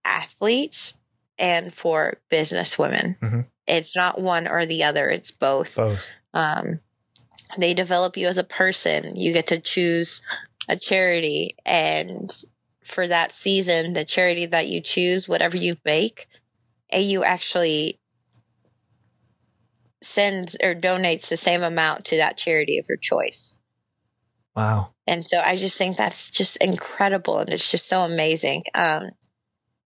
athletes 0.04 0.98
and 1.40 1.74
for 1.74 2.18
business 2.30 2.78
women. 2.78 3.16
Mhm. 3.24 3.46
It's 3.66 3.96
not 3.96 4.20
one 4.22 4.48
or 4.48 4.66
the 4.66 4.84
other, 4.84 5.10
it's 5.10 5.32
both. 5.32 5.76
Both. 5.78 6.06
Um, 6.34 6.82
they 7.58 7.74
develop 7.74 8.18
you 8.18 8.28
as 8.28 8.38
a 8.38 8.44
person. 8.44 9.16
You 9.16 9.32
get 9.32 9.48
to 9.48 9.60
choose 9.60 10.22
a 10.68 10.76
charity. 10.76 11.56
And 11.66 12.30
for 12.84 13.08
that 13.08 13.32
season, 13.32 13.94
the 13.94 14.06
charity 14.06 14.46
that 14.46 14.68
you 14.68 14.82
choose, 14.82 15.28
whatever 15.28 15.58
you 15.58 15.78
make, 15.86 16.28
AU 16.94 17.24
actually 17.24 18.00
sends 20.02 20.56
or 20.62 20.76
donates 20.76 21.30
the 21.30 21.38
same 21.38 21.64
amount 21.64 22.06
to 22.06 22.18
that 22.18 22.38
charity 22.38 22.78
of 22.78 22.86
your 22.90 22.98
choice. 22.98 23.56
Wow. 24.56 24.94
And 25.08 25.26
so 25.26 25.40
I 25.40 25.56
just 25.56 25.78
think 25.78 25.98
that's 25.98 26.30
just 26.30 26.58
incredible 26.58 27.40
and 27.40 27.50
it's 27.50 27.72
just 27.72 27.88
so 27.88 28.02
amazing. 28.02 28.64
Um, 28.76 29.12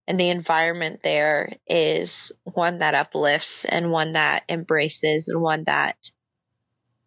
and 0.08 0.20
the 0.20 0.30
environment 0.30 1.02
there 1.04 1.54
is 1.68 2.32
one 2.44 2.80
that 2.80 2.96
uplifts 2.96 3.66
and 3.66 3.92
one 3.92 4.14
that 4.14 4.44
embraces 4.50 5.28
and 5.28 5.42
one 5.42 5.64
that 5.66 6.12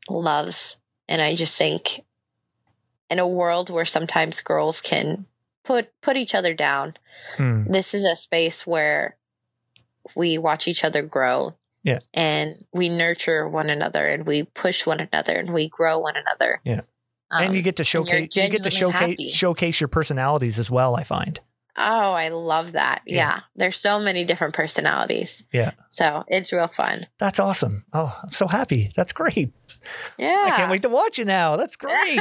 loves. 0.09 0.79
And 1.09 1.21
I 1.21 1.35
just 1.35 1.57
think 1.57 2.03
in 3.09 3.19
a 3.19 3.27
world 3.27 3.71
where 3.71 3.85
sometimes 3.85 4.41
girls 4.41 4.81
can 4.81 5.27
put 5.65 5.89
put 6.01 6.17
each 6.17 6.35
other 6.35 6.55
down, 6.55 6.95
Hmm. 7.37 7.71
this 7.71 7.95
is 7.95 8.05
a 8.05 8.17
space 8.17 8.67
where 8.67 9.17
we 10.17 10.39
watch 10.39 10.67
each 10.69 10.85
other 10.85 11.03
grow. 11.03 11.55
Yeah. 11.83 11.99
And 12.15 12.65
we 12.73 12.89
nurture 12.89 13.49
one 13.49 13.71
another 13.71 14.07
and 14.07 14.27
we 14.27 14.43
push 14.45 14.87
one 14.87 15.01
another 15.01 15.37
and 15.39 15.53
we 15.53 15.69
grow 15.69 15.99
one 15.99 16.15
another. 16.17 16.61
Yeah. 16.65 16.81
Um, 17.31 17.45
and 17.45 17.55
you 17.55 17.63
get 17.63 17.77
to 17.77 17.85
showcase 17.85 18.35
you 18.35 18.49
get 18.49 18.63
to 18.65 18.71
showcase 18.71 18.99
happy. 19.01 19.27
showcase 19.29 19.81
your 19.81 19.89
personalities 19.89 20.59
as 20.59 20.71
well, 20.71 20.97
I 20.97 21.05
find. 21.05 21.41
Oh, 21.77 22.13
I 22.13 22.29
love 22.29 22.73
that. 22.73 23.03
Yeah. 23.07 23.17
Yeah. 23.17 23.41
There's 23.57 23.77
so 23.77 24.01
many 24.01 24.25
different 24.25 24.55
personalities. 24.55 25.45
Yeah. 25.53 25.73
So 25.89 26.25
it's 26.29 26.53
real 26.53 26.69
fun. 26.69 27.07
That's 27.19 27.41
awesome. 27.41 27.85
Oh, 27.93 28.19
I'm 28.23 28.33
so 28.33 28.47
happy. 28.47 28.91
That's 28.97 29.13
great. 29.13 29.53
Yeah. 30.19 30.45
I 30.47 30.57
can't 30.57 30.71
wait 30.71 30.83
to 30.83 30.89
watch 30.89 31.19
you 31.19 31.25
now. 31.25 31.57
That's 31.57 31.77
great. 31.77 32.21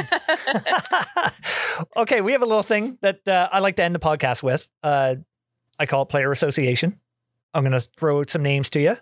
okay, 1.96 2.20
we 2.20 2.32
have 2.32 2.42
a 2.42 2.46
little 2.46 2.62
thing 2.62 2.98
that 3.02 3.26
uh, 3.26 3.48
I 3.52 3.58
like 3.60 3.76
to 3.76 3.82
end 3.82 3.94
the 3.94 4.00
podcast 4.00 4.42
with. 4.42 4.68
Uh, 4.82 5.16
I 5.78 5.86
call 5.86 6.02
it 6.02 6.08
player 6.08 6.30
association. 6.30 7.00
I'm 7.54 7.62
going 7.64 7.72
to 7.72 7.88
throw 7.98 8.22
some 8.24 8.42
names 8.42 8.70
to 8.70 8.80
you. 8.80 8.96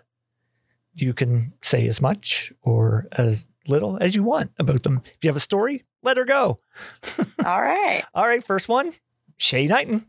You 0.95 1.13
can 1.13 1.53
say 1.61 1.87
as 1.87 2.01
much 2.01 2.51
or 2.61 3.07
as 3.11 3.45
little 3.67 3.97
as 4.01 4.15
you 4.15 4.23
want 4.23 4.51
about 4.57 4.83
them. 4.83 5.01
If 5.05 5.17
you 5.23 5.29
have 5.29 5.37
a 5.37 5.41
story, 5.41 5.85
let 6.03 6.17
her 6.17 6.25
go. 6.25 6.59
All 7.45 7.61
right. 7.61 8.03
All 8.13 8.27
right, 8.27 8.43
first 8.43 8.67
one, 8.67 8.93
Shay 9.37 9.67
Knighten. 9.67 10.05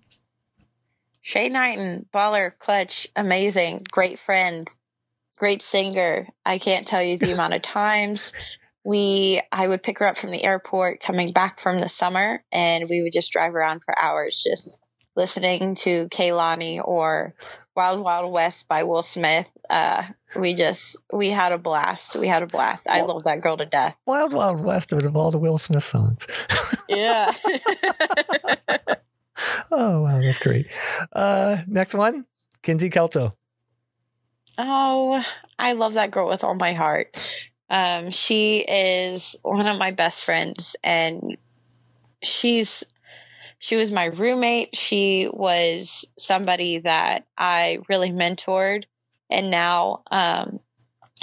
Shay 1.20 1.48
Knighten, 1.48 2.06
baller, 2.12 2.56
clutch, 2.58 3.06
amazing, 3.16 3.86
great 3.90 4.18
friend, 4.18 4.68
great 5.36 5.62
singer. 5.62 6.28
I 6.44 6.58
can't 6.58 6.86
tell 6.86 7.02
you 7.02 7.18
the 7.18 7.32
amount 7.34 7.54
of 7.54 7.62
times 7.62 8.32
we 8.84 9.40
I 9.52 9.68
would 9.68 9.82
pick 9.82 9.98
her 9.98 10.06
up 10.06 10.16
from 10.16 10.30
the 10.30 10.44
airport 10.44 11.00
coming 11.00 11.32
back 11.32 11.58
from 11.58 11.78
the 11.78 11.88
summer 11.88 12.42
and 12.50 12.88
we 12.88 13.02
would 13.02 13.12
just 13.12 13.32
drive 13.32 13.54
around 13.54 13.82
for 13.82 13.94
hours 14.00 14.42
just 14.42 14.78
listening 15.16 15.74
to 15.74 16.08
Kehlani 16.08 16.80
or 16.82 17.34
Wild 17.76 18.00
Wild 18.00 18.32
West 18.32 18.68
by 18.68 18.84
Will 18.84 19.02
Smith. 19.02 19.50
Uh, 19.68 20.04
we 20.38 20.54
just 20.54 20.96
we 21.12 21.28
had 21.28 21.52
a 21.52 21.58
blast. 21.58 22.16
We 22.16 22.28
had 22.28 22.42
a 22.42 22.46
blast. 22.46 22.88
I 22.88 23.02
love 23.02 23.24
that 23.24 23.42
girl 23.42 23.56
to 23.58 23.66
death. 23.66 24.00
Wild 24.06 24.32
Wild 24.32 24.64
West 24.64 24.92
of 24.92 25.16
all 25.16 25.30
the 25.30 25.38
Will 25.38 25.58
Smith 25.58 25.82
songs. 25.82 26.26
Yeah. 26.88 27.30
Oh 29.72 30.02
wow, 30.02 30.20
that's 30.20 30.38
great. 30.38 30.66
Uh, 31.12 31.58
next 31.68 31.94
one, 31.94 32.26
Kinsey 32.62 32.90
Kelto. 32.90 33.34
oh, 34.58 35.24
I 35.58 35.72
love 35.72 35.94
that 35.94 36.10
girl 36.10 36.28
with 36.28 36.44
all 36.44 36.54
my 36.54 36.72
heart. 36.72 37.16
Um, 37.70 38.10
she 38.10 38.58
is 38.68 39.36
one 39.42 39.66
of 39.66 39.78
my 39.78 39.92
best 39.92 40.24
friends, 40.24 40.76
and 40.82 41.36
she's 42.22 42.84
she 43.58 43.76
was 43.76 43.92
my 43.92 44.06
roommate. 44.06 44.74
She 44.74 45.28
was 45.32 46.06
somebody 46.18 46.78
that 46.78 47.26
I 47.38 47.78
really 47.88 48.10
mentored, 48.10 48.84
and 49.30 49.50
now 49.50 50.02
um, 50.10 50.60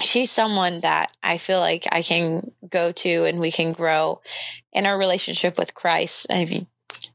she's 0.02 0.32
someone 0.32 0.80
that 0.82 1.12
I 1.22 1.38
feel 1.38 1.60
like 1.60 1.86
I 1.92 2.02
can 2.02 2.52
go 2.70 2.92
to, 2.94 3.26
and 3.26 3.40
we 3.40 3.52
can 3.52 3.74
grow 3.74 4.22
in 4.72 4.86
our 4.86 4.98
relationship 4.98 5.58
with 5.60 5.74
Christ. 5.74 6.28
I 6.30 6.46
mean, 6.46 6.68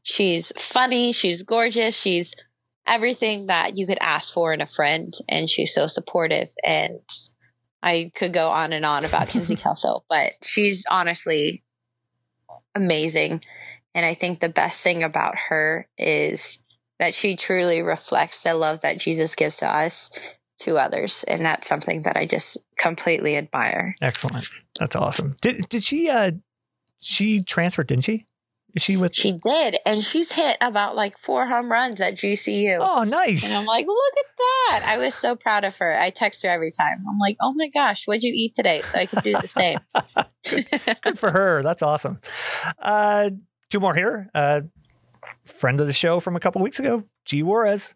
she's 0.03 0.51
funny, 0.57 1.11
she's 1.11 1.43
gorgeous, 1.43 1.99
she's 1.99 2.35
everything 2.85 3.47
that 3.47 3.77
you 3.77 3.87
could 3.87 3.97
ask 4.01 4.33
for 4.33 4.53
in 4.53 4.61
a 4.61 4.65
friend, 4.65 5.13
and 5.27 5.49
she's 5.49 5.73
so 5.73 5.87
supportive. 5.87 6.53
And 6.65 6.99
I 7.81 8.11
could 8.15 8.33
go 8.33 8.49
on 8.49 8.73
and 8.73 8.85
on 8.85 9.05
about 9.05 9.29
Kinsey 9.29 9.55
Kelso, 9.57 10.03
but 10.09 10.33
she's 10.43 10.85
honestly 10.89 11.63
amazing. 12.75 13.41
And 13.95 14.05
I 14.05 14.13
think 14.13 14.39
the 14.39 14.49
best 14.49 14.83
thing 14.83 15.03
about 15.03 15.35
her 15.49 15.87
is 15.97 16.63
that 16.99 17.13
she 17.13 17.35
truly 17.35 17.81
reflects 17.81 18.43
the 18.43 18.55
love 18.55 18.81
that 18.81 18.99
Jesus 18.99 19.35
gives 19.35 19.57
to 19.57 19.67
us 19.67 20.11
to 20.59 20.77
others. 20.77 21.23
And 21.27 21.45
that's 21.45 21.67
something 21.67 22.03
that 22.03 22.17
I 22.17 22.25
just 22.25 22.57
completely 22.77 23.37
admire. 23.37 23.95
Excellent. 24.01 24.47
That's 24.79 24.95
awesome. 24.95 25.35
Did 25.41 25.67
did 25.69 25.83
she 25.83 26.09
uh 26.09 26.31
she 27.01 27.43
transferred, 27.43 27.87
didn't 27.87 28.05
she? 28.05 28.25
Is 28.75 28.81
she 28.81 28.97
with 28.97 29.15
She 29.15 29.31
did. 29.31 29.77
And 29.85 30.03
she's 30.03 30.31
hit 30.31 30.57
about 30.59 30.95
like 30.95 31.17
four 31.17 31.45
home 31.47 31.71
runs 31.71 32.01
at 32.01 32.15
GCU. 32.15 32.79
Oh 32.81 33.03
nice. 33.03 33.47
And 33.47 33.59
I'm 33.59 33.65
like, 33.65 33.85
look 33.85 34.13
at 34.19 34.37
that. 34.37 34.83
I 34.87 34.97
was 34.97 35.13
so 35.13 35.35
proud 35.35 35.63
of 35.63 35.77
her. 35.77 35.97
I 35.99 36.09
text 36.09 36.43
her 36.43 36.49
every 36.49 36.71
time. 36.71 36.97
I'm 37.07 37.19
like, 37.19 37.37
oh 37.41 37.53
my 37.53 37.69
gosh, 37.69 38.07
what'd 38.07 38.23
you 38.23 38.33
eat 38.35 38.55
today? 38.55 38.81
So 38.81 38.99
I 38.99 39.05
can 39.05 39.21
do 39.21 39.33
the 39.33 39.47
same. 39.47 39.77
Good 41.01 41.19
for 41.19 41.31
her. 41.31 41.61
That's 41.61 41.83
awesome. 41.83 42.19
Uh 42.79 43.29
two 43.69 43.79
more 43.79 43.93
here. 43.93 44.29
Uh 44.33 44.61
friend 45.45 45.79
of 45.79 45.87
the 45.87 45.93
show 45.93 46.19
from 46.19 46.35
a 46.35 46.39
couple 46.39 46.61
weeks 46.61 46.79
ago, 46.79 47.03
G 47.25 47.43
Juarez. 47.43 47.93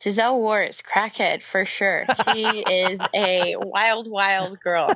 Giselle 0.00 0.38
Ward 0.38 0.70
crackhead 0.70 1.42
for 1.42 1.64
sure. 1.64 2.04
She 2.32 2.44
is 2.44 3.00
a 3.16 3.56
wild, 3.58 4.08
wild 4.08 4.60
girl. 4.60 4.92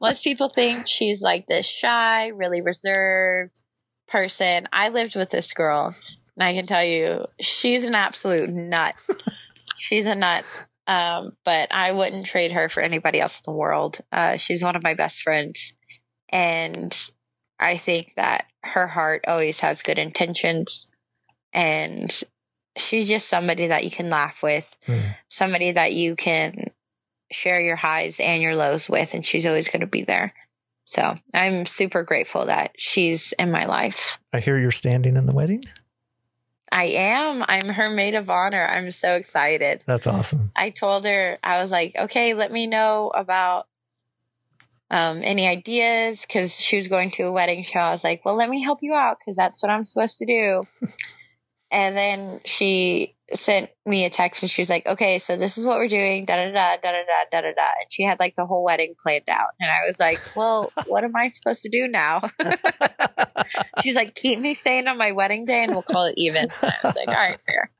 Most 0.00 0.24
people 0.24 0.48
think 0.48 0.86
she's 0.86 1.20
like 1.20 1.46
this 1.46 1.68
shy, 1.68 2.28
really 2.28 2.62
reserved 2.62 3.60
person. 4.08 4.66
I 4.72 4.88
lived 4.88 5.16
with 5.16 5.30
this 5.30 5.52
girl, 5.52 5.94
and 6.36 6.42
I 6.42 6.52
can 6.52 6.66
tell 6.66 6.84
you, 6.84 7.26
she's 7.40 7.84
an 7.84 7.94
absolute 7.94 8.50
nut. 8.50 8.94
she's 9.76 10.06
a 10.06 10.14
nut. 10.14 10.44
Um, 10.86 11.32
but 11.44 11.72
I 11.74 11.92
wouldn't 11.92 12.26
trade 12.26 12.52
her 12.52 12.68
for 12.68 12.80
anybody 12.80 13.20
else 13.20 13.40
in 13.40 13.52
the 13.52 13.56
world. 13.58 13.98
Uh, 14.12 14.36
she's 14.36 14.62
one 14.62 14.76
of 14.76 14.84
my 14.84 14.94
best 14.94 15.22
friends. 15.22 15.74
And 16.28 16.96
I 17.58 17.76
think 17.76 18.12
that 18.16 18.46
her 18.62 18.86
heart 18.86 19.24
always 19.26 19.58
has 19.60 19.82
good 19.82 19.98
intentions. 19.98 20.90
And 21.52 22.08
she's 22.76 23.08
just 23.08 23.28
somebody 23.28 23.66
that 23.68 23.82
you 23.84 23.90
can 23.90 24.10
laugh 24.10 24.42
with, 24.42 24.76
Hmm. 24.86 25.00
somebody 25.28 25.72
that 25.72 25.92
you 25.92 26.14
can 26.14 26.70
share 27.32 27.60
your 27.60 27.76
highs 27.76 28.20
and 28.20 28.40
your 28.40 28.54
lows 28.54 28.88
with, 28.88 29.12
and 29.14 29.26
she's 29.26 29.46
always 29.46 29.68
going 29.68 29.80
to 29.80 29.86
be 29.86 30.02
there. 30.02 30.32
So 30.86 31.16
I'm 31.34 31.66
super 31.66 32.04
grateful 32.04 32.46
that 32.46 32.70
she's 32.78 33.32
in 33.32 33.50
my 33.50 33.66
life. 33.66 34.18
I 34.32 34.38
hear 34.38 34.56
you're 34.56 34.70
standing 34.70 35.16
in 35.16 35.26
the 35.26 35.34
wedding. 35.34 35.64
I 36.70 36.84
am. 36.84 37.44
I'm 37.48 37.68
her 37.68 37.90
maid 37.90 38.14
of 38.14 38.30
honor. 38.30 38.64
I'm 38.64 38.92
so 38.92 39.14
excited. 39.14 39.82
That's 39.84 40.06
awesome. 40.06 40.52
I 40.54 40.70
told 40.70 41.04
her, 41.04 41.38
I 41.42 41.60
was 41.60 41.72
like, 41.72 41.96
okay, 41.98 42.34
let 42.34 42.52
me 42.52 42.68
know 42.68 43.10
about 43.14 43.66
um, 44.92 45.22
any 45.24 45.48
ideas 45.48 46.22
because 46.22 46.56
she 46.56 46.76
was 46.76 46.86
going 46.86 47.10
to 47.12 47.24
a 47.24 47.32
wedding 47.32 47.64
show. 47.64 47.80
I 47.80 47.92
was 47.92 48.04
like, 48.04 48.24
well, 48.24 48.36
let 48.36 48.48
me 48.48 48.62
help 48.62 48.78
you 48.80 48.94
out 48.94 49.18
because 49.18 49.34
that's 49.34 49.62
what 49.64 49.72
I'm 49.72 49.84
supposed 49.84 50.18
to 50.18 50.26
do. 50.26 50.64
and 51.72 51.96
then 51.96 52.40
she 52.44 53.15
sent 53.32 53.70
me 53.84 54.04
a 54.04 54.10
text 54.10 54.42
and 54.42 54.50
she 54.50 54.62
was 54.62 54.70
like, 54.70 54.86
okay, 54.86 55.18
so 55.18 55.36
this 55.36 55.58
is 55.58 55.64
what 55.64 55.78
we're 55.78 55.88
doing, 55.88 56.24
da 56.24 56.36
da 56.36 56.44
da 56.52 56.76
da 56.76 56.92
da 56.92 56.92
da 56.92 57.24
da 57.30 57.40
da 57.40 57.52
da. 57.52 57.68
And 57.80 57.90
she 57.90 58.02
had 58.02 58.20
like 58.20 58.34
the 58.36 58.46
whole 58.46 58.64
wedding 58.64 58.94
planned 59.02 59.28
out. 59.28 59.50
And 59.60 59.70
I 59.70 59.80
was 59.86 59.98
like, 59.98 60.20
well, 60.36 60.70
what 60.86 61.02
am 61.02 61.14
I 61.16 61.28
supposed 61.28 61.62
to 61.62 61.68
do 61.68 61.88
now? 61.88 62.22
She's 63.82 63.96
like, 63.96 64.14
keep 64.14 64.38
me 64.38 64.54
staying 64.54 64.86
on 64.86 64.96
my 64.96 65.12
wedding 65.12 65.44
day 65.44 65.64
and 65.64 65.72
we'll 65.72 65.82
call 65.82 66.06
it 66.06 66.14
even. 66.16 66.44
And 66.44 66.52
I 66.62 66.86
was 66.86 66.96
like, 66.96 67.08
all 67.08 67.14
right, 67.14 67.40
fair. 67.40 67.70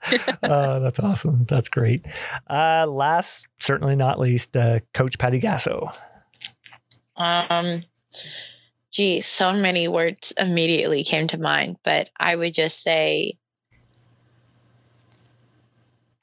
oh, 0.43 0.81
that's 0.81 0.99
awesome. 0.99 1.45
That's 1.45 1.69
great. 1.69 2.07
Uh, 2.51 2.87
last, 2.89 3.47
certainly 3.61 3.97
not 3.97 4.19
least, 4.19 4.57
uh, 4.57 4.81
Coach 4.95 5.19
Patty 5.19 5.41
Gasso. 5.41 5.97
Um, 7.17 7.85
gee, 8.91 9.21
so 9.21 9.53
many 9.53 9.87
words 9.87 10.33
immediately 10.39 11.05
came 11.05 11.29
to 11.29 11.39
mind, 11.39 11.77
but 11.85 12.11
I 12.19 12.35
would 12.35 12.53
just 12.53 12.83
say 12.83 13.39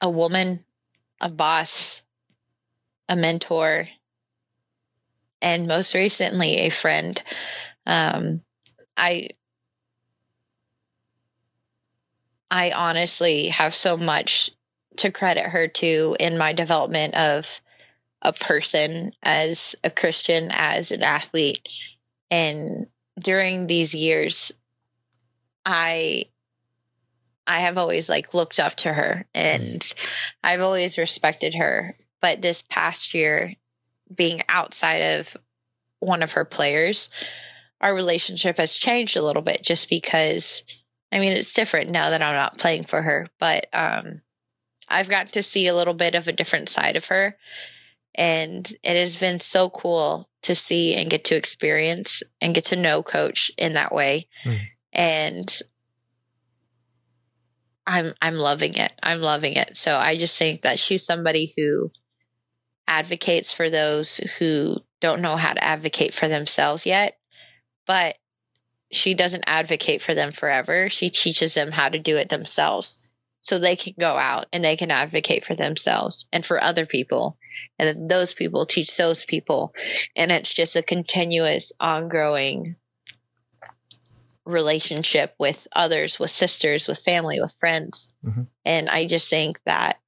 a 0.04 0.10
woman, 0.10 0.62
a 1.22 1.30
boss, 1.30 2.02
a 3.08 3.16
mentor, 3.16 3.88
and 5.40 5.66
most 5.66 5.94
recently 5.94 6.56
a 6.58 6.68
friend. 6.68 7.22
Um, 7.86 8.42
I 8.98 9.30
I 12.50 12.70
honestly 12.76 13.48
have 13.48 13.74
so 13.74 13.96
much 13.96 14.50
to 14.98 15.10
credit 15.10 15.46
her 15.46 15.68
to 15.68 16.16
in 16.20 16.36
my 16.36 16.52
development 16.52 17.16
of 17.16 17.62
a 18.20 18.34
person 18.34 19.12
as 19.22 19.74
a 19.84 19.90
Christian, 19.90 20.50
as 20.52 20.90
an 20.90 21.02
athlete. 21.02 21.66
And 22.30 22.88
during 23.18 23.68
these 23.68 23.94
years, 23.94 24.52
I 25.64 26.26
I 27.46 27.60
have 27.60 27.76
always 27.78 28.08
like 28.08 28.34
looked 28.34 28.58
up 28.58 28.74
to 28.76 28.92
her 28.92 29.26
and 29.34 29.82
I've 30.42 30.60
always 30.62 30.98
respected 30.98 31.54
her. 31.54 31.96
But 32.20 32.40
this 32.40 32.62
past 32.62 33.12
year, 33.14 33.54
being 34.14 34.40
outside 34.48 35.18
of 35.18 35.36
one 36.00 36.22
of 36.22 36.32
her 36.32 36.44
players, 36.44 37.10
our 37.80 37.94
relationship 37.94 38.56
has 38.56 38.78
changed 38.78 39.16
a 39.16 39.22
little 39.22 39.42
bit 39.42 39.62
just 39.62 39.90
because 39.90 40.62
I 41.12 41.18
mean 41.18 41.32
it's 41.32 41.52
different 41.52 41.90
now 41.90 42.10
that 42.10 42.22
I'm 42.22 42.34
not 42.34 42.58
playing 42.58 42.84
for 42.84 43.02
her, 43.02 43.28
but 43.38 43.66
um 43.72 44.22
I've 44.88 45.08
got 45.08 45.32
to 45.32 45.42
see 45.42 45.66
a 45.66 45.74
little 45.74 45.94
bit 45.94 46.14
of 46.14 46.28
a 46.28 46.32
different 46.32 46.68
side 46.68 46.96
of 46.96 47.06
her 47.06 47.36
and 48.14 48.70
it 48.82 48.96
has 48.96 49.16
been 49.16 49.40
so 49.40 49.70
cool 49.70 50.28
to 50.42 50.54
see 50.54 50.94
and 50.94 51.10
get 51.10 51.24
to 51.24 51.36
experience 51.36 52.22
and 52.40 52.54
get 52.54 52.66
to 52.66 52.76
know 52.76 53.02
coach 53.02 53.50
in 53.56 53.74
that 53.74 53.94
way 53.94 54.28
Hmm. 54.44 54.56
and 54.92 55.60
i'm 57.86 58.14
i'm 58.22 58.36
loving 58.36 58.74
it. 58.74 58.92
I'm 59.02 59.20
loving 59.20 59.54
it. 59.54 59.76
So 59.76 59.96
i 59.96 60.16
just 60.16 60.38
think 60.38 60.62
that 60.62 60.78
she's 60.78 61.04
somebody 61.04 61.52
who 61.56 61.90
advocates 62.86 63.52
for 63.52 63.70
those 63.70 64.18
who 64.38 64.76
don't 65.00 65.22
know 65.22 65.36
how 65.36 65.52
to 65.52 65.64
advocate 65.64 66.12
for 66.12 66.28
themselves 66.28 66.86
yet 66.86 67.18
but 67.86 68.16
she 68.90 69.14
doesn't 69.14 69.44
advocate 69.46 70.00
for 70.00 70.14
them 70.14 70.32
forever. 70.32 70.88
She 70.88 71.10
teaches 71.10 71.54
them 71.54 71.72
how 71.72 71.88
to 71.88 71.98
do 71.98 72.16
it 72.16 72.28
themselves 72.28 73.12
so 73.40 73.58
they 73.58 73.76
can 73.76 73.94
go 73.98 74.16
out 74.16 74.46
and 74.52 74.64
they 74.64 74.76
can 74.76 74.90
advocate 74.90 75.44
for 75.44 75.54
themselves 75.54 76.26
and 76.32 76.44
for 76.44 76.62
other 76.62 76.86
people. 76.86 77.36
And 77.78 78.08
those 78.08 78.32
people 78.32 78.64
teach 78.64 78.96
those 78.96 79.24
people. 79.24 79.74
And 80.16 80.32
it's 80.32 80.54
just 80.54 80.76
a 80.76 80.82
continuous 80.82 81.72
ongoing 81.80 82.76
relationship 84.44 85.34
with 85.38 85.66
others 85.74 86.18
with 86.18 86.30
sisters 86.30 86.86
with 86.86 86.98
family 86.98 87.40
with 87.40 87.52
friends 87.58 88.10
Mhm. 88.24 88.46
and 88.64 88.88
i 88.90 89.06
just 89.06 89.28
think 89.30 89.62
that 89.64 89.98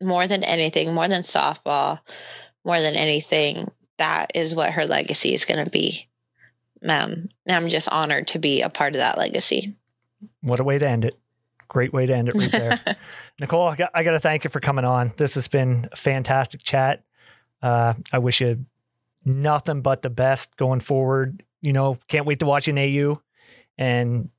more 0.00 0.26
than 0.26 0.44
anything 0.44 0.94
more 0.94 1.08
than 1.08 1.22
softball 1.22 2.00
more 2.64 2.80
than 2.80 2.94
anything 2.94 3.70
that 3.98 4.30
is 4.34 4.54
what 4.54 4.72
her 4.72 4.86
legacy 4.86 5.34
is 5.34 5.44
going 5.44 5.64
to 5.64 5.70
be 5.70 6.08
um, 6.88 7.28
i'm 7.48 7.68
just 7.68 7.88
honored 7.90 8.26
to 8.28 8.38
be 8.38 8.62
a 8.62 8.68
part 8.68 8.94
of 8.94 8.98
that 8.98 9.18
legacy 9.18 9.74
What 10.42 10.60
a 10.60 10.64
way 10.64 10.78
to 10.78 10.88
end 10.88 11.04
it. 11.04 11.18
Great 11.68 11.92
way 11.92 12.06
to 12.06 12.14
end 12.14 12.28
it 12.28 12.34
right 12.36 12.52
there. 12.52 12.80
Nicole, 13.40 13.66
I 13.66 13.74
got, 13.76 13.90
I 13.92 14.04
got 14.04 14.12
to 14.12 14.20
thank 14.20 14.44
you 14.44 14.50
for 14.50 14.60
coming 14.60 14.84
on. 14.84 15.12
This 15.16 15.34
has 15.34 15.48
been 15.48 15.88
a 15.90 15.96
fantastic 15.96 16.62
chat. 16.62 17.02
Uh, 17.60 17.94
I 18.12 18.18
wish 18.18 18.40
you 18.40 18.64
nothing 19.24 19.82
but 19.82 20.02
the 20.02 20.10
best 20.10 20.56
going 20.56 20.78
forward. 20.78 21.42
You 21.66 21.72
know, 21.72 21.98
can't 22.08 22.26
wait 22.26 22.38
to 22.40 22.46
watch 22.46 22.68
an 22.68 22.78
AU. 22.78 23.20
And 23.76 24.30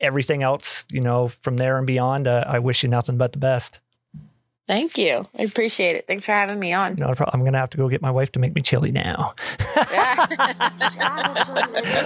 everything 0.00 0.42
else, 0.42 0.86
you 0.90 1.00
know, 1.00 1.26
from 1.28 1.56
there 1.56 1.76
and 1.76 1.86
beyond, 1.86 2.26
uh, 2.28 2.44
I 2.46 2.60
wish 2.60 2.82
you 2.82 2.88
nothing 2.88 3.18
but 3.18 3.32
the 3.32 3.38
best. 3.38 3.80
Thank 4.66 4.96
you. 4.98 5.26
I 5.38 5.42
appreciate 5.42 5.96
it. 5.96 6.06
Thanks 6.08 6.24
for 6.26 6.32
having 6.32 6.58
me 6.58 6.72
on. 6.72 6.94
Not 6.96 7.12
a 7.12 7.14
problem. 7.16 7.40
I'm 7.40 7.44
gonna 7.44 7.58
have 7.58 7.70
to 7.70 7.76
go 7.76 7.88
get 7.88 8.02
my 8.02 8.10
wife 8.10 8.32
to 8.32 8.40
make 8.40 8.54
me 8.54 8.62
chili 8.62 8.90
now. 8.90 9.32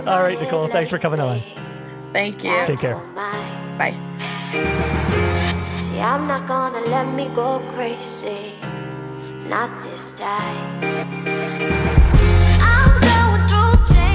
All 0.06 0.22
right, 0.22 0.38
Nicole. 0.40 0.66
Thanks 0.66 0.90
for 0.90 0.98
coming 0.98 1.20
on. 1.20 1.40
Thank 2.12 2.44
you. 2.44 2.54
Take 2.66 2.80
care. 2.80 2.96
Bye. 3.14 3.92
See, 5.78 6.00
I'm 6.00 6.26
not 6.26 6.46
gonna 6.46 6.80
let 6.86 7.14
me 7.14 7.28
go 7.34 7.60
crazy. 7.70 8.52
Not 9.46 9.82
this 9.82 10.12
time. 10.12 10.84
I'm 12.60 13.00
going 13.00 13.48
through 13.48 13.94
changes. 13.94 14.09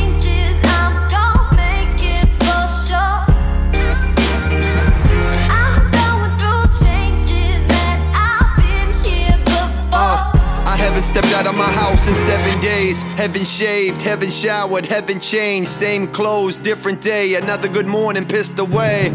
Stepped 11.15 11.33
out 11.33 11.47
of 11.47 11.55
my 11.55 11.71
house 11.71 12.05
in 12.09 12.15
seven 12.27 12.59
days. 12.59 13.01
Heaven 13.15 13.45
shaved, 13.45 14.01
heaven 14.01 14.29
showered, 14.29 14.85
heaven 14.85 15.17
changed. 15.17 15.69
Same 15.69 16.09
clothes, 16.09 16.57
different 16.57 16.99
day. 16.99 17.35
Another 17.35 17.69
good 17.69 17.85
morning 17.87 18.27
pissed 18.27 18.59
away. 18.59 19.11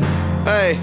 Hey, 0.46 0.78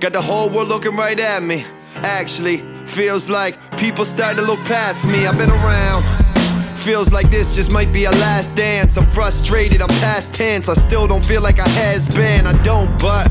got 0.00 0.14
the 0.14 0.22
whole 0.22 0.48
world 0.48 0.68
looking 0.68 0.96
right 0.96 1.20
at 1.20 1.42
me. 1.42 1.66
Actually, 1.96 2.64
feels 2.86 3.28
like 3.28 3.54
people 3.76 4.06
starting 4.06 4.42
to 4.42 4.50
look 4.50 4.60
past 4.60 5.04
me. 5.06 5.26
I've 5.26 5.36
been 5.36 5.50
around. 5.50 6.02
Feels 6.78 7.12
like 7.12 7.30
this 7.30 7.54
just 7.54 7.70
might 7.70 7.92
be 7.92 8.06
a 8.06 8.10
last 8.10 8.56
dance. 8.56 8.96
I'm 8.96 9.10
frustrated, 9.12 9.82
I'm 9.82 9.88
past 10.00 10.34
tense. 10.34 10.70
I 10.70 10.74
still 10.74 11.06
don't 11.06 11.22
feel 11.22 11.42
like 11.42 11.58
I 11.58 11.68
has 11.68 12.08
been. 12.08 12.46
I 12.46 12.54
don't, 12.62 12.98
but. 12.98 13.30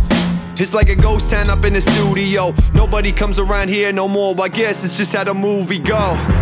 It's 0.61 0.75
like 0.75 0.89
a 0.89 0.95
ghost 0.95 1.31
town 1.31 1.49
up 1.49 1.65
in 1.65 1.73
the 1.73 1.81
studio. 1.81 2.53
Nobody 2.73 3.11
comes 3.13 3.39
around 3.39 3.69
here 3.69 3.91
no 3.93 4.07
more. 4.07 4.35
I 4.39 4.49
guess 4.49 4.83
it's 4.83 4.95
just 4.95 5.13
how 5.13 5.23
the 5.23 5.33
movie 5.33 5.79
go. 5.79 6.38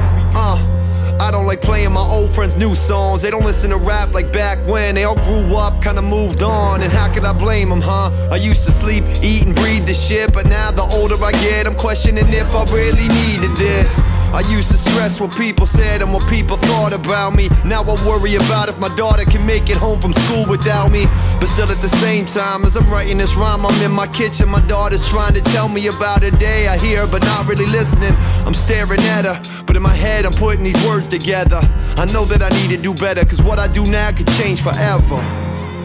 I 1.20 1.32
don't 1.32 1.46
like 1.46 1.62
playing 1.62 1.92
my 1.92 2.02
old 2.02 2.34
friends' 2.34 2.56
new 2.56 2.76
songs. 2.76 3.22
They 3.22 3.32
don't 3.32 3.46
listen 3.46 3.72
to 3.72 3.78
rap 3.78 4.14
like 4.14 4.32
back 4.32 4.60
when. 4.68 4.96
They 4.96 5.04
all 5.04 5.16
grew 5.16 5.56
up, 5.56 5.82
kinda 5.82 6.02
moved 6.02 6.44
on. 6.44 6.84
And 6.84 6.92
how 6.92 7.12
could 7.12 7.26
I 7.26 7.34
blame 7.34 7.70
them, 7.70 7.82
huh? 7.82 8.12
I 8.32 8.36
used 8.36 8.66
to 8.66 8.72
sleep, 8.72 9.04
eat, 9.22 9.46
and 9.46 9.56
breathe 9.56 9.86
this 9.86 10.02
shit. 10.06 10.32
But 10.34 10.46
now 10.46 10.72
the 10.72 10.84
older 10.84 11.16
I 11.24 11.32
get, 11.32 11.68
I'm 11.68 11.76
questioning 11.76 12.32
if 12.34 12.54
I 12.54 12.64
really 12.66 13.08
needed 13.08 13.56
this. 13.56 14.00
I 14.34 14.42
used 14.52 14.70
to 14.72 14.78
stress 14.78 15.20
what 15.20 15.36
people 15.36 15.66
said 15.66 16.02
and 16.02 16.14
what 16.14 16.28
people 16.30 16.58
thought 16.58 16.94
about 16.94 17.34
me. 17.34 17.50
Now 17.64 17.84
I 17.84 17.96
worry 18.06 18.36
about 18.36 18.70
if 18.70 18.78
my 18.78 18.94
daughter 18.96 19.24
can 19.24 19.46
make 19.46 19.70
it 19.70 19.78
home 19.78 20.02
from 20.02 20.14
school 20.14 20.46
without 20.46 20.92
me. 20.92 21.06
But 21.40 21.48
still, 21.48 21.72
at 21.72 21.78
the 21.78 21.90
same 21.90 22.26
time, 22.26 22.66
as 22.66 22.76
I'm 22.76 22.90
writing 22.90 23.18
this 23.18 23.36
rhyme, 23.36 23.66
I'm 23.66 23.82
in 23.82 23.92
my 23.92 24.08
kitchen. 24.08 24.50
My 24.50 24.62
daughter's 24.68 25.08
trying 25.08 25.34
to 25.34 25.42
tell 25.42 25.70
me 25.70 25.88
about 25.88 26.24
a 26.24 26.32
day 26.32 26.68
I 26.68 26.78
hear, 26.78 27.08
but 27.08 27.22
not 27.24 27.48
really 27.48 27.66
listening. 27.68 28.14
I'm 28.46 28.54
staring 28.54 29.00
at 29.02 29.26
her, 29.26 29.64
but 29.66 29.76
in 29.76 29.82
my 29.82 29.96
head, 29.96 30.26
I'm 30.26 30.34
putting 30.34 30.64
these 30.64 30.88
words 30.88 31.08
together. 31.08 31.62
I 31.98 32.06
know 32.14 32.26
that 32.26 32.42
I 32.42 32.50
need 32.62 32.70
to 32.76 32.78
do 32.78 32.94
better, 32.94 33.24
cause 33.26 33.42
what 33.42 33.60
I 33.60 33.68
do 33.68 33.86
now 33.86 34.12
could 34.12 34.28
change 34.40 34.62
forever. 34.62 35.20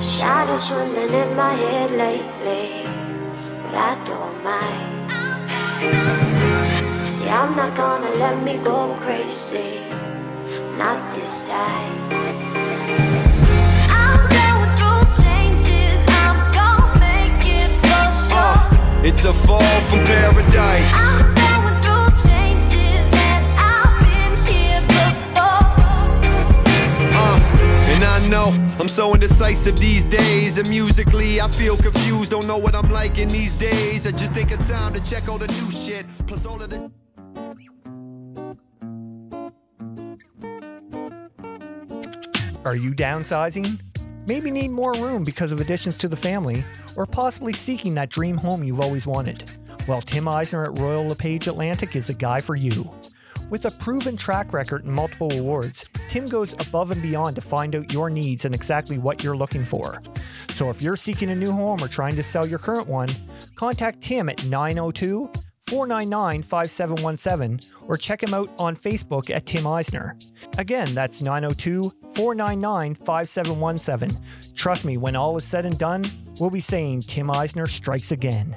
Shadows 0.00 0.68
swimming 0.68 1.12
in 1.12 1.36
my 1.36 1.54
head 1.54 1.90
lately, 1.92 2.84
but 3.62 3.74
I 3.74 4.04
don't 4.04 4.42
mind. 4.42 6.31
See, 7.12 7.28
I'm 7.28 7.54
not 7.54 7.76
gonna 7.76 8.10
let 8.16 8.42
me 8.42 8.56
go 8.56 8.96
crazy, 9.00 9.80
not 10.78 11.10
this 11.12 11.44
time. 11.44 11.92
I'm 14.00 14.22
going 14.38 14.72
through 14.78 15.04
changes, 15.22 16.00
I'm 16.08 16.38
gonna 16.52 16.98
make 16.98 17.44
it 17.44 17.70
for 17.84 18.04
sure. 18.22 18.32
Uh, 18.32 19.02
it's 19.04 19.24
a 19.26 19.32
fall 19.32 19.80
from 19.90 20.04
paradise. 20.04 20.90
I'm 20.94 21.34
going 21.44 21.76
through 21.84 22.10
changes, 22.26 23.10
man. 23.10 23.42
I've 23.58 24.00
been 24.08 24.34
here 24.48 24.80
before. 24.96 25.68
Uh, 27.14 27.38
and 27.92 28.02
I 28.02 28.26
know 28.28 28.48
I'm 28.80 28.88
so 28.88 29.12
indecisive 29.12 29.78
these 29.78 30.06
days. 30.06 30.56
And 30.56 30.66
musically, 30.68 31.42
I 31.42 31.48
feel 31.48 31.76
confused. 31.76 32.30
Don't 32.30 32.46
know 32.46 32.58
what 32.58 32.74
I'm 32.74 32.90
like 32.90 33.18
in 33.18 33.28
these 33.28 33.54
days. 33.58 34.06
I 34.06 34.12
just 34.12 34.32
think 34.32 34.50
it's 34.50 34.68
time 34.68 34.94
to 34.94 35.00
check 35.00 35.28
all 35.28 35.36
the 35.36 35.48
new 35.48 35.70
shit. 35.70 36.06
Plus 36.26 36.46
all 36.46 36.60
of 36.62 36.70
the. 36.70 36.90
Are 42.64 42.76
you 42.76 42.92
downsizing? 42.92 43.80
Maybe 44.28 44.52
need 44.52 44.70
more 44.70 44.92
room 44.94 45.24
because 45.24 45.50
of 45.50 45.60
additions 45.60 45.98
to 45.98 46.08
the 46.08 46.16
family, 46.16 46.64
or 46.96 47.06
possibly 47.06 47.52
seeking 47.52 47.94
that 47.94 48.08
dream 48.08 48.36
home 48.36 48.62
you've 48.62 48.80
always 48.80 49.04
wanted? 49.04 49.50
Well, 49.88 50.00
Tim 50.00 50.28
Eisner 50.28 50.64
at 50.64 50.78
Royal 50.78 51.04
LePage 51.06 51.48
Atlantic 51.48 51.96
is 51.96 52.06
the 52.06 52.14
guy 52.14 52.38
for 52.38 52.54
you. 52.54 52.88
With 53.50 53.64
a 53.64 53.70
proven 53.82 54.16
track 54.16 54.52
record 54.52 54.84
and 54.84 54.94
multiple 54.94 55.32
awards, 55.32 55.84
Tim 56.08 56.24
goes 56.26 56.52
above 56.68 56.92
and 56.92 57.02
beyond 57.02 57.34
to 57.34 57.40
find 57.40 57.74
out 57.74 57.92
your 57.92 58.08
needs 58.08 58.44
and 58.44 58.54
exactly 58.54 58.96
what 58.96 59.24
you're 59.24 59.36
looking 59.36 59.64
for. 59.64 60.00
So 60.50 60.70
if 60.70 60.80
you're 60.80 60.96
seeking 60.96 61.30
a 61.30 61.34
new 61.34 61.50
home 61.50 61.82
or 61.82 61.88
trying 61.88 62.14
to 62.14 62.22
sell 62.22 62.46
your 62.46 62.60
current 62.60 62.86
one, 62.86 63.08
contact 63.56 64.00
Tim 64.00 64.28
at 64.28 64.44
902 64.46 65.30
499 65.62 66.42
5717 66.42 67.72
or 67.88 67.96
check 67.96 68.22
him 68.22 68.34
out 68.34 68.50
on 68.58 68.76
Facebook 68.76 69.34
at 69.34 69.46
Tim 69.46 69.66
Eisner. 69.66 70.16
Again, 70.58 70.94
that's 70.94 71.22
902 71.22 71.90
499 72.14 72.94
5717. 72.94 74.54
Trust 74.54 74.84
me, 74.84 74.96
when 74.96 75.16
all 75.16 75.36
is 75.36 75.44
said 75.44 75.66
and 75.66 75.78
done, 75.78 76.04
we'll 76.40 76.50
be 76.50 76.60
saying 76.60 77.00
Tim 77.02 77.30
Eisner 77.30 77.66
strikes 77.66 78.12
again. 78.12 78.56